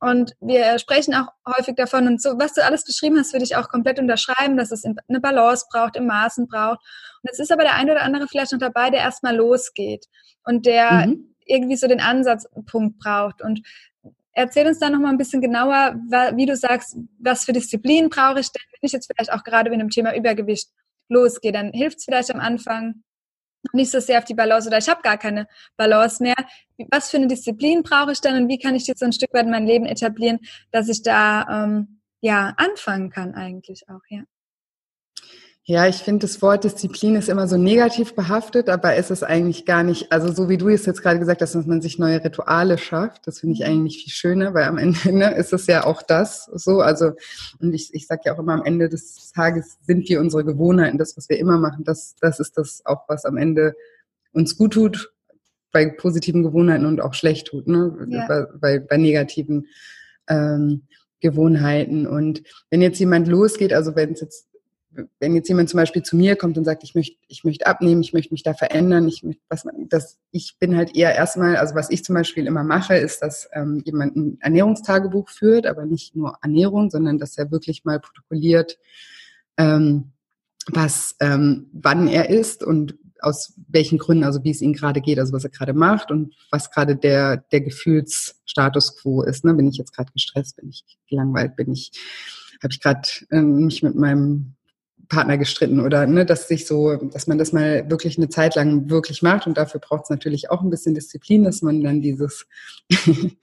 Und 0.00 0.34
wir 0.40 0.78
sprechen 0.78 1.14
auch 1.14 1.26
häufig 1.56 1.74
davon 1.74 2.06
und 2.06 2.22
so, 2.22 2.38
was 2.38 2.54
du 2.54 2.64
alles 2.64 2.84
beschrieben 2.84 3.18
hast, 3.18 3.32
würde 3.32 3.44
ich 3.44 3.56
auch 3.56 3.68
komplett 3.68 3.98
unterschreiben, 3.98 4.56
dass 4.56 4.70
es 4.70 4.84
eine 4.84 5.20
Balance 5.20 5.66
braucht, 5.70 5.96
im 5.96 6.06
Maßen 6.06 6.46
braucht. 6.46 6.78
Und 7.22 7.30
es 7.32 7.40
ist 7.40 7.50
aber 7.50 7.64
der 7.64 7.74
eine 7.74 7.92
oder 7.92 8.02
andere 8.02 8.28
vielleicht 8.28 8.52
noch 8.52 8.60
dabei, 8.60 8.90
der 8.90 9.00
erstmal 9.00 9.36
losgeht 9.36 10.06
und 10.44 10.66
der 10.66 11.08
mhm. 11.08 11.34
irgendwie 11.44 11.76
so 11.76 11.88
den 11.88 12.00
Ansatzpunkt 12.00 12.98
braucht. 13.00 13.42
Und 13.42 13.62
erzähl 14.32 14.68
uns 14.68 14.78
da 14.78 14.88
nochmal 14.88 15.10
ein 15.10 15.18
bisschen 15.18 15.40
genauer, 15.40 15.96
wie 16.34 16.46
du 16.46 16.56
sagst, 16.56 16.96
was 17.18 17.44
für 17.44 17.52
Disziplin 17.52 18.08
brauche 18.08 18.38
ich 18.38 18.52
denn, 18.52 18.62
wenn 18.70 18.86
ich 18.86 18.92
jetzt 18.92 19.10
vielleicht 19.12 19.32
auch 19.32 19.42
gerade 19.42 19.68
mit 19.68 19.80
dem 19.80 19.90
Thema 19.90 20.14
Übergewicht 20.14 20.68
losgehe, 21.08 21.52
dann 21.52 21.72
hilft 21.72 21.98
es 21.98 22.04
vielleicht 22.04 22.30
am 22.32 22.38
Anfang, 22.38 23.02
nicht 23.72 23.90
so 23.90 24.00
sehr 24.00 24.18
auf 24.18 24.24
die 24.24 24.34
Balance 24.34 24.68
oder 24.68 24.78
ich 24.78 24.88
habe 24.88 25.02
gar 25.02 25.18
keine 25.18 25.46
Balance 25.76 26.22
mehr. 26.22 26.36
Was 26.90 27.10
für 27.10 27.16
eine 27.16 27.26
Disziplin 27.26 27.82
brauche 27.82 28.12
ich 28.12 28.20
dann 28.20 28.42
und 28.42 28.48
wie 28.48 28.58
kann 28.58 28.74
ich 28.74 28.86
jetzt 28.86 29.00
so 29.00 29.06
ein 29.06 29.12
Stück 29.12 29.32
weit 29.34 29.44
in 29.44 29.50
mein 29.50 29.66
Leben 29.66 29.86
etablieren, 29.86 30.38
dass 30.70 30.88
ich 30.88 31.02
da 31.02 31.64
ähm, 31.64 32.00
ja 32.20 32.54
anfangen 32.56 33.10
kann 33.10 33.34
eigentlich 33.34 33.88
auch, 33.88 34.02
ja. 34.08 34.22
Ja, 35.70 35.86
ich 35.86 35.96
finde, 35.96 36.26
das 36.26 36.40
Wort 36.40 36.64
Disziplin 36.64 37.14
ist 37.14 37.28
immer 37.28 37.46
so 37.46 37.58
negativ 37.58 38.14
behaftet, 38.14 38.70
aber 38.70 38.94
es 38.94 39.10
ist 39.10 39.22
eigentlich 39.22 39.66
gar 39.66 39.82
nicht, 39.82 40.10
also 40.10 40.32
so 40.32 40.48
wie 40.48 40.56
du 40.56 40.70
es 40.70 40.86
jetzt 40.86 41.02
gerade 41.02 41.18
gesagt 41.18 41.42
hast, 41.42 41.54
dass 41.54 41.66
man 41.66 41.82
sich 41.82 41.98
neue 41.98 42.24
Rituale 42.24 42.78
schafft, 42.78 43.26
das 43.26 43.40
finde 43.40 43.52
ich 43.52 43.60
mhm. 43.60 43.66
eigentlich 43.66 44.02
viel 44.02 44.10
schöner, 44.10 44.54
weil 44.54 44.64
am 44.64 44.78
Ende 44.78 45.12
ne, 45.12 45.34
ist 45.34 45.52
es 45.52 45.66
ja 45.66 45.84
auch 45.84 46.00
das 46.00 46.46
so. 46.54 46.80
Also, 46.80 47.12
und 47.60 47.74
ich, 47.74 47.92
ich 47.92 48.06
sage 48.06 48.22
ja 48.24 48.34
auch 48.34 48.38
immer, 48.38 48.54
am 48.54 48.64
Ende 48.64 48.88
des 48.88 49.30
Tages 49.34 49.76
sind 49.82 50.08
wir 50.08 50.20
unsere 50.20 50.42
Gewohnheiten, 50.42 50.96
das, 50.96 51.18
was 51.18 51.28
wir 51.28 51.38
immer 51.38 51.58
machen, 51.58 51.84
das, 51.84 52.16
das 52.18 52.40
ist 52.40 52.56
das 52.56 52.80
auch, 52.86 53.06
was 53.06 53.26
am 53.26 53.36
Ende 53.36 53.74
uns 54.32 54.56
gut 54.56 54.72
tut, 54.72 55.12
bei 55.70 55.84
positiven 55.84 56.44
Gewohnheiten 56.44 56.86
und 56.86 57.02
auch 57.02 57.12
schlecht 57.12 57.48
tut, 57.48 57.68
ne? 57.68 57.94
Ja. 58.08 58.26
Bei, 58.26 58.46
bei, 58.58 58.78
bei 58.78 58.96
negativen 58.96 59.66
ähm, 60.28 60.84
Gewohnheiten. 61.20 62.06
Und 62.06 62.42
wenn 62.70 62.80
jetzt 62.80 62.98
jemand 63.00 63.28
losgeht, 63.28 63.72
also 63.72 63.96
wenn 63.96 64.12
es 64.12 64.20
jetzt 64.20 64.47
wenn 65.18 65.34
jetzt 65.34 65.48
jemand 65.48 65.68
zum 65.68 65.78
Beispiel 65.78 66.02
zu 66.02 66.16
mir 66.16 66.36
kommt 66.36 66.56
und 66.56 66.64
sagt, 66.64 66.82
ich 66.82 66.94
möchte, 66.94 67.16
ich 67.28 67.44
möchte 67.44 67.66
abnehmen, 67.66 68.00
ich 68.00 68.12
möchte 68.12 68.32
mich 68.32 68.42
da 68.42 68.54
verändern, 68.54 69.06
ich 69.06 69.22
möchte, 69.22 69.42
was, 69.48 69.64
das, 69.88 70.18
ich 70.30 70.56
bin 70.58 70.76
halt 70.76 70.96
eher 70.96 71.14
erstmal, 71.14 71.56
also 71.56 71.74
was 71.74 71.90
ich 71.90 72.04
zum 72.04 72.14
Beispiel 72.14 72.46
immer 72.46 72.64
mache, 72.64 72.96
ist, 72.96 73.22
dass 73.22 73.48
ähm, 73.52 73.82
jemand 73.84 74.16
ein 74.16 74.38
Ernährungstagebuch 74.40 75.28
führt, 75.28 75.66
aber 75.66 75.84
nicht 75.84 76.16
nur 76.16 76.38
Ernährung, 76.42 76.90
sondern 76.90 77.18
dass 77.18 77.36
er 77.36 77.50
wirklich 77.50 77.84
mal 77.84 78.00
protokolliert, 78.00 78.78
ähm, 79.58 80.12
was, 80.66 81.14
ähm, 81.20 81.70
wann 81.72 82.08
er 82.08 82.30
isst 82.30 82.62
und 82.62 82.96
aus 83.20 83.54
welchen 83.68 83.98
Gründen, 83.98 84.24
also 84.24 84.44
wie 84.44 84.50
es 84.50 84.60
ihm 84.60 84.72
gerade 84.72 85.00
geht, 85.00 85.18
also 85.18 85.32
was 85.32 85.44
er 85.44 85.50
gerade 85.50 85.72
macht 85.72 86.10
und 86.10 86.34
was 86.50 86.70
gerade 86.70 86.96
der, 86.96 87.38
der 87.52 87.60
Gefühlsstatus 87.60 88.96
quo 88.96 89.22
ist. 89.22 89.44
Ne? 89.44 89.54
Bin 89.54 89.68
ich 89.68 89.76
jetzt 89.76 89.94
gerade 89.94 90.12
gestresst, 90.12 90.56
bin 90.56 90.68
ich 90.68 90.84
gelangweilt, 91.08 91.56
bin 91.56 91.72
ich, 91.72 91.90
habe 92.62 92.72
ich 92.72 92.80
gerade 92.80 93.08
ähm, 93.30 93.64
mich 93.66 93.82
mit 93.82 93.96
meinem 93.96 94.54
Partner 95.08 95.38
gestritten 95.38 95.80
oder 95.80 96.06
ne, 96.06 96.26
dass 96.26 96.48
sich 96.48 96.66
so, 96.66 96.96
dass 96.96 97.26
man 97.26 97.38
das 97.38 97.52
mal 97.52 97.88
wirklich 97.90 98.18
eine 98.18 98.28
Zeit 98.28 98.56
lang 98.56 98.90
wirklich 98.90 99.22
macht 99.22 99.46
und 99.46 99.56
dafür 99.56 99.80
braucht 99.80 100.04
es 100.04 100.10
natürlich 100.10 100.50
auch 100.50 100.60
ein 100.62 100.70
bisschen 100.70 100.94
Disziplin, 100.94 101.44
dass 101.44 101.62
man 101.62 101.82
dann 101.82 102.02
dieses 102.02 102.46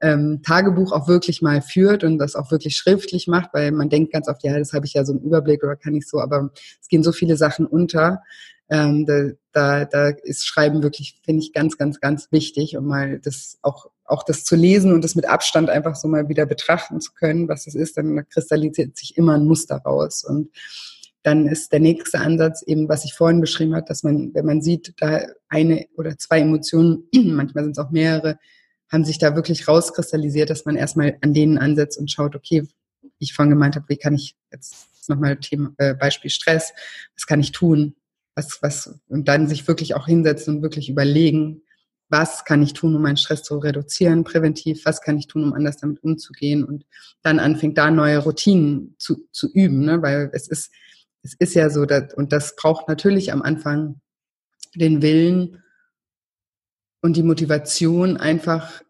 ähm, 0.00 0.42
Tagebuch 0.44 0.92
auch 0.92 1.08
wirklich 1.08 1.42
mal 1.42 1.60
führt 1.60 2.04
und 2.04 2.18
das 2.18 2.36
auch 2.36 2.52
wirklich 2.52 2.76
schriftlich 2.76 3.26
macht, 3.26 3.50
weil 3.52 3.72
man 3.72 3.88
denkt 3.88 4.12
ganz 4.12 4.28
oft, 4.28 4.44
ja, 4.44 4.56
das 4.58 4.72
habe 4.72 4.86
ich 4.86 4.94
ja 4.94 5.04
so 5.04 5.12
einen 5.12 5.22
Überblick 5.22 5.64
oder 5.64 5.76
kann 5.76 5.94
ich 5.94 6.06
so, 6.06 6.20
aber 6.20 6.50
es 6.80 6.88
gehen 6.88 7.02
so 7.02 7.12
viele 7.12 7.36
Sachen 7.36 7.66
unter. 7.66 8.22
Ähm, 8.70 9.06
da, 9.06 9.30
da, 9.52 9.84
da 9.86 10.08
ist 10.22 10.46
Schreiben 10.46 10.82
wirklich, 10.82 11.18
finde 11.24 11.42
ich, 11.42 11.54
ganz, 11.54 11.78
ganz, 11.78 12.00
ganz 12.00 12.30
wichtig, 12.30 12.76
um 12.76 12.86
mal 12.86 13.18
das 13.18 13.58
auch, 13.62 13.86
auch 14.04 14.22
das 14.22 14.44
zu 14.44 14.56
lesen 14.56 14.92
und 14.92 15.02
das 15.02 15.14
mit 15.14 15.26
Abstand 15.26 15.70
einfach 15.70 15.96
so 15.96 16.06
mal 16.06 16.28
wieder 16.28 16.44
betrachten 16.44 17.00
zu 17.00 17.12
können, 17.14 17.48
was 17.48 17.66
es 17.66 17.74
ist, 17.74 17.96
dann 17.96 18.28
kristallisiert 18.28 18.96
sich 18.96 19.16
immer 19.16 19.34
ein 19.34 19.46
Muster 19.46 19.76
raus. 19.78 20.22
Und 20.22 20.50
dann 21.22 21.46
ist 21.46 21.72
der 21.72 21.80
nächste 21.80 22.20
Ansatz 22.20 22.62
eben, 22.62 22.88
was 22.88 23.04
ich 23.04 23.14
vorhin 23.14 23.40
beschrieben 23.40 23.74
habe, 23.74 23.86
dass 23.86 24.02
man, 24.02 24.32
wenn 24.34 24.46
man 24.46 24.62
sieht, 24.62 24.94
da 24.98 25.26
eine 25.48 25.86
oder 25.96 26.16
zwei 26.16 26.40
Emotionen, 26.40 27.04
manchmal 27.14 27.64
sind 27.64 27.76
es 27.76 27.84
auch 27.84 27.90
mehrere, 27.90 28.38
haben 28.90 29.04
sich 29.04 29.18
da 29.18 29.34
wirklich 29.34 29.68
rauskristallisiert, 29.68 30.50
dass 30.50 30.64
man 30.64 30.76
erstmal 30.76 31.18
an 31.20 31.34
denen 31.34 31.58
ansetzt 31.58 31.98
und 31.98 32.10
schaut, 32.10 32.34
okay, 32.34 32.62
wie 33.02 33.10
ich 33.18 33.34
vorhin 33.34 33.50
gemeint 33.50 33.76
habe, 33.76 33.86
wie 33.88 33.96
kann 33.96 34.14
ich 34.14 34.36
jetzt 34.52 35.08
nochmal 35.08 35.36
Thema, 35.36 35.72
äh, 35.78 35.94
Beispiel 35.94 36.30
Stress, 36.30 36.72
was 37.14 37.26
kann 37.26 37.40
ich 37.40 37.52
tun? 37.52 37.94
was, 38.38 38.62
was, 38.62 39.00
und 39.08 39.26
dann 39.26 39.48
sich 39.48 39.66
wirklich 39.66 39.94
auch 39.94 40.06
hinsetzen 40.06 40.56
und 40.56 40.62
wirklich 40.62 40.88
überlegen, 40.88 41.62
was 42.08 42.44
kann 42.44 42.62
ich 42.62 42.72
tun, 42.72 42.94
um 42.94 43.02
meinen 43.02 43.18
Stress 43.18 43.42
zu 43.42 43.58
reduzieren, 43.58 44.24
präventiv, 44.24 44.86
was 44.86 45.02
kann 45.02 45.18
ich 45.18 45.26
tun, 45.26 45.44
um 45.44 45.52
anders 45.52 45.76
damit 45.76 46.02
umzugehen 46.02 46.64
und 46.64 46.86
dann 47.22 47.38
anfängt 47.38 47.76
da 47.76 47.90
neue 47.90 48.18
Routinen 48.18 48.94
zu, 48.98 49.26
zu 49.32 49.52
üben, 49.52 49.80
ne? 49.80 50.00
weil 50.00 50.30
es 50.32 50.48
ist, 50.48 50.72
es 51.28 51.34
ist 51.38 51.54
ja 51.54 51.70
so, 51.70 51.84
dass, 51.84 52.14
und 52.14 52.32
das 52.32 52.56
braucht 52.56 52.88
natürlich 52.88 53.32
am 53.32 53.42
Anfang 53.42 54.00
den 54.74 55.02
Willen 55.02 55.62
und 57.00 57.16
die 57.16 57.22
Motivation, 57.22 58.16
einfach 58.16 58.82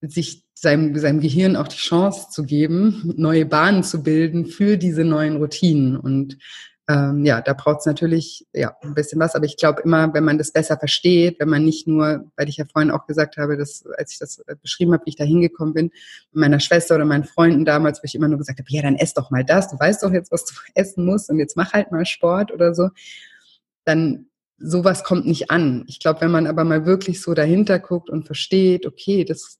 sich 0.00 0.44
seinem, 0.54 0.98
seinem 0.98 1.20
Gehirn 1.20 1.56
auch 1.56 1.68
die 1.68 1.76
Chance 1.76 2.28
zu 2.30 2.44
geben, 2.44 3.12
neue 3.16 3.46
Bahnen 3.46 3.82
zu 3.82 4.02
bilden 4.02 4.46
für 4.46 4.76
diese 4.76 5.04
neuen 5.04 5.36
Routinen. 5.36 5.96
Und 5.96 6.38
ähm, 6.88 7.24
ja, 7.24 7.40
da 7.40 7.52
braucht 7.52 7.80
es 7.80 7.86
natürlich 7.86 8.46
ja 8.52 8.76
ein 8.80 8.94
bisschen 8.94 9.18
was, 9.18 9.34
aber 9.34 9.44
ich 9.44 9.56
glaube 9.56 9.82
immer, 9.82 10.14
wenn 10.14 10.22
man 10.22 10.38
das 10.38 10.52
besser 10.52 10.78
versteht, 10.78 11.40
wenn 11.40 11.48
man 11.48 11.64
nicht 11.64 11.88
nur, 11.88 12.30
weil 12.36 12.48
ich 12.48 12.58
ja 12.58 12.64
vorhin 12.64 12.92
auch 12.92 13.06
gesagt 13.06 13.38
habe, 13.38 13.56
dass 13.56 13.84
als 13.98 14.12
ich 14.12 14.18
das 14.20 14.38
äh, 14.46 14.54
beschrieben 14.60 14.92
habe, 14.92 15.04
wie 15.04 15.10
ich 15.10 15.16
da 15.16 15.24
hingekommen 15.24 15.74
bin, 15.74 15.86
mit 15.86 16.40
meiner 16.40 16.60
Schwester 16.60 16.94
oder 16.94 17.04
meinen 17.04 17.24
Freunden 17.24 17.64
damals, 17.64 17.98
wo 17.98 18.04
ich 18.04 18.14
immer 18.14 18.28
nur 18.28 18.38
gesagt 18.38 18.60
habe, 18.60 18.68
ja, 18.70 18.82
dann 18.82 18.94
ess 18.94 19.14
doch 19.14 19.32
mal 19.32 19.44
das, 19.44 19.68
du 19.68 19.78
weißt 19.78 20.04
doch 20.04 20.12
jetzt, 20.12 20.30
was 20.30 20.44
du 20.44 20.54
essen 20.74 21.04
musst 21.04 21.28
und 21.28 21.40
jetzt 21.40 21.56
mach 21.56 21.72
halt 21.72 21.90
mal 21.90 22.06
Sport 22.06 22.52
oder 22.52 22.72
so, 22.72 22.90
dann 23.84 24.26
sowas 24.58 25.02
kommt 25.02 25.26
nicht 25.26 25.50
an. 25.50 25.84
Ich 25.88 25.98
glaube, 25.98 26.20
wenn 26.20 26.30
man 26.30 26.46
aber 26.46 26.64
mal 26.64 26.86
wirklich 26.86 27.20
so 27.20 27.34
dahinter 27.34 27.80
guckt 27.80 28.08
und 28.08 28.26
versteht, 28.26 28.86
okay, 28.86 29.24
das, 29.24 29.58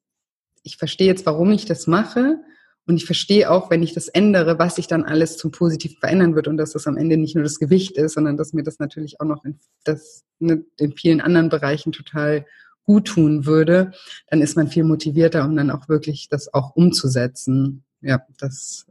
ich 0.63 0.77
verstehe 0.77 1.09
jetzt, 1.09 1.27
warum 1.27 1.51
ich 1.51 1.65
das 1.65 1.89
mache 1.89 2.39
und 2.87 2.97
ich 2.97 3.05
verstehe 3.05 3.51
auch, 3.51 3.71
wenn 3.71 3.83
ich 3.83 3.95
das 3.95 4.09
ändere, 4.09 4.59
was 4.59 4.77
sich 4.77 4.87
dann 4.87 5.05
alles 5.05 5.37
zum 5.37 5.51
Positiven 5.51 5.99
verändern 5.99 6.37
wird 6.37 6.47
und 6.47 6.57
dass 6.57 6.73
das 6.73 6.87
am 6.87 6.97
Ende 6.97 7.17
nicht 7.17 7.35
nur 7.35 7.43
das 7.43 7.59
Gewicht 7.59 7.97
ist, 7.97 8.15
sondern 8.15 8.37
dass 8.37 8.53
mir 8.53 8.63
das 8.63 8.79
natürlich 8.79 9.21
auch 9.21 9.25
noch 9.25 9.45
in, 9.45 9.59
das, 9.85 10.25
ne, 10.39 10.65
in 10.79 10.93
vielen 10.93 11.21
anderen 11.21 11.49
Bereichen 11.49 11.91
total 11.93 12.47
gut 12.85 13.09
tun 13.09 13.45
würde, 13.45 13.93
dann 14.31 14.41
ist 14.41 14.57
man 14.57 14.69
viel 14.69 14.85
motivierter, 14.85 15.45
um 15.45 15.57
dann 15.57 15.73
auch 15.73 15.89
wirklich 15.89 16.29
das 16.29 16.55
auch 16.55 16.77
umzusetzen. 16.77 17.85
Ja, 18.01 18.23
das 18.39 18.87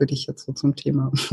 würde 0.00 0.14
ich 0.14 0.26
jetzt 0.26 0.46
so 0.46 0.52
zum 0.52 0.74
Thema 0.74 1.12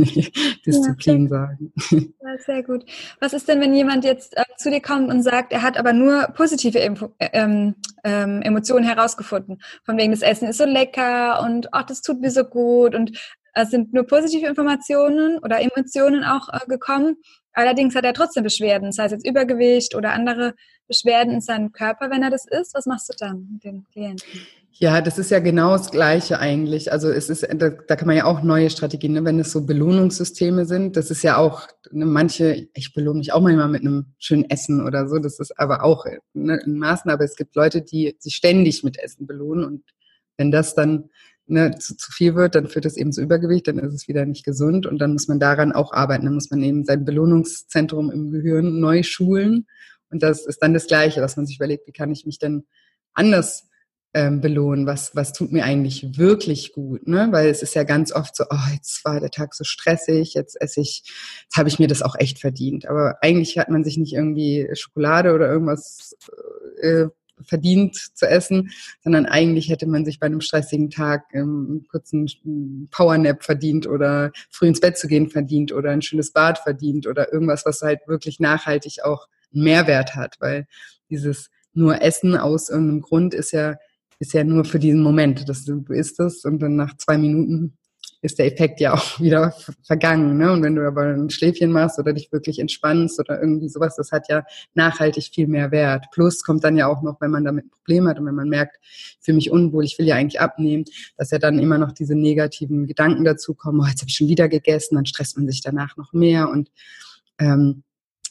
Disziplin 0.66 1.24
ja, 1.24 1.30
sagen. 1.30 1.74
Ja, 2.22 2.38
sehr 2.46 2.64
gut. 2.64 2.86
Was 3.22 3.34
ist 3.34 3.48
denn, 3.48 3.62
wenn 3.62 3.74
jemand 3.74 4.04
jetzt 4.04 4.36
äh, 4.36 4.44
zu 4.58 4.70
dir 4.70 4.82
kommt 4.82 5.10
und 5.10 5.24
sagt, 5.24 5.54
er 5.54 5.62
hat 5.62 5.78
aber 5.78 5.94
nur 5.94 6.28
positive 6.36 6.78
Info, 6.78 7.14
äh, 7.18 7.30
ähm, 7.34 7.76
ähm, 8.04 8.42
Emotionen 8.42 8.86
herausgefunden? 8.86 9.62
Von 9.84 9.98
wegen, 9.98 10.12
das 10.12 10.22
Essen 10.22 10.50
ist 10.50 10.58
so 10.58 10.66
lecker 10.66 11.42
und 11.42 11.74
ach, 11.74 11.84
das 11.84 12.02
tut 12.02 12.20
mir 12.20 12.32
so 12.32 12.44
gut 12.44 12.94
und 12.94 13.18
es 13.54 13.72
sind 13.72 13.94
nur 13.94 14.06
positive 14.06 14.46
Informationen 14.46 15.40
oder 15.40 15.62
Emotionen 15.62 16.24
auch 16.24 16.50
äh, 16.50 16.68
gekommen. 16.68 17.16
Allerdings 17.54 17.96
hat 17.96 18.06
er 18.06 18.14
trotzdem 18.14 18.44
Beschwerden, 18.44 18.92
sei 18.92 19.06
es 19.06 19.14
jetzt 19.14 19.28
Übergewicht 19.28 19.96
oder 19.96 20.12
andere 20.12 20.54
Beschwerden 20.88 21.34
in 21.34 21.42
seinem 21.42 21.72
Körper, 21.72 22.12
wenn 22.12 22.22
er 22.22 22.30
das 22.30 22.46
isst. 22.46 22.76
Was 22.76 22.86
machst 22.86 23.10
du 23.10 23.14
dann 23.18 23.50
mit 23.54 23.64
dem 23.64 23.86
Klienten? 23.92 24.42
Ja, 24.80 25.02
das 25.02 25.18
ist 25.18 25.32
ja 25.32 25.40
genau 25.40 25.72
das 25.72 25.90
Gleiche 25.90 26.38
eigentlich. 26.38 26.92
Also 26.92 27.10
es 27.10 27.32
ist, 27.32 27.48
da, 27.52 27.70
da 27.70 27.96
kann 27.96 28.06
man 28.06 28.16
ja 28.16 28.26
auch 28.26 28.44
neue 28.44 28.70
Strategien, 28.70 29.14
ne? 29.14 29.26
wenn 29.26 29.40
es 29.40 29.52
so 29.52 29.66
Belohnungssysteme 29.66 30.66
sind. 30.66 30.96
Das 30.96 31.10
ist 31.10 31.24
ja 31.24 31.38
auch, 31.38 31.68
ne, 31.90 32.06
manche, 32.06 32.68
ich 32.76 32.94
belohne 32.94 33.18
mich 33.18 33.34
auch 33.34 33.42
manchmal 33.42 33.70
mit 33.70 33.82
einem 33.82 34.14
schönen 34.20 34.48
Essen 34.52 34.86
oder 34.86 35.08
so. 35.08 35.18
Das 35.18 35.40
ist 35.40 35.60
aber 35.60 35.84
auch 35.84 36.06
ne, 36.34 36.62
in 36.64 36.78
Maßen. 36.78 37.10
Aber 37.10 37.24
es 37.24 37.36
gibt 37.36 37.56
Leute, 37.56 37.82
die 37.82 38.16
sich 38.20 38.36
ständig 38.36 38.84
mit 38.84 39.00
Essen 39.00 39.26
belohnen. 39.26 39.66
Und 39.66 39.84
wenn 40.38 40.52
das 40.52 40.76
dann 40.76 41.10
ne, 41.48 41.72
zu, 41.80 41.98
zu 41.98 42.12
viel 42.12 42.36
wird, 42.36 42.54
dann 42.54 42.68
führt 42.68 42.86
das 42.86 42.98
eben 42.98 43.12
zu 43.12 43.22
Übergewicht, 43.22 43.68
dann 43.68 43.80
ist 43.80 43.96
es 43.96 44.08
wieder 44.08 44.28
nicht 44.28 44.46
gesund. 44.46 44.86
Und 44.86 45.00
dann 45.00 45.14
muss 45.14 45.28
man 45.28 45.40
daran 45.40 45.72
auch 45.72 45.92
arbeiten. 45.92 46.26
Dann 46.26 46.36
muss 46.36 46.52
man 46.52 46.62
eben 46.62 46.86
sein 46.86 47.04
Belohnungszentrum 47.04 48.12
im 48.12 48.30
Gehirn 48.30 48.80
neu 48.80 49.02
schulen. 49.02 49.66
Und 50.12 50.22
das 50.22 50.46
ist 50.46 50.62
dann 50.62 50.76
das 50.76 50.86
Gleiche, 50.86 51.20
dass 51.20 51.36
man 51.36 51.48
sich 51.48 51.56
überlegt, 51.56 51.88
wie 51.88 51.94
kann 51.94 52.12
ich 52.12 52.28
mich 52.28 52.38
denn 52.38 52.68
anders 53.16 53.67
ähm, 54.18 54.42
belohnen, 54.42 54.88
was, 54.88 55.16
was 55.16 55.32
tut 55.32 55.52
mir 55.52 55.64
eigentlich 55.64 56.18
wirklich 56.18 56.74
gut, 56.74 57.08
ne? 57.08 57.28
Weil 57.30 57.50
es 57.50 57.62
ist 57.62 57.76
ja 57.76 57.84
ganz 57.84 58.12
oft 58.12 58.36
so, 58.36 58.46
oh, 58.50 58.74
jetzt 58.74 59.06
war 59.06 59.20
der 59.20 59.30
Tag 59.30 59.54
so 59.54 59.64
stressig, 59.64 60.34
jetzt 60.34 60.60
esse 60.60 60.82
ich, 60.82 61.04
jetzt 61.44 61.56
habe 61.56 61.70
ich 61.70 61.78
mir 61.78 61.88
das 61.88 62.02
auch 62.02 62.16
echt 62.18 62.40
verdient. 62.40 62.88
Aber 62.88 63.18
eigentlich 63.22 63.60
hat 63.60 63.70
man 63.70 63.84
sich 63.84 63.96
nicht 63.98 64.14
irgendwie 64.14 64.68
Schokolade 64.74 65.36
oder 65.36 65.48
irgendwas 65.48 66.16
äh, 66.82 67.06
verdient 67.44 67.96
zu 68.16 68.28
essen, 68.28 68.72
sondern 69.04 69.28
eigentlich 69.28 69.70
hätte 69.70 69.86
man 69.86 70.04
sich 70.04 70.20
bei 70.20 70.26
einem 70.26 70.42
stressigen 70.42 70.90
Tag 70.90 71.26
ähm, 71.34 71.68
einen 71.70 71.88
kurzen 71.88 72.88
Powernap 72.90 73.44
verdient 73.44 73.86
oder 73.86 74.32
früh 74.50 74.66
ins 74.66 74.80
Bett 74.80 74.98
zu 74.98 75.08
gehen 75.08 75.30
verdient 75.30 75.72
oder 75.72 75.92
ein 75.92 76.02
schönes 76.02 76.32
Bad 76.32 76.58
verdient 76.58 77.06
oder 77.06 77.32
irgendwas, 77.32 77.68
was 77.68 77.84
halt 77.84 78.00
wirklich 78.08 78.40
nachhaltig 78.40 79.04
auch 79.04 79.28
Mehrwert 79.52 80.16
hat, 80.16 80.38
weil 80.40 80.66
dieses 81.12 81.52
nur 81.76 82.02
Essen 82.02 82.36
aus 82.36 82.70
irgendeinem 82.70 83.02
Grund 83.02 83.36
ist 83.36 83.52
ja 83.52 83.76
ist 84.20 84.34
ja 84.34 84.44
nur 84.44 84.66
für 84.66 84.80
diesen 84.80 85.02
Moment. 85.02 85.48
dass 85.48 85.66
du 85.66 85.84
isst 85.90 86.20
es 86.20 86.46
und 86.46 86.60
dann 86.60 86.76
nach 86.76 86.96
zwei 86.98 87.18
Minuten 87.18 87.78
ist 88.22 88.40
der 88.40 88.48
Effekt 88.48 88.80
ja 88.80 88.94
auch 88.96 89.20
wieder 89.20 89.54
vergangen. 89.84 90.38
Ne? 90.38 90.52
Und 90.52 90.64
wenn 90.64 90.76
du 90.76 90.88
aber 90.88 91.04
ein 91.04 91.30
Schläfchen 91.30 91.72
machst 91.72 92.00
oder 92.00 92.14
dich 92.14 92.32
wirklich 92.32 92.60
entspannst 92.60 93.20
oder 93.20 93.40
irgendwie 93.40 93.70
sowas, 93.70 93.96
das 93.96 94.12
hat 94.12 94.30
ja 94.30 94.44
nachhaltig 94.74 95.30
viel 95.34 95.48
mehr 95.48 95.72
Wert. 95.72 96.06
Plus 96.12 96.44
kommt 96.44 96.64
dann 96.64 96.78
ja 96.78 96.88
auch 96.88 97.02
noch, 97.02 97.22
wenn 97.22 97.32
man 97.32 97.44
damit 97.44 97.66
ein 97.66 97.70
Problem 97.70 98.08
hat 98.08 98.20
und 98.20 98.26
wenn 98.26 98.36
man 98.36 98.50
merkt, 98.50 98.78
ich 98.82 99.18
fühle 99.22 99.36
mich 99.36 99.52
unwohl, 99.52 99.86
ich 99.86 99.98
will 100.00 100.08
ja 100.08 100.16
eigentlich 100.16 100.42
abnehmen, 100.42 100.86
dass 101.18 101.32
ja 101.32 101.40
dann 101.40 101.60
immer 101.60 101.78
noch 101.78 101.92
diese 101.92 102.16
negativen 102.16 102.88
Gedanken 102.88 103.24
dazu 103.24 103.54
kommen, 103.54 103.80
oh, 103.82 103.88
jetzt 103.88 104.02
habe 104.02 104.10
ich 104.10 104.16
schon 104.16 104.28
wieder 104.28 104.50
gegessen, 104.50 104.96
dann 104.96 105.06
stresst 105.06 105.38
man 105.38 105.48
sich 105.48 105.62
danach 105.62 105.98
noch 105.98 106.14
mehr 106.14 106.50
und 106.50 106.72
ähm, 107.40 107.84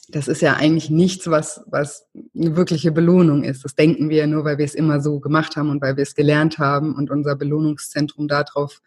das 0.09 0.27
ist 0.27 0.41
ja 0.41 0.55
eigentlich 0.55 0.89
nichts, 0.89 1.29
was, 1.29 1.63
was 1.67 2.07
eine 2.35 2.55
wirkliche 2.55 2.91
Belohnung 2.91 3.43
ist. 3.43 3.65
Das 3.65 3.75
denken 3.75 4.09
wir 4.09 4.17
ja 4.17 4.27
nur, 4.27 4.45
weil 4.45 4.57
wir 4.57 4.65
es 4.65 4.75
immer 4.75 5.01
so 5.01 5.19
gemacht 5.19 5.55
haben 5.55 5.69
und 5.69 5.81
weil 5.81 5.97
wir 5.97 6.03
es 6.03 6.15
gelernt 6.15 6.59
haben 6.59 6.95
und 6.95 7.11
unser 7.11 7.35
Belohnungszentrum 7.35 8.27
darauf 8.27 8.81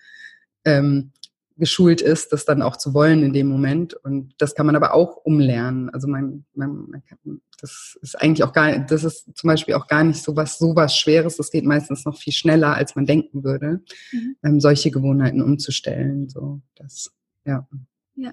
ähm, 0.65 1.13
geschult 1.61 2.01
ist, 2.01 2.33
das 2.33 2.45
dann 2.45 2.63
auch 2.63 2.77
zu 2.77 2.95
wollen 2.95 3.23
in 3.23 3.33
dem 3.33 3.47
Moment. 3.47 3.95
Und 3.95 4.35
das 4.39 4.55
kann 4.55 4.67
man 4.67 4.77
aber 4.77 4.95
auch 4.95 5.17
umlernen. 5.17 5.91
Also 5.91 6.09
man, 6.09 6.45
man, 6.55 6.89
man 6.89 7.05
kann, 7.05 7.43
das 7.61 7.99
ist 8.01 8.21
eigentlich 8.21 8.43
auch 8.43 8.55
gar, 8.55 8.79
das 8.79 9.05
ist 9.05 9.37
zum 9.37 9.49
Beispiel 9.49 9.75
auch 9.75 9.87
gar 9.87 10.03
nicht 10.03 10.23
so 10.23 10.35
was, 10.35 10.59
so 10.59 10.75
was 10.75 10.97
Schweres. 10.97 11.37
Das 11.37 11.51
geht 11.51 11.67
meistens 11.67 12.07
noch 12.07 12.17
viel 12.17 12.33
schneller, 12.33 12.75
als 12.75 12.97
man 12.97 13.05
denken 13.05 13.45
würde, 13.45 13.83
mhm. 14.11 14.37
ähm, 14.43 14.61
solche 14.61 14.91
Gewohnheiten 14.91 15.43
umzustellen. 15.43 16.31
So, 16.31 16.63
das, 16.75 17.13
ja. 17.45 17.69
Ja. 18.17 18.33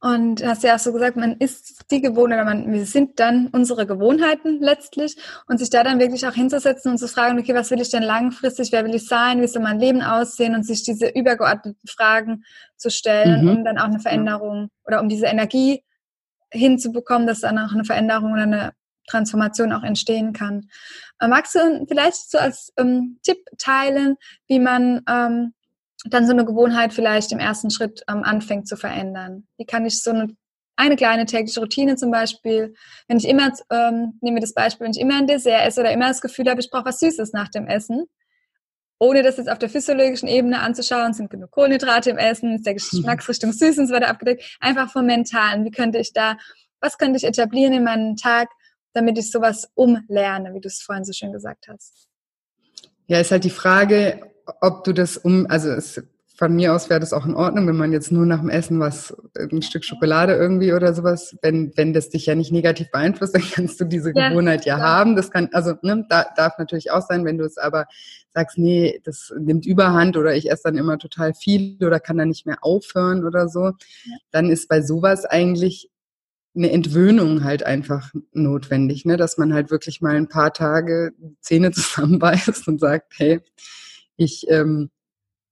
Und 0.00 0.40
du 0.40 0.46
hast 0.46 0.62
ja 0.62 0.74
auch 0.74 0.78
so 0.78 0.92
gesagt, 0.92 1.16
man 1.16 1.36
ist 1.36 1.90
die 1.90 2.00
Gewohnheit, 2.00 2.44
man, 2.44 2.72
wir 2.72 2.86
sind 2.86 3.18
dann 3.18 3.48
unsere 3.48 3.86
Gewohnheiten 3.86 4.60
letztlich. 4.60 5.16
Und 5.46 5.58
sich 5.58 5.70
da 5.70 5.82
dann 5.82 5.98
wirklich 5.98 6.26
auch 6.26 6.34
hinzusetzen 6.34 6.92
und 6.92 6.98
zu 6.98 7.08
fragen, 7.08 7.38
okay, 7.38 7.54
was 7.54 7.70
will 7.70 7.80
ich 7.80 7.90
denn 7.90 8.02
langfristig, 8.02 8.72
wer 8.72 8.84
will 8.84 8.94
ich 8.94 9.06
sein, 9.06 9.40
wie 9.40 9.46
soll 9.46 9.62
mein 9.62 9.80
Leben 9.80 10.02
aussehen? 10.02 10.54
Und 10.54 10.64
sich 10.64 10.82
diese 10.82 11.08
übergeordneten 11.08 11.88
Fragen 11.88 12.44
zu 12.76 12.90
stellen, 12.90 13.44
mhm. 13.44 13.50
um 13.50 13.64
dann 13.64 13.78
auch 13.78 13.84
eine 13.84 14.00
Veränderung 14.00 14.68
oder 14.84 15.00
um 15.00 15.08
diese 15.08 15.26
Energie 15.26 15.82
hinzubekommen, 16.50 17.26
dass 17.26 17.40
dann 17.40 17.58
auch 17.58 17.72
eine 17.72 17.84
Veränderung 17.84 18.32
oder 18.32 18.42
eine 18.42 18.72
Transformation 19.08 19.72
auch 19.72 19.82
entstehen 19.82 20.32
kann. 20.32 20.68
Äh, 21.20 21.28
magst 21.28 21.54
du 21.54 21.86
vielleicht 21.88 22.30
so 22.30 22.38
als 22.38 22.72
ähm, 22.76 23.18
Tipp 23.22 23.38
teilen, 23.58 24.16
wie 24.48 24.58
man 24.58 25.02
ähm, 25.08 25.54
dann 26.08 26.26
so 26.26 26.32
eine 26.32 26.44
Gewohnheit 26.44 26.92
vielleicht 26.92 27.32
im 27.32 27.38
ersten 27.38 27.70
Schritt 27.70 28.02
ähm, 28.08 28.22
anfängt 28.22 28.68
zu 28.68 28.76
verändern? 28.76 29.46
Wie 29.56 29.64
kann 29.64 29.86
ich 29.86 30.02
so 30.02 30.10
eine, 30.10 30.28
eine 30.76 30.96
kleine 30.96 31.26
tägliche 31.26 31.60
Routine 31.60 31.96
zum 31.96 32.10
Beispiel, 32.10 32.74
wenn 33.08 33.18
ich 33.18 33.28
immer, 33.28 33.52
ähm, 33.70 34.18
nehme 34.20 34.40
das 34.40 34.54
Beispiel, 34.54 34.84
wenn 34.84 34.92
ich 34.92 35.00
immer 35.00 35.16
ein 35.16 35.26
Dessert 35.26 35.66
esse 35.66 35.80
oder 35.80 35.92
immer 35.92 36.08
das 36.08 36.20
Gefühl 36.20 36.48
habe, 36.48 36.60
ich 36.60 36.70
brauche 36.70 36.86
was 36.86 37.00
Süßes 37.00 37.32
nach 37.32 37.48
dem 37.48 37.66
Essen, 37.66 38.06
ohne 38.98 39.22
das 39.22 39.36
jetzt 39.36 39.50
auf 39.50 39.58
der 39.58 39.68
physiologischen 39.68 40.28
Ebene 40.28 40.60
anzuschauen, 40.60 41.12
sind 41.12 41.30
genug 41.30 41.50
Kohlenhydrate 41.50 42.10
im 42.10 42.18
Essen, 42.18 42.54
ist 42.54 42.66
der 42.66 42.74
Geschmacksrichtung 42.74 43.52
süß 43.52 43.78
und 43.78 43.88
so 43.88 43.94
weiter 43.94 44.08
abgedeckt, 44.08 44.56
einfach 44.60 44.90
vom 44.90 45.06
Mentalen. 45.06 45.64
Wie 45.64 45.70
könnte 45.70 45.98
ich 45.98 46.12
da, 46.12 46.36
was 46.80 46.96
könnte 46.96 47.18
ich 47.18 47.24
etablieren 47.24 47.74
in 47.74 47.84
meinem 47.84 48.16
Tag, 48.16 48.48
damit 48.94 49.18
ich 49.18 49.30
sowas 49.30 49.68
umlerne, 49.74 50.54
wie 50.54 50.60
du 50.60 50.68
es 50.68 50.80
vorhin 50.80 51.04
so 51.04 51.12
schön 51.12 51.32
gesagt 51.32 51.68
hast? 51.68 52.08
Ja, 53.06 53.20
ist 53.20 53.30
halt 53.30 53.44
die 53.44 53.50
Frage, 53.50 54.25
ob 54.60 54.84
du 54.84 54.92
das 54.92 55.16
um, 55.16 55.46
also 55.48 55.70
es 55.70 56.02
von 56.36 56.54
mir 56.54 56.74
aus 56.74 56.90
wäre 56.90 57.00
das 57.00 57.14
auch 57.14 57.24
in 57.24 57.34
Ordnung, 57.34 57.66
wenn 57.66 57.76
man 57.76 57.92
jetzt 57.92 58.12
nur 58.12 58.26
nach 58.26 58.40
dem 58.40 58.50
Essen 58.50 58.78
was, 58.78 59.16
ein 59.38 59.62
Stück 59.62 59.84
Schokolade 59.84 60.34
irgendwie 60.34 60.74
oder 60.74 60.92
sowas, 60.92 61.34
wenn, 61.40 61.72
wenn 61.76 61.94
das 61.94 62.10
dich 62.10 62.26
ja 62.26 62.34
nicht 62.34 62.52
negativ 62.52 62.90
beeinflusst, 62.90 63.34
dann 63.34 63.42
kannst 63.50 63.80
du 63.80 63.84
diese 63.84 64.12
ja, 64.14 64.28
Gewohnheit 64.28 64.66
ja, 64.66 64.78
ja, 64.78 64.84
haben. 64.84 65.16
Das 65.16 65.30
kann, 65.30 65.48
also, 65.52 65.74
ne, 65.82 66.04
da, 66.10 66.26
darf 66.36 66.58
natürlich 66.58 66.90
auch 66.90 67.00
sein, 67.00 67.24
wenn 67.24 67.38
du 67.38 67.44
es 67.44 67.56
aber 67.56 67.86
sagst, 68.34 68.58
nee, 68.58 69.00
das 69.04 69.32
nimmt 69.38 69.64
Überhand 69.64 70.18
oder 70.18 70.34
ich 70.34 70.50
esse 70.50 70.64
dann 70.64 70.76
immer 70.76 70.98
total 70.98 71.32
viel 71.32 71.78
oder 71.82 72.00
kann 72.00 72.18
dann 72.18 72.28
nicht 72.28 72.44
mehr 72.44 72.58
aufhören 72.60 73.24
oder 73.24 73.48
so, 73.48 73.72
dann 74.30 74.50
ist 74.50 74.68
bei 74.68 74.82
sowas 74.82 75.24
eigentlich 75.24 75.90
eine 76.54 76.70
Entwöhnung 76.70 77.44
halt 77.44 77.64
einfach 77.64 78.10
notwendig, 78.32 79.06
ne? 79.06 79.16
dass 79.16 79.38
man 79.38 79.54
halt 79.54 79.70
wirklich 79.70 80.00
mal 80.02 80.16
ein 80.16 80.28
paar 80.28 80.52
Tage 80.52 81.12
Zähne 81.40 81.70
zusammenbeißt 81.72 82.68
und 82.68 82.78
sagt, 82.78 83.14
hey, 83.16 83.40
ich, 84.16 84.46
ähm, 84.48 84.90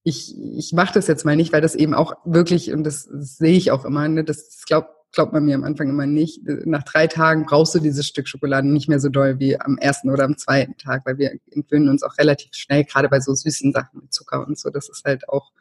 ich, 0.02 0.34
ich 0.38 0.72
mache 0.72 0.94
das 0.94 1.06
jetzt 1.06 1.24
mal 1.24 1.36
nicht, 1.36 1.52
weil 1.52 1.60
das 1.60 1.74
eben 1.74 1.94
auch 1.94 2.14
wirklich, 2.24 2.72
und 2.72 2.84
das, 2.84 3.08
das 3.10 3.36
sehe 3.36 3.56
ich 3.56 3.70
auch 3.70 3.84
immer, 3.84 4.08
ne, 4.08 4.24
das 4.24 4.64
glaubt 4.66 4.94
glaubt 5.14 5.32
man 5.32 5.44
mir 5.44 5.54
am 5.54 5.64
Anfang 5.64 5.88
immer 5.88 6.06
nicht. 6.06 6.40
Nach 6.66 6.82
drei 6.82 7.06
Tagen 7.06 7.46
brauchst 7.46 7.74
du 7.74 7.78
dieses 7.78 8.06
Stück 8.06 8.28
Schokolade 8.28 8.68
nicht 8.68 8.88
mehr 8.88 9.00
so 9.00 9.08
doll 9.08 9.38
wie 9.38 9.58
am 9.58 9.78
ersten 9.78 10.10
oder 10.10 10.24
am 10.24 10.36
zweiten 10.36 10.76
Tag, 10.76 11.06
weil 11.06 11.18
wir 11.18 11.32
entwöhnen 11.50 11.88
uns 11.88 12.02
auch 12.02 12.18
relativ 12.18 12.54
schnell, 12.54 12.84
gerade 12.84 13.08
bei 13.08 13.20
so 13.20 13.32
süßen 13.34 13.72
Sachen 13.72 14.00
mit 14.00 14.12
Zucker 14.12 14.46
und 14.46 14.58
so. 14.58 14.70
Das 14.70 14.88
ist 14.88 15.04
halt 15.04 15.28
auch, 15.28 15.52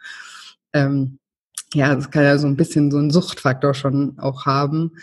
ähm, 0.74 1.20
ja, 1.74 1.96
das 1.96 2.12
kann 2.12 2.24
ja 2.24 2.38
so 2.38 2.48
ein 2.48 2.58
bisschen 2.58 2.92
so 2.92 2.98
einen 2.98 3.12
Suchtfaktor 3.12 3.74
schon 3.74 4.18
auch 4.20 4.46
haben. 4.46 4.94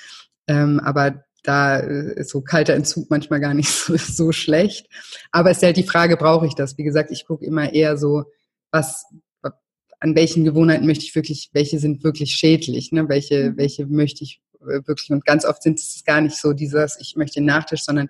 Ähm, 0.47 0.81
aber 0.81 1.25
da 1.43 1.79
ist 1.79 2.31
so 2.31 2.41
kalter 2.41 2.75
Entzug 2.75 3.11
manchmal 3.11 3.41
gar 3.41 3.55
nicht 3.55 3.69
so, 3.71 3.97
so 3.97 4.33
schlecht. 4.33 4.87
Aber 5.33 5.51
es 5.51 5.59
ist 5.59 5.63
halt 5.63 5.77
die 5.77 5.83
Frage, 5.83 6.17
brauche 6.17 6.47
ich 6.47 6.55
das? 6.55 6.77
Wie 6.79 6.85
gesagt, 6.85 7.11
ich 7.11 7.27
gucke 7.27 7.45
immer 7.45 7.73
eher 7.73 7.97
so, 7.97 8.25
was, 8.71 9.05
an 10.01 10.15
welchen 10.15 10.45
Gewohnheiten 10.45 10.87
möchte 10.87 11.05
ich 11.05 11.15
wirklich, 11.15 11.51
welche 11.53 11.79
sind 11.79 12.03
wirklich 12.03 12.33
schädlich, 12.33 12.91
ne? 12.91 13.09
welche, 13.09 13.51
mhm. 13.51 13.57
welche 13.59 13.87
möchte 13.87 14.25
ich 14.25 14.41
äh, 14.63 14.81
wirklich, 14.87 15.11
und 15.11 15.25
ganz 15.25 15.45
oft 15.45 15.63
sind 15.63 15.79
es 15.79 16.03
gar 16.05 16.21
nicht 16.21 16.37
so 16.37 16.53
dieses, 16.53 16.99
ich 17.01 17.17
möchte 17.17 17.41
den 17.41 17.47
Nachtisch, 17.47 17.85
sondern 17.85 18.09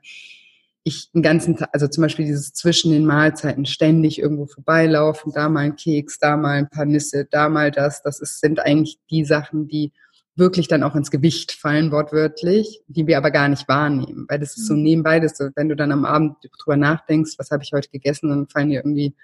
ich 0.82 1.10
den 1.12 1.22
ganzen 1.22 1.56
Tag, 1.56 1.68
also 1.72 1.88
zum 1.88 2.02
Beispiel 2.02 2.24
dieses 2.24 2.54
zwischen 2.54 2.92
den 2.92 3.04
Mahlzeiten 3.04 3.66
ständig 3.66 4.18
irgendwo 4.18 4.46
vorbeilaufen, 4.46 5.32
da 5.34 5.48
mal 5.48 5.60
ein 5.60 5.76
Keks, 5.76 6.18
da 6.18 6.36
mal 6.36 6.52
ein 6.52 6.70
paar 6.70 6.86
Nüsse, 6.86 7.26
da 7.30 7.48
mal 7.48 7.70
das, 7.70 8.02
das 8.02 8.20
ist, 8.20 8.40
sind 8.40 8.60
eigentlich 8.60 8.98
die 9.10 9.24
Sachen, 9.24 9.68
die 9.68 9.92
wirklich 10.36 10.68
dann 10.68 10.82
auch 10.82 10.94
ins 10.94 11.10
Gewicht 11.10 11.52
fallen, 11.52 11.92
wortwörtlich, 11.92 12.82
die 12.88 13.06
wir 13.06 13.18
aber 13.18 13.30
gar 13.30 13.48
nicht 13.48 13.68
wahrnehmen. 13.68 14.26
Weil 14.28 14.38
das 14.38 14.56
ist 14.56 14.66
so 14.66 14.74
mhm. 14.74 14.82
nebenbei, 14.82 15.20
das 15.20 15.36
so, 15.36 15.48
wenn 15.54 15.68
du 15.68 15.76
dann 15.76 15.92
am 15.92 16.04
Abend 16.04 16.36
drüber 16.62 16.76
nachdenkst, 16.76 17.34
was 17.38 17.50
habe 17.50 17.62
ich 17.62 17.72
heute 17.72 17.88
gegessen, 17.90 18.30
dann 18.30 18.48
fallen 18.48 18.70
dir 18.70 18.80
irgendwie 18.80 19.14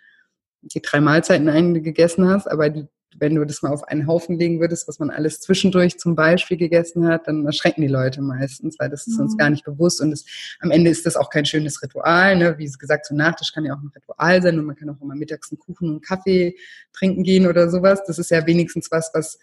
die 0.62 0.82
drei 0.82 1.00
Mahlzeiten 1.00 1.48
ein, 1.48 1.74
die 1.74 1.80
du 1.80 1.84
gegessen 1.84 2.28
hast, 2.28 2.50
aber 2.50 2.70
die, 2.70 2.86
wenn 3.18 3.34
du 3.34 3.44
das 3.44 3.62
mal 3.62 3.72
auf 3.72 3.84
einen 3.84 4.06
Haufen 4.06 4.36
legen 4.36 4.60
würdest, 4.60 4.88
was 4.88 4.98
man 4.98 5.10
alles 5.10 5.40
zwischendurch 5.40 5.98
zum 5.98 6.14
Beispiel 6.16 6.56
gegessen 6.56 7.06
hat, 7.06 7.28
dann 7.28 7.46
erschrecken 7.46 7.80
die 7.80 7.88
Leute 7.88 8.20
meistens, 8.20 8.78
weil 8.78 8.90
das 8.90 9.06
ist 9.06 9.16
mhm. 9.16 9.24
uns 9.24 9.36
gar 9.36 9.48
nicht 9.48 9.64
bewusst 9.64 10.00
und 10.00 10.10
das, 10.10 10.24
am 10.60 10.70
Ende 10.70 10.90
ist 10.90 11.06
das 11.06 11.16
auch 11.16 11.30
kein 11.30 11.46
schönes 11.46 11.82
Ritual. 11.82 12.36
Ne? 12.36 12.58
Wie 12.58 12.70
gesagt, 12.70 13.06
so 13.06 13.14
Nachtisch 13.14 13.52
kann 13.52 13.64
ja 13.64 13.74
auch 13.74 13.80
ein 13.80 13.92
Ritual 13.94 14.42
sein 14.42 14.58
und 14.58 14.66
man 14.66 14.76
kann 14.76 14.90
auch 14.90 15.00
immer 15.00 15.14
mittags 15.14 15.50
einen 15.50 15.58
Kuchen 15.58 15.88
und 15.88 15.94
einen 15.94 16.00
Kaffee 16.02 16.56
trinken 16.92 17.22
gehen 17.22 17.46
oder 17.46 17.70
sowas. 17.70 18.02
Das 18.06 18.18
ist 18.18 18.30
ja 18.30 18.46
wenigstens 18.46 18.90
was, 18.90 19.10
was 19.14 19.38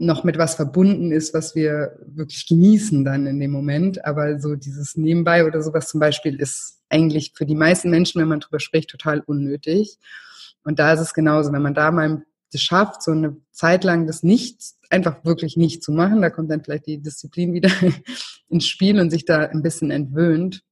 noch 0.00 0.24
mit 0.24 0.38
was 0.38 0.54
verbunden 0.54 1.12
ist, 1.12 1.34
was 1.34 1.54
wir 1.54 1.98
wirklich 2.06 2.46
genießen 2.46 3.04
dann 3.04 3.26
in 3.26 3.38
dem 3.38 3.50
Moment. 3.50 4.02
Aber 4.04 4.40
so 4.40 4.56
dieses 4.56 4.96
Nebenbei 4.96 5.44
oder 5.44 5.62
sowas 5.62 5.88
zum 5.88 6.00
Beispiel 6.00 6.40
ist 6.40 6.80
eigentlich 6.88 7.32
für 7.36 7.44
die 7.44 7.54
meisten 7.54 7.90
Menschen, 7.90 8.20
wenn 8.20 8.28
man 8.28 8.40
drüber 8.40 8.60
spricht, 8.60 8.88
total 8.88 9.20
unnötig. 9.20 9.98
Und 10.64 10.78
da 10.78 10.94
ist 10.94 11.00
es 11.00 11.12
genauso, 11.12 11.52
wenn 11.52 11.62
man 11.62 11.74
da 11.74 11.90
mal 11.90 12.22
das 12.50 12.62
schafft, 12.62 13.02
so 13.02 13.10
eine 13.10 13.36
Zeit 13.52 13.84
lang 13.84 14.06
das 14.06 14.22
nicht, 14.22 14.62
einfach 14.88 15.22
wirklich 15.24 15.58
nicht 15.58 15.82
zu 15.82 15.92
machen, 15.92 16.22
da 16.22 16.30
kommt 16.30 16.50
dann 16.50 16.64
vielleicht 16.64 16.86
die 16.86 16.98
Disziplin 16.98 17.52
wieder 17.52 17.70
ins 18.48 18.66
Spiel 18.66 18.98
und 18.98 19.10
sich 19.10 19.26
da 19.26 19.40
ein 19.40 19.62
bisschen 19.62 19.90
entwöhnt, 19.90 20.62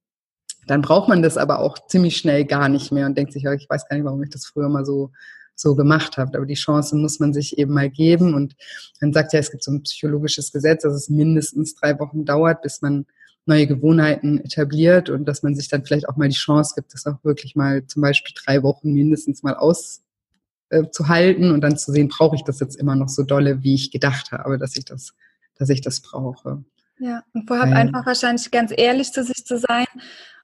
dann 0.66 0.80
braucht 0.80 1.08
man 1.08 1.22
das 1.22 1.36
aber 1.36 1.60
auch 1.60 1.86
ziemlich 1.86 2.16
schnell 2.16 2.46
gar 2.46 2.70
nicht 2.70 2.92
mehr 2.92 3.04
und 3.04 3.16
denkt 3.16 3.34
sich, 3.34 3.44
ich 3.44 3.68
weiß 3.68 3.88
gar 3.88 3.96
nicht, 3.96 4.06
warum 4.06 4.22
ich 4.22 4.30
das 4.30 4.46
früher 4.46 4.70
mal 4.70 4.86
so 4.86 5.12
so 5.58 5.74
gemacht 5.74 6.16
habe. 6.16 6.36
Aber 6.36 6.46
die 6.46 6.54
Chance 6.54 6.96
muss 6.96 7.18
man 7.18 7.32
sich 7.32 7.58
eben 7.58 7.74
mal 7.74 7.90
geben. 7.90 8.34
Und 8.34 8.54
man 9.00 9.12
sagt 9.12 9.32
ja, 9.32 9.40
es 9.40 9.50
gibt 9.50 9.64
so 9.64 9.72
ein 9.72 9.82
psychologisches 9.82 10.52
Gesetz, 10.52 10.82
dass 10.82 10.94
es 10.94 11.08
mindestens 11.08 11.74
drei 11.74 11.98
Wochen 11.98 12.24
dauert, 12.24 12.62
bis 12.62 12.80
man 12.80 13.06
neue 13.48 13.66
Gewohnheiten 13.66 14.38
etabliert 14.38 15.08
und 15.10 15.24
dass 15.24 15.42
man 15.42 15.54
sich 15.54 15.68
dann 15.68 15.84
vielleicht 15.84 16.08
auch 16.08 16.16
mal 16.16 16.28
die 16.28 16.36
Chance 16.36 16.74
gibt, 16.76 16.92
das 16.92 17.06
auch 17.06 17.24
wirklich 17.24 17.56
mal 17.56 17.84
zum 17.86 18.02
Beispiel 18.02 18.34
drei 18.44 18.62
Wochen 18.62 18.92
mindestens 18.92 19.42
mal 19.42 19.54
auszuhalten 19.54 21.44
äh, 21.44 21.50
und 21.52 21.62
dann 21.62 21.78
zu 21.78 21.90
sehen, 21.90 22.08
brauche 22.08 22.36
ich 22.36 22.44
das 22.44 22.60
jetzt 22.60 22.76
immer 22.76 22.94
noch 22.94 23.08
so 23.08 23.22
dolle, 23.22 23.62
wie 23.62 23.74
ich 23.74 23.90
gedacht 23.90 24.32
habe, 24.32 24.58
dass 24.58 24.76
ich 24.76 24.84
das, 24.84 25.14
dass 25.56 25.70
ich 25.70 25.80
das 25.80 26.00
brauche. 26.00 26.62
Ja, 26.98 27.24
und 27.32 27.48
vorher 27.48 27.74
einfach 27.74 28.04
wahrscheinlich 28.04 28.50
ganz 28.50 28.72
ehrlich 28.76 29.12
zu 29.12 29.24
sich 29.24 29.44
zu 29.44 29.58
sein, 29.58 29.86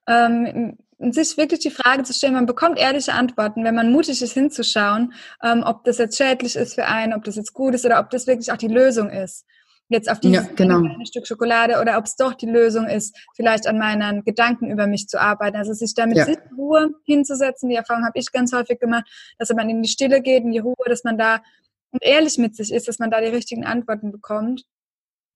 ähm, 0.07 0.79
sich 1.13 1.37
wirklich 1.37 1.61
die 1.61 1.71
Frage 1.71 2.03
zu 2.05 2.13
stellen, 2.13 2.35
man 2.35 2.47
bekommt 2.47 2.79
ehrliche 2.79 3.13
Antworten, 3.13 3.65
wenn 3.65 3.75
man 3.75 3.93
mutig 3.93 4.23
ist 4.23 4.33
hinzuschauen, 4.33 5.13
ähm, 5.43 5.63
ob 5.65 5.85
das 5.85 5.99
jetzt 5.99 6.17
schädlich 6.17 6.57
ist 6.57 6.75
für 6.75 6.87
einen, 6.87 7.13
ob 7.13 7.25
das 7.25 7.37
jetzt 7.37 7.53
gut 7.53 7.75
ist 7.75 7.85
oder 7.85 8.01
ob 8.01 8.11
das 8.11 8.27
wirklich 8.27 8.53
auch 8.53 8.57
die 8.57 8.69
Lösung 8.69 9.11
ist 9.11 9.45
jetzt 9.89 10.11
auf 10.11 10.21
dieses 10.21 10.47
ja, 10.47 10.53
genau. 10.55 10.83
Stück 11.05 11.27
Schokolade 11.27 11.81
oder 11.81 11.99
ob 11.99 12.05
es 12.07 12.17
doch 12.17 12.35
die 12.35 12.47
Lösung 12.47 12.87
ist, 12.87 13.17
vielleicht 13.35 13.67
an 13.67 13.79
meinen 13.79 14.25
Gedanken 14.25 14.71
über 14.71 14.87
mich 14.87 15.09
zu 15.09 15.21
arbeiten. 15.21 15.57
Also 15.57 15.73
sich 15.73 15.95
damit 15.95 16.17
ja. 16.17 16.27
Ruhe 16.57 16.91
hinzusetzen, 17.05 17.69
die 17.69 17.77
Erfahrung 17.77 18.05
habe 18.05 18.19
ich 18.19 18.33
ganz 18.33 18.53
häufig 18.53 18.81
gemacht, 18.81 19.05
dass 19.39 19.51
man 19.51 19.69
in 19.69 19.83
die 19.83 19.89
Stille 19.89 20.23
geht, 20.23 20.45
in 20.45 20.53
die 20.53 20.59
Ruhe, 20.59 20.75
dass 20.87 21.05
man 21.05 21.19
da 21.19 21.43
und 21.91 22.03
ehrlich 22.03 22.39
mit 22.39 22.57
sich 22.57 22.73
ist, 22.73 22.89
dass 22.89 22.99
man 22.99 23.11
da 23.11 23.21
die 23.21 23.29
richtigen 23.29 23.65
Antworten 23.65 24.11
bekommt 24.11 24.65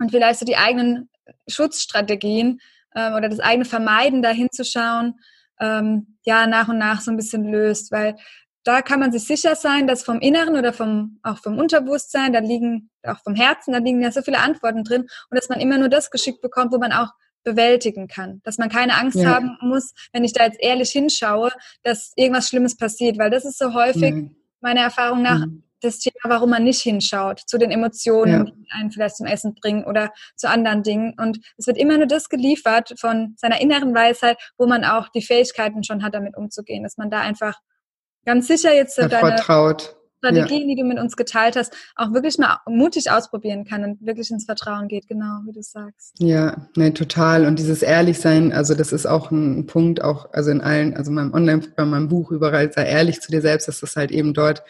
und 0.00 0.10
vielleicht 0.10 0.40
so 0.40 0.46
die 0.46 0.56
eigenen 0.56 1.08
Schutzstrategien 1.46 2.60
ähm, 2.96 3.14
oder 3.14 3.28
das 3.28 3.38
eigene 3.38 3.64
Vermeiden 3.64 4.22
da 4.22 4.30
hinzuschauen, 4.30 5.20
ähm, 5.60 6.18
ja, 6.24 6.46
nach 6.46 6.68
und 6.68 6.78
nach 6.78 7.00
so 7.00 7.10
ein 7.10 7.16
bisschen 7.16 7.44
löst, 7.44 7.92
weil 7.92 8.16
da 8.64 8.82
kann 8.82 9.00
man 9.00 9.12
sich 9.12 9.24
sicher 9.24 9.54
sein, 9.54 9.86
dass 9.86 10.02
vom 10.02 10.20
Inneren 10.20 10.56
oder 10.56 10.72
vom, 10.72 11.20
auch 11.22 11.38
vom 11.38 11.58
Unterbewusstsein, 11.58 12.32
da 12.32 12.40
liegen, 12.40 12.90
auch 13.02 13.22
vom 13.22 13.34
Herzen, 13.34 13.72
da 13.72 13.78
liegen 13.78 14.02
ja 14.02 14.12
so 14.12 14.20
viele 14.20 14.40
Antworten 14.40 14.84
drin 14.84 15.02
und 15.02 15.38
dass 15.38 15.48
man 15.48 15.60
immer 15.60 15.78
nur 15.78 15.88
das 15.88 16.10
geschickt 16.10 16.42
bekommt, 16.42 16.72
wo 16.72 16.78
man 16.78 16.92
auch 16.92 17.12
bewältigen 17.44 18.08
kann. 18.08 18.40
Dass 18.44 18.58
man 18.58 18.68
keine 18.68 18.94
Angst 18.94 19.16
ja. 19.16 19.34
haben 19.34 19.56
muss, 19.62 19.94
wenn 20.12 20.24
ich 20.24 20.32
da 20.32 20.44
jetzt 20.44 20.60
ehrlich 20.60 20.90
hinschaue, 20.90 21.50
dass 21.82 22.12
irgendwas 22.16 22.48
Schlimmes 22.48 22.76
passiert, 22.76 23.18
weil 23.18 23.30
das 23.30 23.44
ist 23.44 23.58
so 23.58 23.72
häufig 23.72 24.12
mhm. 24.12 24.36
meiner 24.60 24.82
Erfahrung 24.82 25.22
nach 25.22 25.46
mhm. 25.46 25.62
Das 25.80 25.98
Thema, 25.98 26.16
warum 26.24 26.50
man 26.50 26.64
nicht 26.64 26.80
hinschaut, 26.80 27.40
zu 27.46 27.58
den 27.58 27.70
Emotionen, 27.70 28.32
ja. 28.32 28.44
die 28.44 28.66
einen 28.70 28.90
vielleicht 28.90 29.16
zum 29.16 29.26
Essen 29.26 29.54
bringen 29.54 29.84
oder 29.84 30.10
zu 30.36 30.48
anderen 30.48 30.82
Dingen. 30.82 31.14
Und 31.18 31.38
es 31.56 31.66
wird 31.66 31.78
immer 31.78 31.96
nur 31.96 32.06
das 32.06 32.28
geliefert 32.28 32.94
von 32.98 33.34
seiner 33.36 33.60
inneren 33.60 33.94
Weisheit, 33.94 34.38
wo 34.56 34.66
man 34.66 34.84
auch 34.84 35.08
die 35.08 35.22
Fähigkeiten 35.22 35.84
schon 35.84 36.02
hat, 36.02 36.14
damit 36.14 36.36
umzugehen, 36.36 36.82
dass 36.82 36.96
man 36.96 37.10
da 37.10 37.20
einfach 37.20 37.54
ganz 38.24 38.46
sicher 38.46 38.74
jetzt 38.74 38.98
deine 38.98 39.10
vertraut. 39.10 39.94
Strategien, 40.18 40.68
ja. 40.68 40.74
die 40.74 40.82
du 40.82 40.86
mit 40.86 40.98
uns 40.98 41.16
geteilt 41.16 41.56
hast, 41.56 41.72
auch 41.94 42.12
wirklich 42.12 42.38
mal 42.38 42.58
mutig 42.66 43.10
ausprobieren 43.10 43.64
kann 43.64 43.84
und 43.84 44.04
wirklich 44.04 44.30
ins 44.30 44.46
Vertrauen 44.46 44.88
geht, 44.88 45.06
genau 45.06 45.40
wie 45.46 45.52
du 45.52 45.62
sagst. 45.62 46.14
Ja, 46.18 46.68
ne, 46.76 46.92
total. 46.92 47.46
Und 47.46 47.58
dieses 47.58 47.82
Ehrlichsein, 47.82 48.52
also 48.52 48.74
das 48.74 48.92
ist 48.92 49.06
auch 49.06 49.30
ein 49.30 49.66
Punkt, 49.66 50.02
auch 50.02 50.32
also 50.32 50.50
in 50.50 50.60
allen, 50.60 50.96
also 50.96 51.12
meinem 51.12 51.32
Online-Programm, 51.32 51.90
meinem 51.90 52.08
Buch, 52.08 52.32
überall 52.32 52.72
sei 52.72 52.86
ehrlich 52.86 53.20
zu 53.20 53.30
dir 53.30 53.40
selbst, 53.40 53.68
dass 53.68 53.80
das 53.80 53.94
halt 53.94 54.10
eben 54.10 54.34
dort 54.34 54.64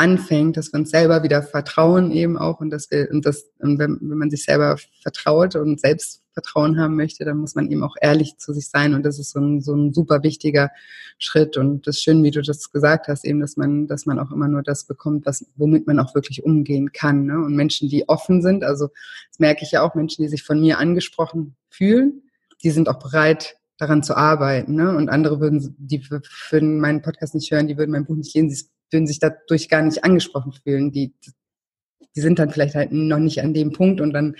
anfängt, 0.00 0.56
dass 0.56 0.72
wir 0.72 0.80
uns 0.80 0.90
selber 0.90 1.22
wieder 1.22 1.42
vertrauen 1.42 2.10
eben 2.10 2.38
auch 2.38 2.60
und 2.60 2.70
dass 2.70 2.90
wir 2.90 3.08
und 3.10 3.26
das 3.26 3.50
und 3.58 3.78
wenn, 3.78 3.98
wenn 4.00 4.16
man 4.16 4.30
sich 4.30 4.44
selber 4.44 4.78
vertraut 5.02 5.56
und 5.56 5.78
Selbstvertrauen 5.78 6.80
haben 6.80 6.96
möchte, 6.96 7.26
dann 7.26 7.36
muss 7.36 7.54
man 7.54 7.70
eben 7.70 7.84
auch 7.84 7.96
ehrlich 8.00 8.38
zu 8.38 8.54
sich 8.54 8.68
sein 8.70 8.94
und 8.94 9.04
das 9.04 9.18
ist 9.18 9.32
so 9.32 9.40
ein, 9.40 9.60
so 9.60 9.74
ein 9.74 9.92
super 9.92 10.22
wichtiger 10.22 10.70
Schritt 11.18 11.58
und 11.58 11.86
das 11.86 11.96
ist 11.96 12.02
schön, 12.02 12.24
wie 12.24 12.30
du 12.30 12.40
das 12.40 12.72
gesagt 12.72 13.08
hast, 13.08 13.26
eben, 13.26 13.40
dass 13.40 13.58
man, 13.58 13.86
dass 13.88 14.06
man 14.06 14.18
auch 14.18 14.30
immer 14.30 14.48
nur 14.48 14.62
das 14.62 14.84
bekommt, 14.84 15.26
was, 15.26 15.44
womit 15.56 15.86
man 15.86 16.00
auch 16.00 16.14
wirklich 16.14 16.44
umgehen 16.44 16.92
kann. 16.92 17.26
Ne? 17.26 17.34
Und 17.34 17.54
Menschen, 17.54 17.90
die 17.90 18.08
offen 18.08 18.40
sind, 18.40 18.64
also 18.64 18.88
das 19.28 19.38
merke 19.38 19.64
ich 19.64 19.72
ja 19.72 19.82
auch, 19.82 19.94
Menschen, 19.94 20.22
die 20.22 20.28
sich 20.28 20.44
von 20.44 20.60
mir 20.60 20.78
angesprochen 20.78 21.56
fühlen, 21.68 22.22
die 22.62 22.70
sind 22.70 22.88
auch 22.88 22.98
bereit, 22.98 23.56
daran 23.76 24.02
zu 24.02 24.16
arbeiten. 24.16 24.74
Ne? 24.74 24.94
Und 24.96 25.08
andere 25.08 25.40
würden, 25.40 25.74
die 25.78 26.02
würden 26.10 26.80
meinen 26.80 27.02
Podcast 27.02 27.34
nicht 27.34 27.50
hören, 27.50 27.66
die 27.66 27.78
würden 27.78 27.90
mein 27.90 28.04
Buch 28.04 28.16
nicht 28.16 28.34
lesen, 28.34 28.48
die 28.48 28.70
würden 28.92 29.06
sich 29.06 29.18
dadurch 29.18 29.68
gar 29.68 29.82
nicht 29.82 30.04
angesprochen 30.04 30.52
fühlen. 30.52 30.92
Die, 30.92 31.14
die 32.16 32.20
sind 32.20 32.38
dann 32.38 32.50
vielleicht 32.50 32.74
halt 32.74 32.92
noch 32.92 33.18
nicht 33.18 33.42
an 33.42 33.54
dem 33.54 33.72
Punkt 33.72 34.00
und 34.00 34.12
dann 34.12 34.36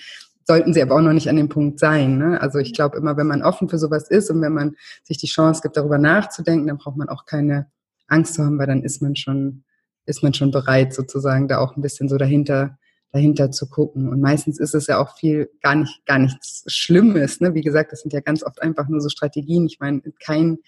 sollten 0.51 0.74
sie 0.74 0.82
aber 0.82 0.96
auch 0.96 1.01
noch 1.01 1.12
nicht 1.12 1.28
an 1.28 1.36
dem 1.36 1.48
Punkt 1.48 1.78
sein. 1.78 2.18
Ne? 2.18 2.40
Also 2.40 2.59
ich 2.59 2.72
glaube 2.72 2.96
immer, 2.96 3.16
wenn 3.16 3.28
man 3.28 3.42
offen 3.42 3.68
für 3.68 3.78
sowas 3.78 4.11
ist 4.11 4.30
und 4.30 4.42
wenn 4.42 4.53
man 4.53 4.74
sich 5.05 5.18
die 5.18 5.28
Chance 5.28 5.62
gibt, 5.62 5.76
darüber 5.76 5.98
nachzudenken, 5.98 6.66
dann 6.66 6.78
braucht 6.78 6.96
man 6.96 7.09
auch 7.09 7.24
keine 7.24 7.70
Angst 8.09 8.34
zu 8.34 8.44
haben, 8.44 8.59
weil 8.59 8.66
dann 8.66 8.82
ist 8.82 9.01
man 9.01 9.14
schon, 9.14 9.62
ist 10.07 10.22
man 10.22 10.34
schon 10.34 10.51
bereit, 10.51 10.92
sozusagen 10.92 11.46
da 11.46 11.59
auch 11.59 11.76
ein 11.76 11.82
bisschen 11.82 12.09
so 12.09 12.16
dahinter, 12.16 12.78
dahinter 13.12 13.53
zu 13.53 13.68
gucken. 13.68 14.09
Und 14.09 14.20
meistens 14.20 14.59
ist 14.59 14.74
es 14.74 14.88
ja 14.88 14.98
auch 14.98 15.16
viel 15.16 15.51
gar 15.62 15.76
nicht, 15.76 16.05
gar 16.05 16.18
nichts 16.18 16.64
Schlimmes. 16.66 17.40
Ne? 17.40 17.55
Wie 17.55 17.62
gesagt, 17.62 17.92
das 17.92 18.01
sind 18.01 18.12
ja 18.12 18.20
ganz 18.20 18.42
oft 18.42 18.61
einfach 18.61 18.88
nur 18.88 19.01
so 19.01 19.09
Strategien. 19.09 19.66
Ich 19.66 19.78
meine, 19.78 20.03
kein, 20.24 20.59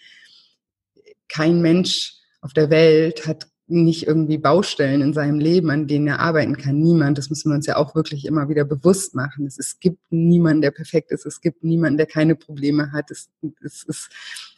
kein 1.28 1.60
Mensch 1.60 2.14
auf 2.40 2.52
der 2.52 2.70
Welt 2.70 3.26
hat 3.26 3.48
nicht 3.66 4.06
irgendwie 4.06 4.38
Baustellen 4.38 5.00
in 5.00 5.12
seinem 5.12 5.38
Leben, 5.38 5.70
an 5.70 5.86
denen 5.86 6.06
er 6.06 6.20
arbeiten 6.20 6.56
kann. 6.56 6.78
Niemand. 6.78 7.18
Das 7.18 7.30
müssen 7.30 7.50
wir 7.50 7.54
uns 7.54 7.66
ja 7.66 7.76
auch 7.76 7.94
wirklich 7.94 8.26
immer 8.26 8.48
wieder 8.48 8.64
bewusst 8.64 9.14
machen. 9.14 9.46
Es, 9.46 9.58
es 9.58 9.80
gibt 9.80 10.00
niemanden, 10.10 10.62
der 10.62 10.72
perfekt 10.72 11.10
ist. 11.10 11.26
Es 11.26 11.40
gibt 11.40 11.64
niemanden, 11.64 11.96
der 11.96 12.06
keine 12.06 12.34
Probleme 12.34 12.92
hat. 12.92 13.10
Es, 13.10 13.30
es 13.64 13.84
ist, 13.84 14.10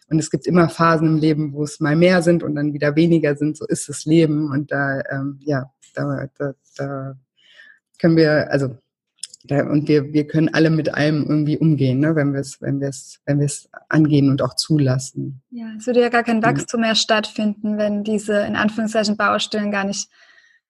und 0.08 0.18
es 0.18 0.30
gibt 0.30 0.46
immer 0.46 0.68
Phasen 0.68 1.08
im 1.08 1.16
Leben, 1.18 1.52
wo 1.52 1.64
es 1.64 1.80
mal 1.80 1.96
mehr 1.96 2.22
sind 2.22 2.42
und 2.42 2.54
dann 2.54 2.72
wieder 2.72 2.96
weniger 2.96 3.36
sind. 3.36 3.56
So 3.56 3.66
ist 3.66 3.88
das 3.88 4.04
Leben. 4.04 4.50
Und 4.50 4.72
da, 4.72 5.02
ähm, 5.10 5.38
ja, 5.44 5.70
da, 5.94 6.28
da, 6.36 6.54
da 6.76 7.16
können 7.98 8.16
wir, 8.16 8.50
also 8.50 8.76
und 9.50 9.88
wir, 9.88 10.12
wir 10.12 10.26
können 10.26 10.54
alle 10.54 10.70
mit 10.70 10.94
allem 10.94 11.24
irgendwie 11.28 11.58
umgehen, 11.58 12.00
ne, 12.00 12.16
wenn 12.16 12.32
wir 12.32 12.40
es, 12.40 12.62
wenn 12.62 12.80
wir 12.80 12.88
es, 12.88 13.20
wenn 13.26 13.38
wir 13.38 13.46
es 13.46 13.68
angehen 13.88 14.30
und 14.30 14.40
auch 14.40 14.54
zulassen. 14.54 15.42
Ja, 15.50 15.66
es 15.76 15.86
würde 15.86 16.00
ja 16.00 16.08
gar 16.08 16.22
kein 16.22 16.42
Wachstum 16.42 16.80
mehr 16.80 16.94
stattfinden, 16.94 17.76
wenn 17.76 18.04
diese 18.04 18.38
in 18.40 18.56
Anführungszeichen 18.56 19.18
Baustellen 19.18 19.70
gar 19.70 19.84
nicht 19.84 20.08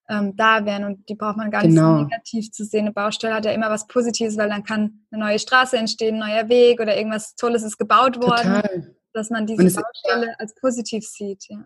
ähm, 0.09 0.35
da 0.35 0.65
wären 0.65 0.83
und 0.83 1.07
die 1.09 1.15
braucht 1.15 1.37
man 1.37 1.51
gar 1.51 1.61
genau. 1.61 1.93
nicht 1.93 2.01
so 2.01 2.03
negativ 2.03 2.51
zu 2.51 2.65
sehen. 2.65 2.81
Eine 2.81 2.91
Baustelle 2.91 3.33
hat 3.33 3.45
ja 3.45 3.51
immer 3.51 3.69
was 3.69 3.87
Positives, 3.87 4.37
weil 4.37 4.49
dann 4.49 4.63
kann 4.63 5.05
eine 5.09 5.23
neue 5.23 5.39
Straße 5.39 5.77
entstehen, 5.77 6.21
ein 6.21 6.29
neuer 6.29 6.49
Weg 6.49 6.79
oder 6.81 6.97
irgendwas 6.97 7.35
Tolles 7.35 7.63
ist 7.63 7.77
gebaut 7.77 8.17
worden, 8.17 8.55
Total. 8.55 8.95
dass 9.13 9.29
man 9.29 9.47
diese 9.47 9.63
Baustelle 9.63 10.31
ist, 10.31 10.39
als 10.39 10.55
positiv 10.55 11.07
sieht. 11.07 11.45
Ja. 11.49 11.65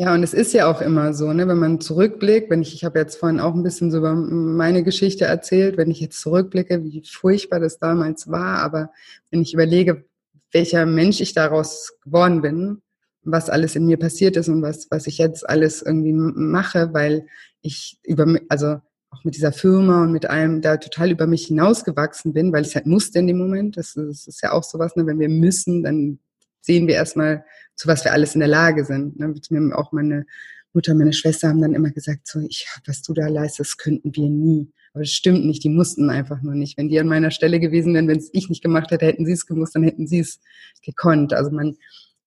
Ja, 0.00 0.14
und 0.14 0.22
es 0.22 0.32
ist 0.32 0.52
ja 0.52 0.70
auch 0.70 0.80
immer 0.80 1.12
so, 1.12 1.32
ne, 1.32 1.48
wenn 1.48 1.58
man 1.58 1.80
zurückblickt, 1.80 2.50
wenn 2.50 2.62
ich, 2.62 2.72
ich 2.72 2.84
habe 2.84 3.00
jetzt 3.00 3.16
vorhin 3.16 3.40
auch 3.40 3.52
ein 3.52 3.64
bisschen 3.64 3.90
so 3.90 3.98
über 3.98 4.14
meine 4.14 4.84
Geschichte 4.84 5.24
erzählt, 5.24 5.76
wenn 5.76 5.90
ich 5.90 5.98
jetzt 5.98 6.20
zurückblicke, 6.20 6.84
wie 6.84 7.02
furchtbar 7.04 7.58
das 7.58 7.80
damals 7.80 8.30
war, 8.30 8.60
aber 8.60 8.92
wenn 9.32 9.42
ich 9.42 9.54
überlege, 9.54 10.04
welcher 10.52 10.86
Mensch 10.86 11.20
ich 11.20 11.34
daraus 11.34 11.94
geworden 12.04 12.42
bin, 12.42 12.80
was 13.24 13.50
alles 13.50 13.74
in 13.74 13.86
mir 13.86 13.96
passiert 13.96 14.36
ist 14.36 14.48
und 14.48 14.62
was, 14.62 14.86
was 14.88 15.08
ich 15.08 15.18
jetzt 15.18 15.48
alles 15.48 15.82
irgendwie 15.82 16.12
mache, 16.12 16.94
weil 16.94 17.26
ich 17.60 17.98
über, 18.04 18.38
also 18.48 18.76
auch 19.10 19.24
mit 19.24 19.34
dieser 19.34 19.52
Firma 19.52 20.04
und 20.04 20.12
mit 20.12 20.26
allem 20.30 20.62
da 20.62 20.76
total 20.76 21.10
über 21.10 21.26
mich 21.26 21.46
hinausgewachsen 21.48 22.32
bin, 22.32 22.52
weil 22.52 22.64
ich 22.64 22.76
halt 22.76 22.86
musste 22.86 23.18
in 23.18 23.26
dem 23.26 23.38
Moment. 23.38 23.76
Das 23.76 23.96
ist, 23.96 24.26
das 24.26 24.26
ist 24.28 24.42
ja 24.44 24.52
auch 24.52 24.62
sowas, 24.62 24.94
ne, 24.94 25.06
wenn 25.06 25.18
wir 25.18 25.28
müssen, 25.28 25.82
dann 25.82 26.20
sehen 26.60 26.86
wir 26.86 26.94
erstmal, 26.94 27.44
zu 27.76 27.88
was 27.88 28.04
wir 28.04 28.12
alles 28.12 28.34
in 28.34 28.40
der 28.40 28.48
Lage 28.48 28.84
sind. 28.84 29.18
Ne? 29.18 29.34
Mir 29.50 29.78
auch 29.78 29.92
meine 29.92 30.26
Mutter 30.74 30.94
meine 30.94 31.12
Schwester 31.12 31.48
haben 31.48 31.62
dann 31.62 31.74
immer 31.74 31.90
gesagt, 31.90 32.26
so, 32.26 32.40
ich, 32.40 32.66
was 32.86 33.02
du 33.02 33.14
da 33.14 33.28
leistest, 33.28 33.78
könnten 33.78 34.14
wir 34.14 34.28
nie. 34.28 34.70
Aber 34.92 35.02
das 35.02 35.12
stimmt 35.12 35.44
nicht, 35.44 35.64
die 35.64 35.70
mussten 35.70 36.10
einfach 36.10 36.42
nur 36.42 36.54
nicht. 36.54 36.76
Wenn 36.76 36.88
die 36.88 37.00
an 37.00 37.08
meiner 37.08 37.30
Stelle 37.30 37.60
gewesen 37.60 37.94
wären, 37.94 38.08
wenn 38.08 38.18
es 38.18 38.30
ich 38.32 38.48
nicht 38.48 38.62
gemacht 38.62 38.90
hätte, 38.90 39.06
hätten 39.06 39.26
sie 39.26 39.32
es 39.32 39.46
gemusst, 39.46 39.74
dann 39.74 39.82
hätten 39.82 40.06
sie 40.06 40.20
es 40.20 40.40
gekonnt. 40.84 41.32
Also 41.32 41.50
man, 41.50 41.76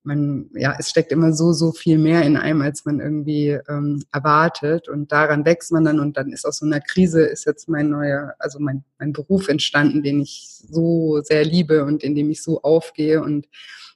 man, 0.03 0.49
ja, 0.53 0.75
es 0.79 0.89
steckt 0.89 1.11
immer 1.11 1.33
so, 1.33 1.53
so 1.53 1.71
viel 1.71 1.97
mehr 1.97 2.23
in 2.23 2.37
einem, 2.37 2.61
als 2.61 2.85
man 2.85 2.99
irgendwie 2.99 3.57
ähm, 3.69 4.03
erwartet. 4.11 4.89
Und 4.89 5.11
daran 5.11 5.45
wächst 5.45 5.71
man 5.71 5.85
dann 5.85 5.99
und 5.99 6.17
dann 6.17 6.31
ist 6.31 6.45
aus 6.45 6.57
so 6.59 6.65
einer 6.65 6.81
Krise 6.81 7.21
ist 7.21 7.45
jetzt 7.45 7.69
mein 7.69 7.89
neuer, 7.89 8.33
also 8.39 8.59
mein, 8.59 8.83
mein 8.99 9.13
Beruf 9.13 9.47
entstanden, 9.47 10.01
den 10.03 10.21
ich 10.21 10.61
so 10.67 11.21
sehr 11.23 11.45
liebe 11.45 11.85
und 11.85 12.03
in 12.03 12.15
dem 12.15 12.29
ich 12.29 12.41
so 12.41 12.61
aufgehe 12.61 13.21
und 13.21 13.47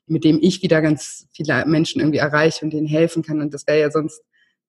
mit 0.08 0.24
dem 0.24 0.40
ich 0.42 0.62
wieder 0.62 0.82
ganz 0.82 1.28
viele 1.32 1.66
Menschen 1.66 2.02
irgendwie 2.02 2.20
erreiche 2.20 2.64
und 2.64 2.72
denen 2.72 2.88
helfen 2.88 3.24
kann. 3.24 3.42
Und 3.42 3.54
das 3.54 3.66
wäre 3.68 3.80
ja 3.80 3.92
sonst 3.92 4.22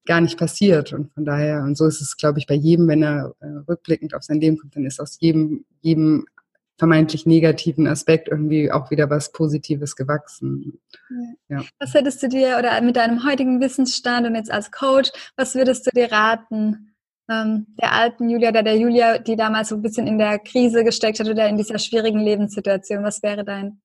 gar 0.07 0.21
nicht 0.21 0.39
passiert. 0.39 0.93
Und 0.93 1.13
von 1.13 1.25
daher, 1.25 1.63
und 1.63 1.77
so 1.77 1.87
ist 1.87 2.01
es, 2.01 2.17
glaube 2.17 2.39
ich, 2.39 2.47
bei 2.47 2.55
jedem, 2.55 2.89
wenn 2.89 3.03
er 3.03 3.35
äh, 3.41 3.47
rückblickend 3.69 4.15
auf 4.15 4.23
sein 4.23 4.41
Leben 4.41 4.57
kommt, 4.57 4.77
dann 4.77 4.87
ist 4.87 5.01
aus 5.01 5.19
jedem, 5.21 5.65
jedem 5.81 6.27
vermeintlich 6.79 7.27
negativen 7.27 7.87
Aspekt 7.87 8.29
irgendwie 8.29 8.71
auch 8.71 8.91
wieder 8.91 9.09
was 9.09 9.33
Positives 9.33 9.97
gewachsen. 9.97 10.79
Ja. 11.49 11.65
Was 11.79 11.95
hättest 11.95 12.23
du 12.23 12.29
dir 12.29 12.57
oder 12.59 12.81
mit 12.83 12.97
deinem 12.97 13.27
heutigen 13.27 13.61
Wissensstand 13.61 14.27
und 14.27 14.35
jetzt 14.35 14.51
als 14.51 14.71
Coach, 14.71 15.11
was 15.37 15.55
würdest 15.55 15.87
du 15.87 15.91
dir 15.95 16.13
raten, 16.13 16.95
ähm, 17.31 17.67
der 17.81 17.93
alten 17.93 18.29
Julia 18.29 18.51
oder 18.51 18.63
der 18.63 18.77
Julia, 18.77 19.19
die 19.19 19.37
damals 19.37 19.71
so 19.71 19.77
ein 19.77 19.83
bisschen 19.83 20.07
in 20.07 20.19
der 20.19 20.39
Krise 20.39 20.85
gesteckt 20.85 21.19
hat 21.19 21.29
oder 21.29 21.49
in 21.49 21.57
dieser 21.57 21.79
schwierigen 21.79 22.21
Lebenssituation? 22.21 23.03
Was 23.03 23.23
wäre 23.23 23.45
dein 23.45 23.81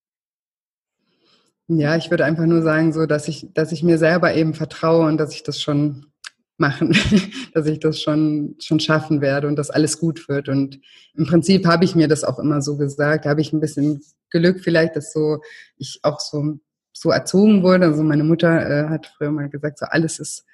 ja, 1.68 1.96
ich 1.96 2.10
würde 2.10 2.26
einfach 2.26 2.46
nur 2.46 2.62
sagen, 2.62 2.94
so, 2.94 3.06
dass 3.06 3.28
ich, 3.28 3.48
dass 3.54 3.72
ich 3.72 3.84
mir 3.84 3.98
selber 3.98 4.34
eben 4.34 4.54
vertraue 4.54 5.08
und 5.08 5.18
dass 5.18 5.34
ich 5.34 5.44
das 5.44 5.62
schon 5.62 6.12
machen, 6.58 6.96
dass 7.54 7.68
ich 7.68 7.80
das 7.80 8.02
schon, 8.02 8.56
schon 8.60 8.80
schaffen 8.80 9.20
werde 9.20 9.48
und 9.48 9.58
dass 9.58 9.70
alles 9.70 10.00
gut 10.00 10.30
wird. 10.30 10.48
Und 10.48 10.80
im 11.16 11.26
Prinzip 11.26 11.66
habe 11.66 11.84
ich 11.84 11.96
mir 11.96 12.08
das 12.08 12.24
auch 12.24 12.40
immer 12.40 12.62
so 12.62 12.78
gesagt. 12.78 13.26
Da 13.26 13.30
habe 13.32 13.42
ich 13.42 13.52
ein 13.52 13.60
bisschen 13.60 14.02
Glück 14.30 14.62
vielleicht, 14.62 14.96
dass 14.96 15.12
so 15.12 15.42
ich 15.78 16.00
auch 16.04 16.20
so, 16.20 16.60
so 16.94 17.10
erzogen 17.10 17.64
wurde. 17.64 17.88
Also 17.88 18.04
meine 18.04 18.24
Mutter 18.24 18.70
äh, 18.70 18.90
hat 18.90 19.12
früher 19.18 19.32
mal 19.32 19.50
gesagt, 19.50 19.80
so 19.80 19.86
alles 19.88 20.20
ist 20.20 20.46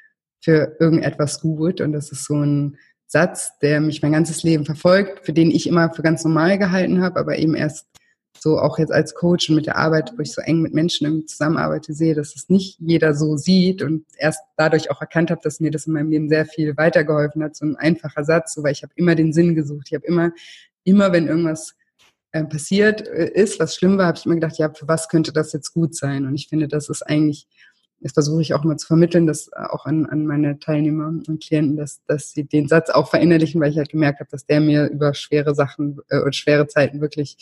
für 0.41 0.75
irgendetwas 0.79 1.41
gut. 1.41 1.81
Und 1.81 1.91
das 1.91 2.11
ist 2.11 2.25
so 2.25 2.35
ein 2.35 2.77
Satz, 3.07 3.57
der 3.61 3.79
mich 3.79 4.01
mein 4.01 4.11
ganzes 4.11 4.43
Leben 4.43 4.65
verfolgt, 4.65 5.25
für 5.25 5.33
den 5.33 5.51
ich 5.51 5.67
immer 5.67 5.93
für 5.93 6.01
ganz 6.01 6.23
normal 6.23 6.57
gehalten 6.57 7.01
habe, 7.01 7.19
aber 7.19 7.37
eben 7.37 7.55
erst 7.55 7.87
so 8.39 8.59
auch 8.59 8.79
jetzt 8.79 8.91
als 8.91 9.15
Coach 9.15 9.49
und 9.49 9.55
mit 9.55 9.65
der 9.65 9.77
Arbeit, 9.77 10.13
wo 10.15 10.21
ich 10.21 10.33
so 10.33 10.41
eng 10.41 10.61
mit 10.61 10.73
Menschen 10.73 11.27
zusammenarbeite, 11.27 11.93
sehe, 11.93 12.15
dass 12.15 12.35
es 12.35 12.49
nicht 12.49 12.79
jeder 12.79 13.13
so 13.13 13.37
sieht 13.37 13.81
und 13.81 14.05
erst 14.17 14.41
dadurch 14.55 14.91
auch 14.91 15.01
erkannt 15.01 15.31
habe, 15.31 15.41
dass 15.43 15.59
mir 15.59 15.71
das 15.71 15.87
in 15.87 15.93
meinem 15.93 16.09
Leben 16.09 16.29
sehr 16.29 16.45
viel 16.45 16.77
weitergeholfen 16.77 17.43
hat. 17.43 17.55
So 17.55 17.65
ein 17.65 17.75
einfacher 17.75 18.23
Satz, 18.23 18.53
so, 18.53 18.63
weil 18.63 18.71
ich 18.71 18.83
habe 18.83 18.93
immer 18.95 19.15
den 19.15 19.33
Sinn 19.33 19.55
gesucht. 19.55 19.87
Ich 19.89 19.95
habe 19.95 20.05
immer, 20.05 20.31
immer 20.83 21.11
wenn 21.11 21.27
irgendwas 21.27 21.75
äh, 22.31 22.43
passiert 22.43 23.07
äh, 23.07 23.31
ist, 23.33 23.59
was 23.59 23.75
schlimm 23.75 23.97
war, 23.97 24.07
habe 24.07 24.17
ich 24.17 24.25
immer 24.25 24.35
gedacht, 24.35 24.57
ja, 24.57 24.69
für 24.73 24.87
was 24.87 25.09
könnte 25.09 25.31
das 25.31 25.53
jetzt 25.53 25.73
gut 25.73 25.95
sein? 25.95 26.25
Und 26.25 26.35
ich 26.35 26.47
finde, 26.49 26.67
das 26.67 26.89
ist 26.89 27.01
eigentlich, 27.01 27.47
das 27.99 28.13
versuche 28.13 28.41
ich 28.41 28.53
auch 28.53 28.63
immer 28.63 28.77
zu 28.77 28.85
vermitteln, 28.85 29.25
dass 29.25 29.51
auch 29.53 29.85
an, 29.85 30.05
an 30.05 30.25
meine 30.25 30.59
Teilnehmer 30.59 31.07
und 31.07 31.43
Klienten, 31.43 31.77
dass, 31.77 32.03
dass 32.05 32.31
sie 32.31 32.43
den 32.43 32.67
Satz 32.67 32.89
auch 32.89 33.09
verinnerlichen, 33.09 33.59
weil 33.61 33.71
ich 33.71 33.77
halt 33.77 33.89
gemerkt 33.89 34.19
habe, 34.19 34.29
dass 34.29 34.45
der 34.45 34.59
mir 34.59 34.87
über 34.87 35.13
schwere 35.13 35.55
Sachen 35.55 35.99
äh, 36.09 36.19
und 36.19 36.35
schwere 36.35 36.67
Zeiten 36.67 37.01
wirklich 37.01 37.37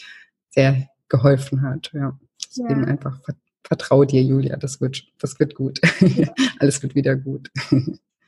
sehr 0.55 0.87
geholfen 1.09 1.61
hat. 1.61 1.91
Ja. 1.93 2.17
Ja. 2.55 2.67
einfach 2.67 3.19
vertraue 3.63 4.07
dir, 4.07 4.21
Julia, 4.21 4.55
das 4.57 4.79
wird, 4.79 5.03
das 5.19 5.39
wird 5.39 5.55
gut. 5.55 5.79
Ja. 5.99 6.27
Alles 6.59 6.81
wird 6.81 6.95
wieder 6.95 7.15
gut. 7.15 7.49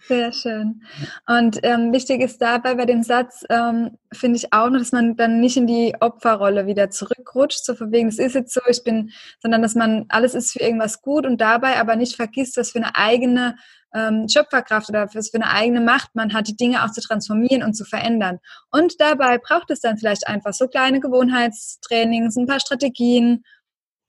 Sehr 0.08 0.32
schön. 0.32 0.82
Und 1.28 1.60
ähm, 1.64 1.92
wichtig 1.92 2.22
ist 2.22 2.42
dabei 2.42 2.76
bei 2.76 2.86
dem 2.86 3.04
Satz, 3.04 3.44
ähm, 3.50 3.98
finde 4.14 4.38
ich 4.38 4.54
auch 4.54 4.70
noch, 4.70 4.80
dass 4.80 4.94
man 4.94 5.18
dann 5.18 5.42
nicht 5.42 5.58
in 5.58 5.68
die 5.68 5.96
Opferrolle 6.00 6.66
wieder 6.66 6.90
zurückrutscht, 6.90 7.66
so 7.66 7.76
von 7.76 7.92
wegen, 7.92 8.08
es 8.08 8.18
ist 8.18 8.34
jetzt 8.34 8.54
so, 8.54 8.62
ich 8.68 8.84
bin, 8.84 9.12
sondern 9.42 9.62
dass 9.62 9.76
man, 9.76 10.06
alles 10.08 10.34
ist 10.34 10.54
für 10.54 10.60
irgendwas 10.60 11.02
gut 11.02 11.26
und 11.26 11.42
dabei 11.42 11.78
aber 11.78 11.98
nicht 11.98 12.16
vergisst, 12.16 12.56
was 12.58 12.72
für 12.72 12.80
eine 12.80 12.96
eigene 12.96 13.58
ähm, 13.94 14.28
Schöpferkraft 14.30 14.90
oder 14.90 15.08
was 15.14 15.30
für 15.30 15.38
eine 15.38 15.50
eigene 15.50 15.82
Macht 15.82 16.16
man 16.16 16.34
hat, 16.34 16.48
die 16.48 16.56
Dinge 16.56 16.84
auch 16.84 16.92
zu 16.92 17.02
transformieren 17.02 17.64
und 17.64 17.74
zu 17.74 17.86
verändern. 17.86 18.40
Und 18.72 19.00
dabei 19.00 19.38
braucht 19.38 19.72
es 19.72 19.80
dann 19.80 19.98
vielleicht 19.98 20.28
einfach 20.28 20.54
so 20.54 20.68
kleine 20.68 21.00
Gewohnheitstrainings, 21.00 22.36
ein 22.36 22.48
paar 22.48 22.60
Strategien, 22.60 23.44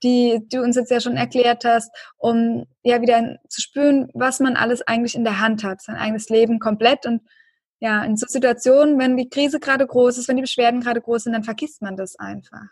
die 0.02 0.40
du 0.50 0.62
uns 0.62 0.76
jetzt 0.76 0.90
ja 0.90 1.00
schon 1.00 1.16
erklärt 1.16 1.64
hast, 1.64 1.90
um 2.16 2.66
ja 2.82 3.00
wieder 3.02 3.38
zu 3.48 3.60
spüren, 3.60 4.08
was 4.14 4.40
man 4.40 4.56
alles 4.56 4.82
eigentlich 4.82 5.14
in 5.14 5.24
der 5.24 5.40
Hand 5.40 5.64
hat, 5.64 5.82
sein 5.82 5.96
eigenes 5.96 6.28
Leben 6.28 6.58
komplett 6.58 7.06
und 7.06 7.22
ja, 7.80 8.02
in 8.02 8.16
so 8.16 8.26
Situationen, 8.28 8.98
wenn 8.98 9.16
die 9.16 9.28
Krise 9.28 9.60
gerade 9.60 9.86
groß 9.86 10.18
ist, 10.18 10.28
wenn 10.28 10.36
die 10.36 10.42
Beschwerden 10.42 10.80
gerade 10.80 11.00
groß 11.00 11.24
sind, 11.24 11.32
dann 11.32 11.44
vergisst 11.44 11.80
man 11.80 11.96
das 11.96 12.16
einfach. 12.16 12.66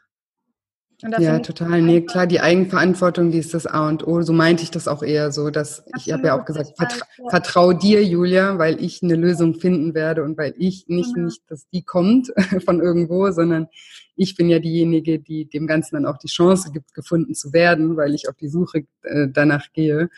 Ja, 1.02 1.38
total. 1.40 1.82
Nee, 1.82 2.00
klar, 2.02 2.26
die 2.26 2.40
Eigenverantwortung, 2.40 3.30
die 3.30 3.38
ist 3.38 3.52
das 3.52 3.66
A 3.66 3.86
und 3.88 4.06
O. 4.06 4.22
So 4.22 4.32
meinte 4.32 4.62
ich 4.62 4.70
das 4.70 4.88
auch 4.88 5.02
eher 5.02 5.30
so, 5.30 5.50
dass 5.50 5.80
Absolut, 5.80 6.06
ich 6.06 6.12
habe 6.12 6.26
ja 6.26 6.40
auch 6.40 6.44
gesagt, 6.46 6.72
vertra 6.76 7.06
vertrau 7.28 7.72
dir, 7.74 8.02
Julia, 8.02 8.58
weil 8.58 8.82
ich 8.82 9.02
eine 9.02 9.14
Lösung 9.14 9.54
finden 9.56 9.94
werde 9.94 10.22
und 10.24 10.38
weil 10.38 10.54
ich 10.56 10.86
nicht, 10.88 11.14
genau. 11.14 11.26
nicht, 11.26 11.42
dass 11.48 11.68
die 11.68 11.82
kommt 11.82 12.32
von 12.64 12.80
irgendwo, 12.80 13.30
sondern 13.30 13.68
ich 14.16 14.36
bin 14.36 14.48
ja 14.48 14.58
diejenige, 14.58 15.18
die 15.18 15.44
dem 15.46 15.66
Ganzen 15.66 15.96
dann 15.96 16.06
auch 16.06 16.16
die 16.16 16.28
Chance 16.28 16.70
gibt, 16.72 16.94
gefunden 16.94 17.34
zu 17.34 17.52
werden, 17.52 17.98
weil 17.98 18.14
ich 18.14 18.28
auf 18.28 18.36
die 18.36 18.48
Suche 18.48 18.86
äh, 19.02 19.28
danach 19.30 19.72
gehe. 19.74 20.08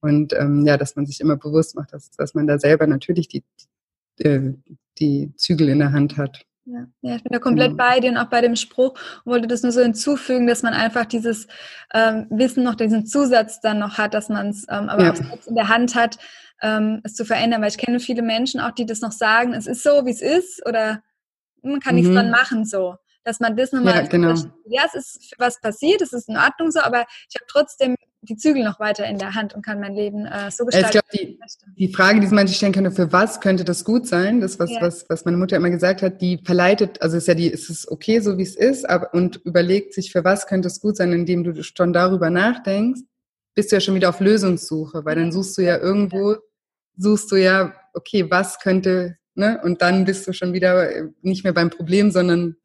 Und 0.00 0.32
ähm, 0.34 0.64
ja, 0.64 0.76
dass 0.76 0.94
man 0.94 1.06
sich 1.06 1.20
immer 1.20 1.36
bewusst 1.36 1.74
macht, 1.74 1.92
dass, 1.92 2.12
dass 2.12 2.34
man 2.34 2.46
da 2.46 2.60
selber 2.60 2.86
natürlich 2.86 3.26
die, 3.26 3.42
äh, 4.18 4.52
die 4.98 5.32
Zügel 5.36 5.68
in 5.68 5.80
der 5.80 5.90
Hand 5.90 6.16
hat. 6.16 6.46
Ja. 6.70 6.86
ja, 7.00 7.16
ich 7.16 7.22
bin 7.22 7.32
da 7.32 7.38
komplett 7.38 7.70
genau. 7.70 7.84
bei 7.84 8.00
dir 8.00 8.10
und 8.10 8.18
auch 8.18 8.28
bei 8.28 8.42
dem 8.42 8.54
Spruch 8.54 8.92
und 9.24 9.32
wollte 9.32 9.48
das 9.48 9.62
nur 9.62 9.72
so 9.72 9.80
hinzufügen, 9.80 10.46
dass 10.46 10.62
man 10.62 10.74
einfach 10.74 11.06
dieses 11.06 11.46
ähm, 11.94 12.26
Wissen 12.28 12.62
noch, 12.62 12.74
diesen 12.74 13.06
Zusatz 13.06 13.60
dann 13.60 13.78
noch 13.78 13.96
hat, 13.96 14.12
dass 14.12 14.28
man 14.28 14.48
es 14.48 14.66
ähm, 14.68 14.90
aber 14.90 15.04
ja. 15.04 15.12
auch 15.12 15.46
in 15.46 15.54
der 15.54 15.68
Hand 15.68 15.94
hat, 15.94 16.18
ähm, 16.60 17.00
es 17.04 17.14
zu 17.14 17.24
verändern. 17.24 17.62
Weil 17.62 17.70
ich 17.70 17.78
kenne 17.78 18.00
viele 18.00 18.20
Menschen 18.20 18.60
auch, 18.60 18.72
die 18.72 18.84
das 18.84 19.00
noch 19.00 19.12
sagen, 19.12 19.54
es 19.54 19.66
ist 19.66 19.82
so, 19.82 20.04
wie 20.04 20.10
es 20.10 20.20
ist 20.20 20.66
oder 20.66 21.02
man 21.62 21.80
kann 21.80 21.94
mhm. 21.94 22.02
nichts 22.02 22.14
dran 22.14 22.30
machen 22.30 22.66
so. 22.66 22.96
Dass 23.24 23.40
man 23.40 23.56
das 23.56 23.72
nochmal, 23.72 23.94
ja, 23.94 24.02
genau. 24.02 24.34
ja, 24.66 24.82
es 24.86 24.94
ist 24.94 25.34
was 25.38 25.60
passiert, 25.60 26.02
es 26.02 26.12
ist 26.12 26.28
in 26.28 26.36
Ordnung 26.36 26.70
so, 26.70 26.80
aber 26.80 27.06
ich 27.28 27.34
habe 27.34 27.46
trotzdem 27.48 27.94
die 28.28 28.36
Zügel 28.36 28.62
noch 28.62 28.78
weiter 28.78 29.06
in 29.06 29.18
der 29.18 29.34
Hand 29.34 29.54
und 29.54 29.64
kann 29.64 29.80
mein 29.80 29.94
Leben 29.94 30.26
äh, 30.26 30.50
so 30.50 30.64
gestalten. 30.64 31.00
Ich 31.12 31.18
glaube, 31.20 31.38
die, 31.76 31.86
die 31.86 31.92
Frage, 31.92 32.20
die 32.20 32.26
man 32.28 32.46
sich 32.46 32.56
stellen 32.56 32.72
könnte, 32.72 32.90
für 32.90 33.12
was 33.12 33.40
könnte 33.40 33.64
das 33.64 33.84
gut 33.84 34.06
sein? 34.06 34.40
Das, 34.40 34.58
was, 34.58 34.70
ja. 34.70 34.80
was, 34.80 35.06
was 35.08 35.24
meine 35.24 35.36
Mutter 35.36 35.56
immer 35.56 35.70
gesagt 35.70 36.02
hat, 36.02 36.20
die 36.20 36.38
verleitet, 36.44 37.00
also 37.02 37.16
ist 37.16 37.28
ja 37.28 37.34
die, 37.34 37.48
ist 37.48 37.70
es 37.70 37.90
okay, 37.90 38.20
so 38.20 38.38
wie 38.38 38.42
es 38.42 38.56
ist, 38.56 38.88
aber, 38.88 39.14
und 39.14 39.36
überlegt 39.44 39.94
sich, 39.94 40.12
für 40.12 40.24
was 40.24 40.46
könnte 40.46 40.68
es 40.68 40.80
gut 40.80 40.96
sein, 40.96 41.12
indem 41.12 41.44
du 41.44 41.62
schon 41.62 41.92
darüber 41.92 42.30
nachdenkst, 42.30 43.00
bist 43.54 43.72
du 43.72 43.76
ja 43.76 43.80
schon 43.80 43.94
wieder 43.94 44.10
auf 44.10 44.20
Lösungssuche, 44.20 45.04
weil 45.04 45.16
dann 45.16 45.32
suchst 45.32 45.58
du 45.58 45.62
ja 45.62 45.78
irgendwo, 45.78 46.36
suchst 46.96 47.32
du 47.32 47.36
ja, 47.36 47.74
okay, 47.94 48.30
was 48.30 48.60
könnte, 48.60 49.16
ne? 49.34 49.60
Und 49.64 49.82
dann 49.82 50.04
bist 50.04 50.26
du 50.26 50.32
schon 50.32 50.52
wieder 50.52 50.88
nicht 51.22 51.44
mehr 51.44 51.52
beim 51.52 51.70
Problem, 51.70 52.10
sondern 52.10 52.56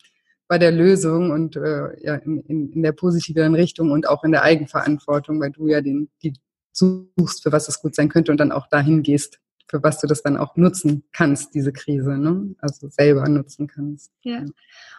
bei 0.54 0.60
der 0.60 0.72
Lösung 0.72 1.32
und 1.32 1.56
äh, 1.56 1.99
ja, 2.06 2.14
in, 2.14 2.39
in, 2.41 2.72
in 2.74 2.84
der 2.84 2.91
positiveren 2.91 3.56
Richtung 3.56 3.89
und 3.89 4.08
auch 4.08 4.24
in 4.24 4.32
der 4.32 4.43
Eigenverantwortung, 4.43 5.41
weil 5.41 5.49
du 5.49 5.68
ja 5.68 5.82
den, 5.82 6.12
die 6.22 6.34
suchst, 6.72 7.41
für 7.41 7.51
was 7.51 7.68
es 7.70 7.82
gut 7.82 7.95
sein 7.95 8.08
könnte 8.08 8.32
und 8.32 8.38
dann 8.38 8.51
auch 8.51 8.68
dahin 8.68 9.01
gehst, 9.01 9.39
für 9.68 9.82
was 9.82 9.99
du 9.99 10.07
das 10.07 10.22
dann 10.22 10.38
auch 10.38 10.55
nutzen 10.55 11.03
kannst, 11.14 11.53
diese 11.53 11.72
Krise, 11.72 12.18
ne? 12.18 12.55
also 12.59 12.89
selber 12.89 13.28
nutzen 13.28 13.68
kannst. 13.68 14.11
Ja. 14.22 14.39
Und 14.39 14.53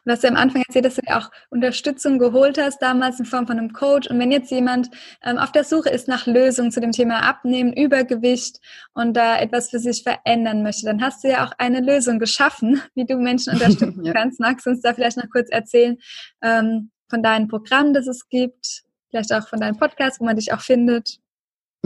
du 0.05 0.12
hast 0.12 0.23
ja 0.23 0.31
am 0.31 0.37
Anfang 0.37 0.62
erzählt, 0.67 0.85
dass 0.85 0.97
du 0.97 1.03
dir 1.03 1.17
auch 1.19 1.31
Unterstützung 1.51 2.19
geholt 2.19 2.59
hast, 2.59 2.81
damals 2.81 3.19
in 3.21 3.27
Form 3.27 3.47
von 3.47 3.59
einem 3.59 3.73
Coach. 3.73 4.09
Und 4.09 4.19
wenn 4.19 4.33
jetzt 4.33 4.51
jemand 4.51 4.91
ähm, 5.23 5.39
auf 5.39 5.53
der 5.53 5.65
Suche 5.65 5.91
ist 5.91 6.09
nach 6.09 6.27
Lösungen 6.27 6.73
zu 6.73 6.81
dem 6.81 6.93
Thema 6.93 7.21
Abnehmen, 7.21 7.73
Übergewicht 7.73 8.61
und 8.95 9.15
da 9.17 9.39
etwas 9.39 9.71
für 9.71 9.79
sich 9.79 10.03
verändern 10.03 10.62
möchte, 10.62 10.87
dann 10.87 11.03
hast 11.03 11.25
du 11.25 11.29
ja 11.29 11.47
auch 11.47 11.53
eine 11.59 11.81
Lösung 11.81 12.19
geschaffen, 12.19 12.81
wie 12.95 13.05
du 13.05 13.17
Menschen 13.17 13.53
unterstützen 13.53 14.05
ja. 14.05 14.12
kannst. 14.12 14.41
Magst 14.41 14.67
du 14.67 14.71
uns 14.71 14.81
da 14.81 14.95
vielleicht 14.95 15.17
noch 15.17 15.31
kurz 15.31 15.51
erzählen 15.51 15.99
ähm, 16.43 16.91
von 17.09 17.23
deinem 17.23 17.49
Programm, 17.49 17.95
das 17.95 18.07
es 18.07 18.29
gibt, 18.29 18.83
vielleicht 19.11 19.33
auch 19.33 19.47
von 19.49 19.61
deinem 19.61 19.77
Podcast, 19.77 20.21
wo 20.21 20.25
man 20.25 20.37
dich 20.37 20.53
auch 20.53 20.61
findet? 20.61 21.21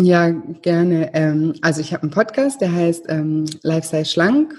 Ja, 0.01 0.31
gerne. 0.31 1.13
Ähm, 1.13 1.55
also 1.61 1.81
ich 1.81 1.93
habe 1.93 2.05
einen 2.05 2.13
Podcast, 2.13 2.61
der 2.61 2.73
heißt 2.73 3.07
ähm, 3.09 3.47
Lifestyle 3.63 4.05
Schlank 4.05 4.55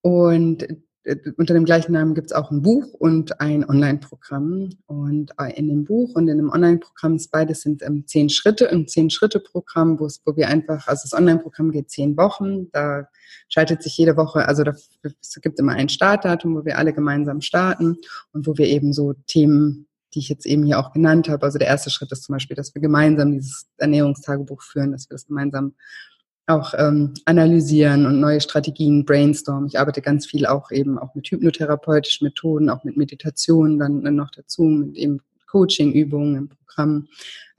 und 0.00 0.66
äh, 1.04 1.16
unter 1.36 1.54
dem 1.54 1.64
gleichen 1.64 1.92
Namen 1.92 2.16
gibt 2.16 2.26
es 2.26 2.32
auch 2.32 2.50
ein 2.50 2.60
Buch 2.60 2.92
und 2.94 3.40
ein 3.40 3.64
Online-Programm. 3.68 4.70
Und 4.86 5.30
äh, 5.38 5.56
in 5.56 5.68
dem 5.68 5.84
Buch 5.84 6.16
und 6.16 6.26
in 6.26 6.38
dem 6.38 6.50
Online-Programm 6.50 7.14
ist 7.14 7.30
beides 7.30 7.60
sind 7.60 7.82
ähm, 7.82 8.04
zehn 8.08 8.28
Schritte, 8.28 8.68
ein 8.68 8.88
zehn-Schritte-Programm, 8.88 10.00
wo 10.00 10.08
wir 10.36 10.48
einfach, 10.48 10.88
also 10.88 11.02
das 11.04 11.16
Online-Programm 11.16 11.70
geht 11.70 11.90
zehn 11.90 12.16
Wochen, 12.16 12.68
da 12.72 13.06
schaltet 13.48 13.80
sich 13.80 13.96
jede 13.96 14.16
Woche, 14.16 14.48
also 14.48 14.64
da, 14.64 14.72
es 15.04 15.38
gibt 15.40 15.60
immer 15.60 15.74
ein 15.74 15.88
Startdatum, 15.88 16.56
wo 16.56 16.64
wir 16.64 16.78
alle 16.78 16.92
gemeinsam 16.92 17.42
starten 17.42 17.98
und 18.32 18.48
wo 18.48 18.58
wir 18.58 18.66
eben 18.66 18.92
so 18.92 19.12
Themen 19.28 19.86
die 20.14 20.20
ich 20.20 20.28
jetzt 20.28 20.46
eben 20.46 20.64
hier 20.64 20.78
auch 20.78 20.92
genannt 20.92 21.28
habe. 21.28 21.44
Also 21.44 21.58
der 21.58 21.68
erste 21.68 21.90
Schritt 21.90 22.12
ist 22.12 22.24
zum 22.24 22.34
Beispiel, 22.34 22.56
dass 22.56 22.74
wir 22.74 22.80
gemeinsam 22.80 23.32
dieses 23.32 23.66
Ernährungstagebuch 23.78 24.62
führen, 24.62 24.92
dass 24.92 25.10
wir 25.10 25.14
das 25.14 25.26
gemeinsam 25.26 25.74
auch 26.46 26.74
ähm, 26.76 27.14
analysieren 27.24 28.06
und 28.06 28.20
neue 28.20 28.40
Strategien 28.40 29.04
brainstormen. 29.04 29.66
Ich 29.66 29.78
arbeite 29.78 30.02
ganz 30.02 30.26
viel 30.26 30.46
auch 30.46 30.70
eben 30.70 30.98
auch 30.98 31.14
mit 31.14 31.26
hypnotherapeutischen 31.28 32.26
Methoden, 32.26 32.68
auch 32.68 32.84
mit 32.84 32.96
Meditation 32.96 33.78
dann 33.78 34.02
noch 34.14 34.30
dazu, 34.30 34.64
mit 34.64 34.94
eben 34.96 35.20
Coaching-Übungen 35.46 36.36
im 36.36 36.48
Programm. 36.48 37.08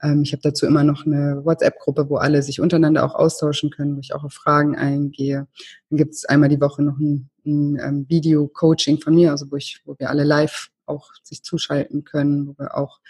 Ähm, 0.02 0.22
ich 0.22 0.32
habe 0.32 0.42
dazu 0.42 0.66
immer 0.66 0.84
noch 0.84 1.04
eine 1.04 1.44
WhatsApp-Gruppe, 1.44 2.08
wo 2.10 2.16
alle 2.16 2.42
sich 2.42 2.60
untereinander 2.60 3.04
auch 3.04 3.14
austauschen 3.14 3.70
können, 3.70 3.96
wo 3.96 4.00
ich 4.00 4.14
auch 4.14 4.22
auf 4.22 4.34
Fragen 4.34 4.76
eingehe. 4.76 5.48
Dann 5.90 5.96
gibt 5.96 6.14
es 6.14 6.24
einmal 6.24 6.48
die 6.48 6.60
Woche 6.60 6.82
noch 6.82 6.98
ein, 6.98 7.28
ein, 7.44 7.80
ein 7.80 7.96
ähm, 7.96 8.06
Video-Coaching 8.08 9.00
von 9.00 9.14
mir, 9.14 9.32
also 9.32 9.50
wo 9.50 9.56
ich, 9.56 9.80
wo 9.84 9.96
wir 9.98 10.10
alle 10.10 10.24
live 10.24 10.68
auch 10.86 11.12
sich 11.22 11.42
zuschalten 11.42 12.04
können, 12.04 12.48
wo 12.48 12.54
wir 12.58 12.76
auch 12.76 13.00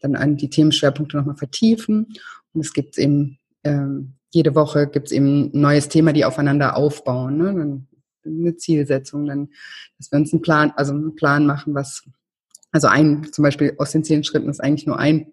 dann 0.00 0.16
an 0.16 0.36
die 0.36 0.50
Themenschwerpunkte 0.50 1.16
nochmal 1.16 1.36
vertiefen. 1.36 2.14
Und 2.52 2.60
es 2.60 2.72
gibt 2.72 2.98
eben, 2.98 3.38
ähm, 3.64 4.14
jede 4.30 4.54
Woche 4.54 4.86
gibt 4.86 5.06
es 5.06 5.12
eben 5.12 5.46
ein 5.46 5.60
neues 5.60 5.88
Thema, 5.88 6.12
die 6.12 6.24
aufeinander 6.24 6.76
aufbauen. 6.76 7.38
Ne? 7.38 7.54
Dann 7.54 7.88
eine 8.24 8.56
Zielsetzung, 8.56 9.26
dann, 9.26 9.50
dass 9.98 10.10
wir 10.10 10.18
uns 10.18 10.32
einen 10.32 10.42
Plan, 10.42 10.72
also 10.76 10.92
einen 10.92 11.14
Plan 11.14 11.46
machen, 11.46 11.74
was, 11.74 12.04
also 12.72 12.88
ein, 12.88 13.32
zum 13.32 13.42
Beispiel 13.42 13.74
aus 13.78 13.92
den 13.92 14.04
zehn 14.04 14.24
Schritten 14.24 14.48
ist 14.48 14.60
eigentlich 14.60 14.86
nur 14.86 14.98
ein, 14.98 15.32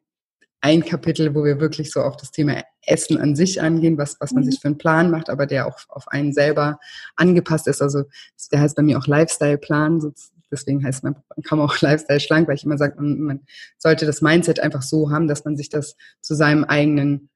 ein 0.61 0.85
Kapitel, 0.85 1.33
wo 1.33 1.43
wir 1.43 1.59
wirklich 1.59 1.91
so 1.91 2.01
auf 2.01 2.17
das 2.17 2.31
Thema 2.31 2.63
Essen 2.85 3.17
an 3.17 3.35
sich 3.35 3.61
angehen, 3.61 3.97
was, 3.97 4.17
was 4.19 4.31
man 4.31 4.43
mhm. 4.43 4.51
sich 4.51 4.59
für 4.59 4.67
einen 4.67 4.77
Plan 4.77 5.09
macht, 5.09 5.29
aber 5.29 5.47
der 5.47 5.67
auch 5.67 5.79
auf 5.89 6.07
einen 6.07 6.33
selber 6.33 6.79
angepasst 7.15 7.67
ist. 7.67 7.81
Also 7.81 8.03
der 8.51 8.61
heißt 8.61 8.75
bei 8.75 8.83
mir 8.83 8.99
auch 8.99 9.07
Lifestyle-Plan, 9.07 10.13
Deswegen 10.51 10.83
heißt 10.83 11.03
mein 11.03 11.15
Programm 11.29 11.61
auch 11.61 11.77
Lifestyle 11.81 12.19
schlank, 12.19 12.47
weil 12.47 12.55
ich 12.55 12.63
immer 12.63 12.77
sage, 12.77 13.01
man, 13.01 13.41
sollte 13.77 14.05
das 14.05 14.21
Mindset 14.21 14.59
einfach 14.59 14.81
so 14.81 15.11
haben, 15.11 15.27
dass 15.27 15.45
man 15.45 15.57
sich 15.57 15.69
das 15.69 15.95
zu 16.21 16.35
seinem 16.35 16.63
eigenen 16.63 17.29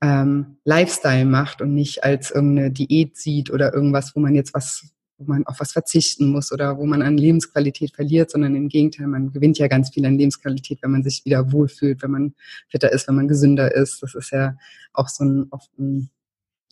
ähm, 0.00 0.58
Lifestyle 0.64 1.24
macht 1.24 1.62
und 1.62 1.74
nicht 1.74 2.04
als 2.04 2.30
irgendeine 2.30 2.70
Diät 2.70 3.16
sieht 3.16 3.50
oder 3.50 3.72
irgendwas, 3.72 4.16
wo 4.16 4.20
man 4.20 4.34
jetzt 4.34 4.52
was, 4.52 4.90
wo 5.18 5.24
man 5.24 5.46
auf 5.46 5.60
was 5.60 5.72
verzichten 5.72 6.28
muss 6.30 6.52
oder 6.52 6.76
wo 6.78 6.84
man 6.86 7.02
an 7.02 7.16
Lebensqualität 7.16 7.94
verliert, 7.94 8.30
sondern 8.30 8.56
im 8.56 8.68
Gegenteil, 8.68 9.06
man 9.06 9.32
gewinnt 9.32 9.58
ja 9.58 9.68
ganz 9.68 9.90
viel 9.90 10.04
an 10.04 10.18
Lebensqualität, 10.18 10.82
wenn 10.82 10.90
man 10.90 11.04
sich 11.04 11.24
wieder 11.24 11.52
wohlfühlt, 11.52 12.02
wenn 12.02 12.10
man 12.10 12.34
fitter 12.68 12.92
ist, 12.92 13.06
wenn 13.06 13.14
man 13.14 13.28
gesünder 13.28 13.74
ist. 13.74 14.02
Das 14.02 14.14
ist 14.14 14.32
ja 14.32 14.56
auch 14.92 15.08
so 15.08 15.24
ein, 15.24 15.46
oft 15.50 15.70
ein 15.78 16.10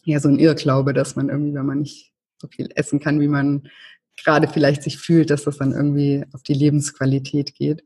ja, 0.04 0.20
so 0.20 0.28
ein 0.28 0.38
Irrglaube, 0.38 0.92
dass 0.92 1.16
man 1.16 1.28
irgendwie, 1.28 1.54
wenn 1.54 1.66
man 1.66 1.80
nicht 1.80 2.12
so 2.38 2.48
viel 2.48 2.68
essen 2.74 3.00
kann, 3.00 3.20
wie 3.20 3.28
man 3.28 3.68
gerade 4.24 4.48
vielleicht 4.48 4.82
sich 4.82 4.98
fühlt, 4.98 5.30
dass 5.30 5.44
das 5.44 5.58
dann 5.58 5.72
irgendwie 5.72 6.24
auf 6.32 6.42
die 6.42 6.54
Lebensqualität 6.54 7.54
geht. 7.54 7.84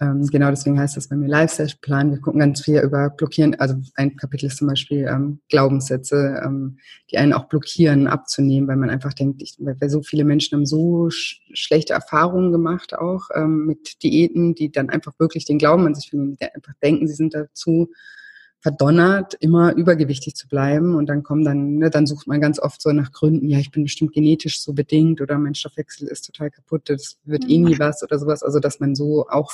Ähm, 0.00 0.26
genau 0.26 0.50
deswegen 0.50 0.78
heißt 0.78 0.96
das 0.96 1.08
bei 1.08 1.16
mir 1.16 1.28
Lifestyle-Plan. 1.28 2.10
Wir 2.10 2.20
gucken 2.20 2.40
ganz 2.40 2.62
viel 2.62 2.80
über 2.80 3.10
Blockieren. 3.10 3.54
Also 3.54 3.76
ein 3.94 4.16
Kapitel 4.16 4.46
ist 4.46 4.56
zum 4.56 4.66
Beispiel 4.66 5.06
ähm, 5.08 5.40
Glaubenssätze, 5.48 6.42
ähm, 6.44 6.78
die 7.10 7.18
einen 7.18 7.32
auch 7.32 7.44
blockieren, 7.44 8.08
abzunehmen, 8.08 8.68
weil 8.68 8.76
man 8.76 8.90
einfach 8.90 9.12
denkt, 9.12 9.40
ich, 9.40 9.54
weil 9.58 9.88
so 9.88 10.02
viele 10.02 10.24
Menschen 10.24 10.56
haben 10.56 10.66
so 10.66 11.10
sch 11.10 11.40
schlechte 11.52 11.92
Erfahrungen 11.92 12.50
gemacht 12.50 12.98
auch 12.98 13.28
ähm, 13.34 13.66
mit 13.66 14.02
Diäten, 14.02 14.56
die 14.56 14.72
dann 14.72 14.90
einfach 14.90 15.12
wirklich 15.20 15.44
den 15.44 15.58
Glauben 15.58 15.86
an 15.86 15.94
sich 15.94 16.10
finden, 16.10 16.36
die 16.36 16.44
einfach 16.44 16.74
denken, 16.82 17.06
sie 17.06 17.14
sind 17.14 17.32
dazu 17.32 17.92
verdonnert, 18.64 19.34
immer 19.40 19.74
übergewichtig 19.74 20.34
zu 20.36 20.48
bleiben. 20.48 20.94
Und 20.94 21.06
dann 21.06 21.22
kommen 21.22 21.44
dann, 21.44 21.74
ne, 21.74 21.90
dann 21.90 22.06
sucht 22.06 22.26
man 22.26 22.40
ganz 22.40 22.58
oft 22.58 22.80
so 22.80 22.92
nach 22.92 23.12
Gründen, 23.12 23.50
ja, 23.50 23.58
ich 23.58 23.70
bin 23.70 23.82
bestimmt 23.82 24.14
genetisch 24.14 24.62
so 24.62 24.72
bedingt 24.72 25.20
oder 25.20 25.38
mein 25.38 25.54
Stoffwechsel 25.54 26.08
ist 26.08 26.22
total 26.22 26.50
kaputt, 26.50 26.88
das 26.88 27.18
wird 27.24 27.44
eh 27.44 27.58
nie 27.58 27.74
mhm. 27.74 27.78
was 27.78 28.02
oder 28.02 28.18
sowas. 28.18 28.42
Also, 28.42 28.60
dass 28.60 28.80
man 28.80 28.94
so 28.94 29.28
auch 29.28 29.52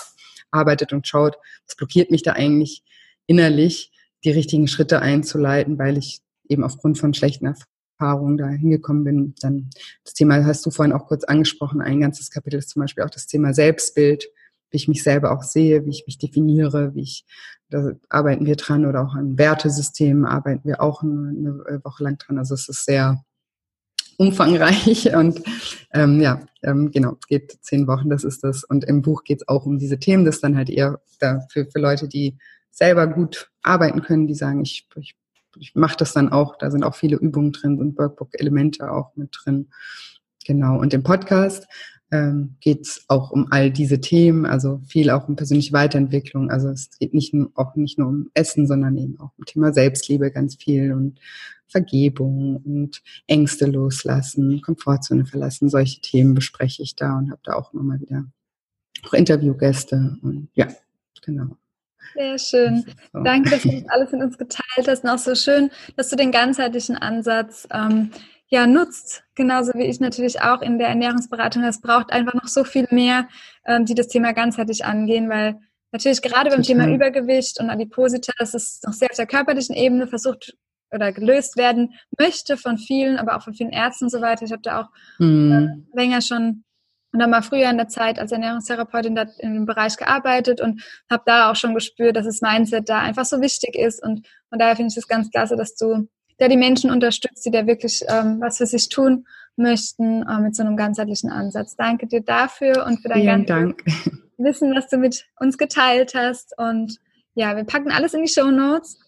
arbeitet 0.52 0.92
und 0.92 1.08
schaut, 1.08 1.38
was 1.66 1.74
blockiert 1.74 2.12
mich 2.12 2.22
da 2.22 2.34
eigentlich 2.34 2.84
innerlich, 3.26 3.90
die 4.22 4.30
richtigen 4.30 4.68
Schritte 4.68 5.02
einzuleiten, 5.02 5.76
weil 5.76 5.98
ich 5.98 6.20
eben 6.48 6.62
aufgrund 6.62 6.96
von 6.96 7.12
schlechten 7.12 7.52
Erfahrungen 7.98 8.36
da 8.36 8.46
hingekommen 8.46 9.02
bin. 9.02 9.34
Dann 9.40 9.70
das 10.04 10.14
Thema 10.14 10.44
hast 10.44 10.64
du 10.64 10.70
vorhin 10.70 10.92
auch 10.92 11.06
kurz 11.06 11.24
angesprochen. 11.24 11.80
Ein 11.80 12.00
ganzes 12.00 12.30
Kapitel 12.30 12.58
ist 12.58 12.70
zum 12.70 12.82
Beispiel 12.82 13.02
auch 13.02 13.10
das 13.10 13.26
Thema 13.26 13.54
Selbstbild 13.54 14.28
wie 14.70 14.76
ich 14.76 14.88
mich 14.88 15.02
selber 15.02 15.32
auch 15.32 15.42
sehe, 15.42 15.84
wie 15.84 15.90
ich 15.90 16.04
mich 16.06 16.18
definiere, 16.18 16.94
wie 16.94 17.02
ich, 17.02 17.24
da 17.68 17.92
arbeiten 18.08 18.46
wir 18.46 18.56
dran 18.56 18.86
oder 18.86 19.02
auch 19.02 19.14
an 19.14 19.38
Wertesystemen 19.38 20.24
arbeiten 20.24 20.68
wir 20.68 20.80
auch 20.80 21.02
eine, 21.02 21.62
eine 21.66 21.84
Woche 21.84 22.04
lang 22.04 22.18
dran. 22.18 22.38
Also 22.38 22.54
es 22.54 22.68
ist 22.68 22.84
sehr 22.84 23.24
umfangreich 24.20 25.14
und 25.14 25.42
ähm, 25.92 26.20
ja, 26.20 26.40
ähm, 26.62 26.90
genau, 26.90 27.16
es 27.20 27.26
geht 27.26 27.58
zehn 27.62 27.86
Wochen, 27.86 28.10
das 28.10 28.22
ist 28.22 28.44
das. 28.44 28.64
Und 28.64 28.84
im 28.84 29.02
Buch 29.02 29.24
geht 29.24 29.40
es 29.42 29.48
auch 29.48 29.64
um 29.64 29.78
diese 29.78 29.98
Themen, 29.98 30.24
das 30.24 30.40
dann 30.40 30.56
halt 30.56 30.68
eher 30.68 31.00
da 31.18 31.40
für, 31.50 31.66
Leute, 31.74 32.06
die 32.06 32.36
selber 32.70 33.06
gut 33.06 33.50
arbeiten 33.62 34.02
können, 34.02 34.26
die 34.26 34.34
sagen, 34.34 34.60
ich, 34.62 34.86
ich, 34.96 35.16
ich 35.56 35.74
mache 35.74 35.96
das 35.96 36.12
dann 36.12 36.30
auch, 36.30 36.56
da 36.56 36.70
sind 36.70 36.84
auch 36.84 36.94
viele 36.94 37.16
Übungen 37.16 37.52
drin 37.52 37.78
und 37.78 37.98
Workbook-Elemente 37.98 38.92
auch 38.92 39.16
mit 39.16 39.36
drin. 39.42 39.70
Genau, 40.44 40.78
und 40.78 40.92
im 40.92 41.02
Podcast 41.02 41.66
ähm, 42.10 42.56
geht 42.60 42.82
es 42.82 43.04
auch 43.08 43.30
um 43.30 43.50
all 43.50 43.70
diese 43.70 44.00
Themen, 44.00 44.46
also 44.46 44.80
viel 44.86 45.10
auch 45.10 45.28
um 45.28 45.36
persönliche 45.36 45.72
Weiterentwicklung. 45.72 46.50
Also 46.50 46.68
es 46.68 46.90
geht 46.98 47.14
nicht 47.14 47.32
nur, 47.32 47.50
auch 47.54 47.76
nicht 47.76 47.98
nur 47.98 48.08
um 48.08 48.30
Essen, 48.34 48.66
sondern 48.66 48.96
eben 48.96 49.18
auch 49.20 49.30
um 49.38 49.44
Thema 49.44 49.72
Selbstliebe 49.72 50.30
ganz 50.30 50.56
viel 50.56 50.92
und 50.92 51.20
Vergebung 51.68 52.56
und 52.56 53.00
Ängste 53.28 53.66
loslassen, 53.66 54.60
Komfortzone 54.60 55.24
verlassen. 55.24 55.68
Solche 55.68 56.00
Themen 56.00 56.34
bespreche 56.34 56.82
ich 56.82 56.96
da 56.96 57.16
und 57.16 57.30
habe 57.30 57.40
da 57.44 57.54
auch 57.54 57.72
immer 57.72 57.84
mal 57.84 58.00
wieder 58.00 58.24
auch 59.06 59.14
Interviewgäste 59.14 60.16
und 60.22 60.48
ja, 60.54 60.68
genau. 61.22 61.56
Sehr 62.14 62.38
schön. 62.38 62.84
So. 63.12 63.22
Danke, 63.22 63.50
dass 63.50 63.62
du 63.62 63.70
das 63.70 63.88
alles 63.88 64.12
mit 64.12 64.22
uns 64.22 64.38
geteilt 64.38 64.88
hast 64.88 65.04
und 65.04 65.10
auch 65.10 65.18
so 65.18 65.34
schön, 65.34 65.70
dass 65.96 66.08
du 66.08 66.16
den 66.16 66.32
ganzheitlichen 66.32 66.96
Ansatz 66.96 67.68
ähm, 67.72 68.10
ja, 68.50 68.66
nutzt, 68.66 69.22
genauso 69.36 69.72
wie 69.74 69.84
ich 69.84 70.00
natürlich 70.00 70.42
auch 70.42 70.60
in 70.60 70.78
der 70.78 70.88
Ernährungsberatung. 70.88 71.62
Es 71.62 71.80
braucht 71.80 72.12
einfach 72.12 72.34
noch 72.34 72.48
so 72.48 72.64
viel 72.64 72.86
mehr, 72.90 73.28
ähm, 73.64 73.84
die 73.84 73.94
das 73.94 74.08
Thema 74.08 74.32
ganzheitlich 74.32 74.84
angehen, 74.84 75.28
weil 75.28 75.60
natürlich 75.92 76.20
gerade 76.20 76.50
beim 76.50 76.62
Thema 76.62 76.88
Übergewicht 76.88 77.60
und 77.60 77.70
Adipositas, 77.70 78.34
das 78.36 78.54
ist 78.54 78.86
noch 78.86 78.92
sehr 78.92 79.08
auf 79.10 79.16
der 79.16 79.26
körperlichen 79.26 79.76
Ebene 79.76 80.08
versucht 80.08 80.56
oder 80.92 81.12
gelöst 81.12 81.56
werden 81.56 81.94
möchte 82.18 82.56
von 82.56 82.76
vielen, 82.76 83.18
aber 83.18 83.36
auch 83.36 83.42
von 83.42 83.54
vielen 83.54 83.70
Ärzten 83.70 84.06
und 84.06 84.10
so 84.10 84.20
weiter. 84.20 84.44
Ich 84.44 84.52
habe 84.52 84.62
da 84.62 84.82
auch 84.82 84.88
mhm. 85.20 85.86
äh, 85.94 85.96
länger 85.96 86.20
schon 86.20 86.64
und 87.12 87.22
habe 87.22 87.30
mal 87.30 87.42
früher 87.42 87.70
in 87.70 87.76
der 87.76 87.88
Zeit 87.88 88.18
als 88.18 88.32
Ernährungstherapeutin 88.32 89.14
da 89.14 89.26
in 89.38 89.54
dem 89.54 89.66
Bereich 89.66 89.96
gearbeitet 89.96 90.60
und 90.60 90.82
habe 91.08 91.22
da 91.26 91.50
auch 91.50 91.56
schon 91.56 91.74
gespürt, 91.74 92.16
dass 92.16 92.26
das 92.26 92.40
Mindset 92.40 92.88
da 92.88 92.98
einfach 92.98 93.24
so 93.24 93.40
wichtig 93.40 93.74
ist. 93.74 94.02
Und 94.02 94.26
von 94.48 94.58
daher 94.58 94.76
finde 94.76 94.92
ich 94.92 94.96
es 94.96 95.08
ganz 95.08 95.30
klasse, 95.30 95.56
dass 95.56 95.74
du 95.74 96.08
da 96.40 96.48
die 96.48 96.56
Menschen 96.56 96.90
unterstützt, 96.90 97.44
die 97.44 97.50
da 97.50 97.66
wirklich 97.66 98.02
ähm, 98.08 98.40
was 98.40 98.56
für 98.58 98.66
sich 98.66 98.88
tun 98.88 99.26
möchten 99.56 100.22
äh, 100.26 100.40
mit 100.40 100.56
so 100.56 100.62
einem 100.62 100.76
ganzheitlichen 100.76 101.30
Ansatz. 101.30 101.76
Danke 101.76 102.06
dir 102.06 102.22
dafür 102.22 102.86
und 102.86 103.00
für 103.00 103.08
dein 103.08 103.20
Vielen 103.20 103.46
Dank. 103.46 103.84
Wissen, 104.38 104.74
was 104.74 104.88
du 104.88 104.96
mit 104.96 105.26
uns 105.38 105.58
geteilt 105.58 106.14
hast. 106.14 106.58
Und 106.58 106.96
ja, 107.34 107.54
wir 107.56 107.64
packen 107.64 107.90
alles 107.90 108.14
in 108.14 108.22
die 108.22 108.32
Show 108.32 108.50
Notes. 108.50 108.98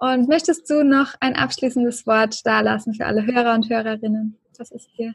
Und 0.00 0.28
möchtest 0.28 0.68
du 0.68 0.82
noch 0.82 1.14
ein 1.20 1.36
abschließendes 1.36 2.06
Wort 2.06 2.44
dalassen 2.44 2.94
für 2.94 3.06
alle 3.06 3.24
Hörer 3.24 3.54
und 3.54 3.70
Hörerinnen? 3.70 4.36
Was 4.58 4.72
ist 4.72 4.88
dir? 4.98 5.12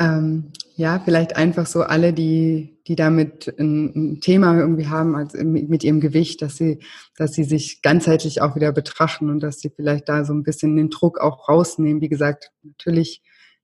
Ähm, 0.00 0.52
ja, 0.76 1.00
vielleicht 1.04 1.34
einfach 1.34 1.66
so 1.66 1.82
alle, 1.82 2.12
die, 2.12 2.78
die 2.86 2.94
damit 2.94 3.52
ein, 3.58 3.86
ein 3.96 4.20
Thema 4.20 4.56
irgendwie 4.56 4.86
haben, 4.86 5.16
also 5.16 5.36
mit, 5.38 5.68
mit, 5.68 5.82
ihrem 5.82 6.00
Gewicht, 6.00 6.40
dass 6.40 6.56
sie, 6.56 6.78
dass 7.16 7.32
sie 7.32 7.42
sich 7.42 7.82
ganzheitlich 7.82 8.40
auch 8.40 8.54
wieder 8.54 8.70
betrachten 8.70 9.28
und 9.28 9.40
dass 9.40 9.58
sie 9.58 9.70
vielleicht 9.70 10.08
da 10.08 10.24
so 10.24 10.32
ein 10.32 10.44
bisschen 10.44 10.76
den 10.76 10.90
Druck 10.90 11.18
auch 11.18 11.48
rausnehmen. 11.48 12.00
Wie 12.00 12.08
gesagt, 12.08 12.52
natürlich 12.62 13.22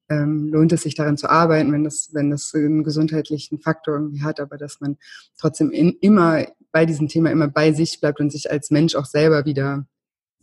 ähm, 0.09 0.49
lohnt 0.49 0.73
es 0.73 0.83
sich 0.83 0.97
daran 0.97 1.17
zu 1.17 1.31
arbeiten, 1.31 1.73
wenn 1.73 1.85
das, 1.85 2.11
wenn 2.13 2.31
das 2.31 2.53
einen 2.53 2.83
gesundheitlichen 2.83 3.61
Faktor 3.61 3.95
irgendwie 3.95 4.23
hat, 4.23 4.41
aber 4.41 4.57
dass 4.57 4.81
man 4.81 4.97
trotzdem 5.39 5.71
in, 5.71 5.97
immer 6.01 6.45
bei 6.73 6.85
diesem 6.85 7.07
Thema 7.07 7.31
immer 7.31 7.49
bei 7.49 7.73
sich 7.73 8.01
bleibt 8.01 8.19
und 8.19 8.33
sich 8.33 8.51
als 8.51 8.73
Mensch 8.73 8.97
auch 8.97 9.07
selber 9.07 9.45
wieder 9.45 9.87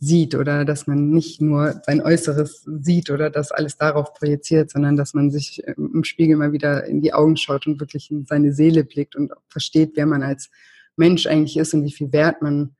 sieht 0.02 0.34
oder 0.34 0.64
dass 0.64 0.88
man 0.88 1.10
nicht 1.10 1.40
nur 1.40 1.80
sein 1.86 2.00
Äußeres 2.00 2.66
sieht 2.80 3.08
oder 3.08 3.30
das 3.30 3.52
alles 3.52 3.76
darauf 3.76 4.12
projiziert, 4.14 4.68
sondern 4.68 4.96
dass 4.96 5.14
man 5.14 5.30
sich 5.30 5.62
im 5.76 6.02
Spiegel 6.02 6.36
mal 6.36 6.50
wieder 6.50 6.86
in 6.86 7.00
die 7.00 7.14
Augen 7.14 7.36
schaut 7.36 7.68
und 7.68 7.78
wirklich 7.78 8.10
in 8.10 8.26
seine 8.26 8.52
Seele 8.52 8.82
blickt 8.82 9.14
und 9.14 9.30
versteht, 9.48 9.92
wer 9.94 10.06
man 10.06 10.24
als 10.24 10.50
Mensch 10.96 11.26
eigentlich 11.28 11.56
ist 11.56 11.72
und 11.72 11.84
wie 11.84 11.92
viel 11.92 12.12
Wert 12.12 12.42
man 12.42 12.74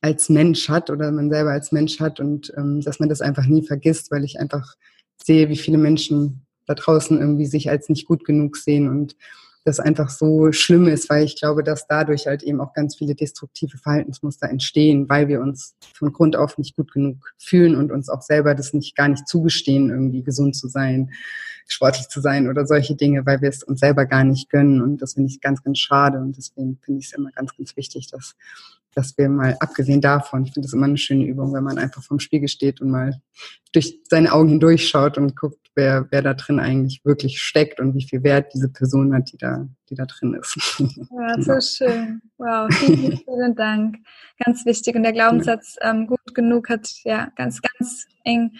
als 0.00 0.30
Mensch 0.30 0.70
hat 0.70 0.88
oder 0.88 1.12
man 1.12 1.28
selber 1.28 1.50
als 1.50 1.70
Mensch 1.70 2.00
hat 2.00 2.18
und 2.18 2.50
ähm, 2.56 2.80
dass 2.80 2.98
man 2.98 3.10
das 3.10 3.20
einfach 3.20 3.44
nie 3.44 3.62
vergisst, 3.62 4.10
weil 4.10 4.24
ich 4.24 4.40
einfach 4.40 4.74
sehe, 5.22 5.50
wie 5.50 5.58
viele 5.58 5.76
Menschen 5.76 6.46
da 6.64 6.74
draußen 6.74 7.20
irgendwie 7.20 7.46
sich 7.46 7.68
als 7.68 7.90
nicht 7.90 8.06
gut 8.06 8.24
genug 8.24 8.56
sehen 8.56 8.88
und 8.88 9.16
das 9.64 9.80
einfach 9.80 10.10
so 10.10 10.52
schlimm 10.52 10.88
ist, 10.88 11.08
weil 11.08 11.24
ich 11.24 11.36
glaube, 11.36 11.64
dass 11.64 11.86
dadurch 11.86 12.26
halt 12.26 12.42
eben 12.42 12.60
auch 12.60 12.74
ganz 12.74 12.96
viele 12.96 13.14
destruktive 13.14 13.78
Verhaltensmuster 13.78 14.48
entstehen, 14.48 15.08
weil 15.08 15.28
wir 15.28 15.40
uns 15.40 15.74
von 15.94 16.12
Grund 16.12 16.36
auf 16.36 16.58
nicht 16.58 16.76
gut 16.76 16.92
genug 16.92 17.32
fühlen 17.38 17.74
und 17.74 17.90
uns 17.90 18.10
auch 18.10 18.20
selber 18.20 18.54
das 18.54 18.74
nicht 18.74 18.94
gar 18.94 19.08
nicht 19.08 19.26
zugestehen, 19.26 19.88
irgendwie 19.88 20.22
gesund 20.22 20.54
zu 20.54 20.68
sein, 20.68 21.10
sportlich 21.66 22.08
zu 22.08 22.20
sein 22.20 22.48
oder 22.48 22.66
solche 22.66 22.94
Dinge, 22.94 23.24
weil 23.24 23.40
wir 23.40 23.48
es 23.48 23.62
uns 23.62 23.80
selber 23.80 24.04
gar 24.04 24.24
nicht 24.24 24.50
gönnen. 24.50 24.82
Und 24.82 25.00
das 25.00 25.14
finde 25.14 25.30
ich 25.30 25.40
ganz, 25.40 25.62
ganz 25.62 25.78
schade. 25.78 26.18
Und 26.18 26.36
deswegen 26.36 26.78
finde 26.82 27.00
ich 27.00 27.06
es 27.06 27.12
immer 27.14 27.30
ganz, 27.30 27.56
ganz 27.56 27.74
wichtig, 27.74 28.08
dass 28.10 28.34
dass 28.94 29.16
wir 29.18 29.28
mal, 29.28 29.56
abgesehen 29.60 30.00
davon, 30.00 30.44
ich 30.44 30.52
finde 30.52 30.66
das 30.66 30.72
immer 30.72 30.86
eine 30.86 30.96
schöne 30.96 31.24
Übung, 31.24 31.52
wenn 31.52 31.64
man 31.64 31.78
einfach 31.78 32.02
vorm 32.02 32.20
Spiegel 32.20 32.48
steht 32.48 32.80
und 32.80 32.90
mal 32.90 33.20
durch 33.72 34.00
seine 34.08 34.32
Augen 34.32 34.48
hindurchschaut 34.48 35.18
und 35.18 35.36
guckt, 35.36 35.58
wer, 35.74 36.06
wer 36.10 36.22
da 36.22 36.34
drin 36.34 36.60
eigentlich 36.60 37.04
wirklich 37.04 37.40
steckt 37.40 37.80
und 37.80 37.94
wie 37.94 38.06
viel 38.06 38.22
Wert 38.22 38.52
diese 38.54 38.68
Person 38.68 39.14
hat, 39.14 39.32
die 39.32 39.38
da, 39.38 39.66
die 39.90 39.94
da 39.94 40.06
drin 40.06 40.34
ist. 40.34 40.56
Ja, 41.10 41.40
so 41.40 41.60
schön. 41.60 42.20
Wow, 42.38 42.72
vielen, 42.72 43.18
vielen 43.18 43.54
Dank. 43.56 43.96
Ganz 44.44 44.64
wichtig. 44.64 44.94
Und 44.94 45.02
der 45.02 45.12
Glaubenssatz 45.12 45.76
ähm, 45.80 46.06
gut 46.06 46.34
genug 46.34 46.68
hat 46.68 46.88
ja 47.04 47.30
ganz, 47.36 47.60
ganz 47.60 48.06
eng 48.24 48.52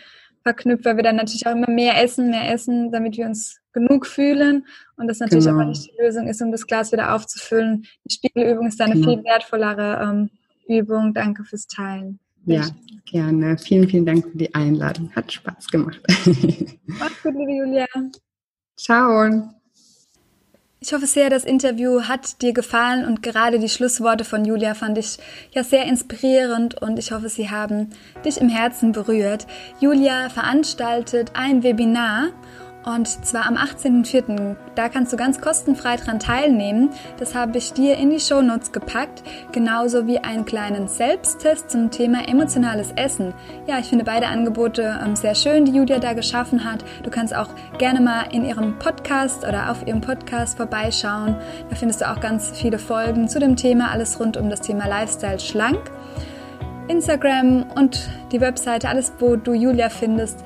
verknüpft, 0.44 0.84
weil 0.84 0.96
wir 0.96 1.02
dann 1.02 1.16
natürlich 1.16 1.46
auch 1.46 1.52
immer 1.52 1.68
mehr 1.68 2.00
essen, 2.00 2.30
mehr 2.30 2.52
essen, 2.52 2.92
damit 2.92 3.16
wir 3.16 3.26
uns 3.26 3.60
genug 3.72 4.06
fühlen 4.06 4.64
und 4.96 5.08
das 5.08 5.18
natürlich 5.18 5.46
genau. 5.46 5.56
aber 5.56 5.68
nicht 5.68 5.86
die 5.86 6.00
Lösung 6.00 6.28
ist, 6.28 6.40
um 6.40 6.52
das 6.52 6.66
Glas 6.66 6.92
wieder 6.92 7.14
aufzufüllen. 7.14 7.84
Die 8.04 8.14
Spiegelübung 8.14 8.68
ist 8.68 8.80
eine 8.80 8.94
genau. 8.94 9.08
viel 9.14 9.24
wertvollere 9.24 10.00
ähm, 10.02 10.30
Übung. 10.68 11.12
Danke 11.12 11.44
fürs 11.44 11.66
Teilen. 11.66 12.20
Ja, 12.46 12.68
gerne. 13.06 13.56
Vielen, 13.58 13.88
vielen 13.88 14.06
Dank 14.06 14.30
für 14.30 14.36
die 14.36 14.54
Einladung. 14.54 15.10
Hat 15.16 15.32
Spaß 15.32 15.66
gemacht. 15.68 16.00
Mach's 16.86 17.22
gut, 17.22 17.34
liebe 17.34 17.52
Julia. 17.52 17.86
Ciao. 18.76 19.54
Ich 20.86 20.92
hoffe 20.92 21.06
sehr, 21.06 21.30
das 21.30 21.44
Interview 21.44 22.02
hat 22.02 22.42
dir 22.42 22.52
gefallen 22.52 23.06
und 23.06 23.22
gerade 23.22 23.58
die 23.58 23.70
Schlussworte 23.70 24.22
von 24.22 24.44
Julia 24.44 24.74
fand 24.74 24.98
ich 24.98 25.16
ja 25.52 25.64
sehr 25.64 25.86
inspirierend 25.86 26.82
und 26.82 26.98
ich 26.98 27.10
hoffe, 27.10 27.30
sie 27.30 27.48
haben 27.48 27.88
dich 28.22 28.38
im 28.38 28.50
Herzen 28.50 28.92
berührt. 28.92 29.46
Julia 29.80 30.28
veranstaltet 30.28 31.30
ein 31.32 31.62
Webinar 31.62 32.32
und 32.84 33.08
zwar 33.08 33.46
am 33.46 33.56
18.04. 33.56 34.56
Da 34.74 34.88
kannst 34.88 35.12
du 35.12 35.16
ganz 35.16 35.40
kostenfrei 35.40 35.96
dran 35.96 36.18
teilnehmen. 36.18 36.90
Das 37.18 37.34
habe 37.34 37.56
ich 37.58 37.72
dir 37.72 37.96
in 37.96 38.10
die 38.10 38.20
Shownotes 38.20 38.72
gepackt. 38.72 39.22
Genauso 39.52 40.06
wie 40.06 40.18
einen 40.18 40.44
kleinen 40.44 40.88
Selbsttest 40.88 41.70
zum 41.70 41.90
Thema 41.90 42.28
emotionales 42.28 42.92
Essen. 42.96 43.32
Ja, 43.66 43.78
ich 43.78 43.86
finde 43.86 44.04
beide 44.04 44.26
Angebote 44.26 45.00
ähm, 45.02 45.16
sehr 45.16 45.34
schön, 45.34 45.64
die 45.64 45.72
Julia 45.72 45.98
da 45.98 46.12
geschaffen 46.12 46.64
hat. 46.64 46.84
Du 47.02 47.10
kannst 47.10 47.34
auch 47.34 47.48
gerne 47.78 48.00
mal 48.00 48.24
in 48.32 48.44
ihrem 48.44 48.78
Podcast 48.78 49.46
oder 49.46 49.70
auf 49.70 49.86
ihrem 49.86 50.00
Podcast 50.00 50.56
vorbeischauen. 50.56 51.36
Da 51.70 51.76
findest 51.76 52.02
du 52.02 52.10
auch 52.10 52.20
ganz 52.20 52.50
viele 52.50 52.78
Folgen 52.78 53.28
zu 53.28 53.38
dem 53.38 53.56
Thema. 53.56 53.90
Alles 53.90 54.20
rund 54.20 54.36
um 54.36 54.50
das 54.50 54.60
Thema 54.60 54.86
Lifestyle 54.86 55.40
schlank. 55.40 55.90
Instagram 56.88 57.64
und 57.76 58.10
die 58.30 58.42
Webseite, 58.42 58.88
alles 58.90 59.12
wo 59.18 59.36
du 59.36 59.54
Julia 59.54 59.88
findest, 59.88 60.44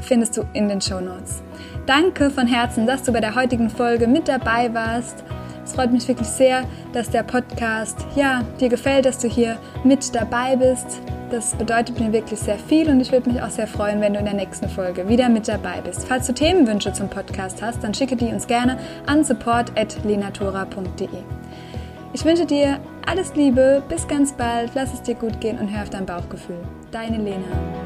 findest 0.00 0.36
du 0.38 0.44
in 0.54 0.68
den 0.68 0.80
Show 0.80 1.00
Notes. 1.00 1.42
Danke 1.86 2.30
von 2.30 2.48
Herzen, 2.48 2.84
dass 2.84 3.04
du 3.04 3.12
bei 3.12 3.20
der 3.20 3.36
heutigen 3.36 3.70
Folge 3.70 4.08
mit 4.08 4.26
dabei 4.26 4.74
warst. 4.74 5.22
Es 5.64 5.72
freut 5.72 5.92
mich 5.92 6.08
wirklich 6.08 6.26
sehr, 6.26 6.64
dass 6.92 7.10
der 7.10 7.22
Podcast 7.22 8.04
ja 8.16 8.42
dir 8.60 8.68
gefällt, 8.68 9.04
dass 9.04 9.18
du 9.18 9.28
hier 9.28 9.56
mit 9.84 10.12
dabei 10.12 10.56
bist. 10.56 11.00
Das 11.30 11.54
bedeutet 11.54 12.00
mir 12.00 12.12
wirklich 12.12 12.40
sehr 12.40 12.58
viel 12.58 12.88
und 12.88 13.00
ich 13.00 13.12
würde 13.12 13.30
mich 13.30 13.40
auch 13.40 13.50
sehr 13.50 13.68
freuen, 13.68 14.00
wenn 14.00 14.14
du 14.14 14.18
in 14.18 14.24
der 14.24 14.34
nächsten 14.34 14.68
Folge 14.68 15.08
wieder 15.08 15.28
mit 15.28 15.46
dabei 15.46 15.80
bist. 15.80 16.08
Falls 16.08 16.26
du 16.26 16.34
Themenwünsche 16.34 16.92
zum 16.92 17.08
Podcast 17.08 17.62
hast, 17.62 17.84
dann 17.84 17.94
schicke 17.94 18.16
die 18.16 18.26
uns 18.26 18.48
gerne 18.48 18.78
an 19.06 19.22
support@lenatora.de. 19.22 21.08
Ich 22.12 22.24
wünsche 22.24 22.46
dir 22.46 22.80
alles 23.06 23.34
Liebe, 23.36 23.82
bis 23.88 24.08
ganz 24.08 24.32
bald, 24.32 24.72
lass 24.74 24.92
es 24.92 25.02
dir 25.02 25.14
gut 25.14 25.40
gehen 25.40 25.58
und 25.58 25.68
hör 25.68 25.82
auf 25.82 25.90
dein 25.90 26.06
Bauchgefühl. 26.06 26.58
Deine 26.90 27.18
Lena. 27.18 27.85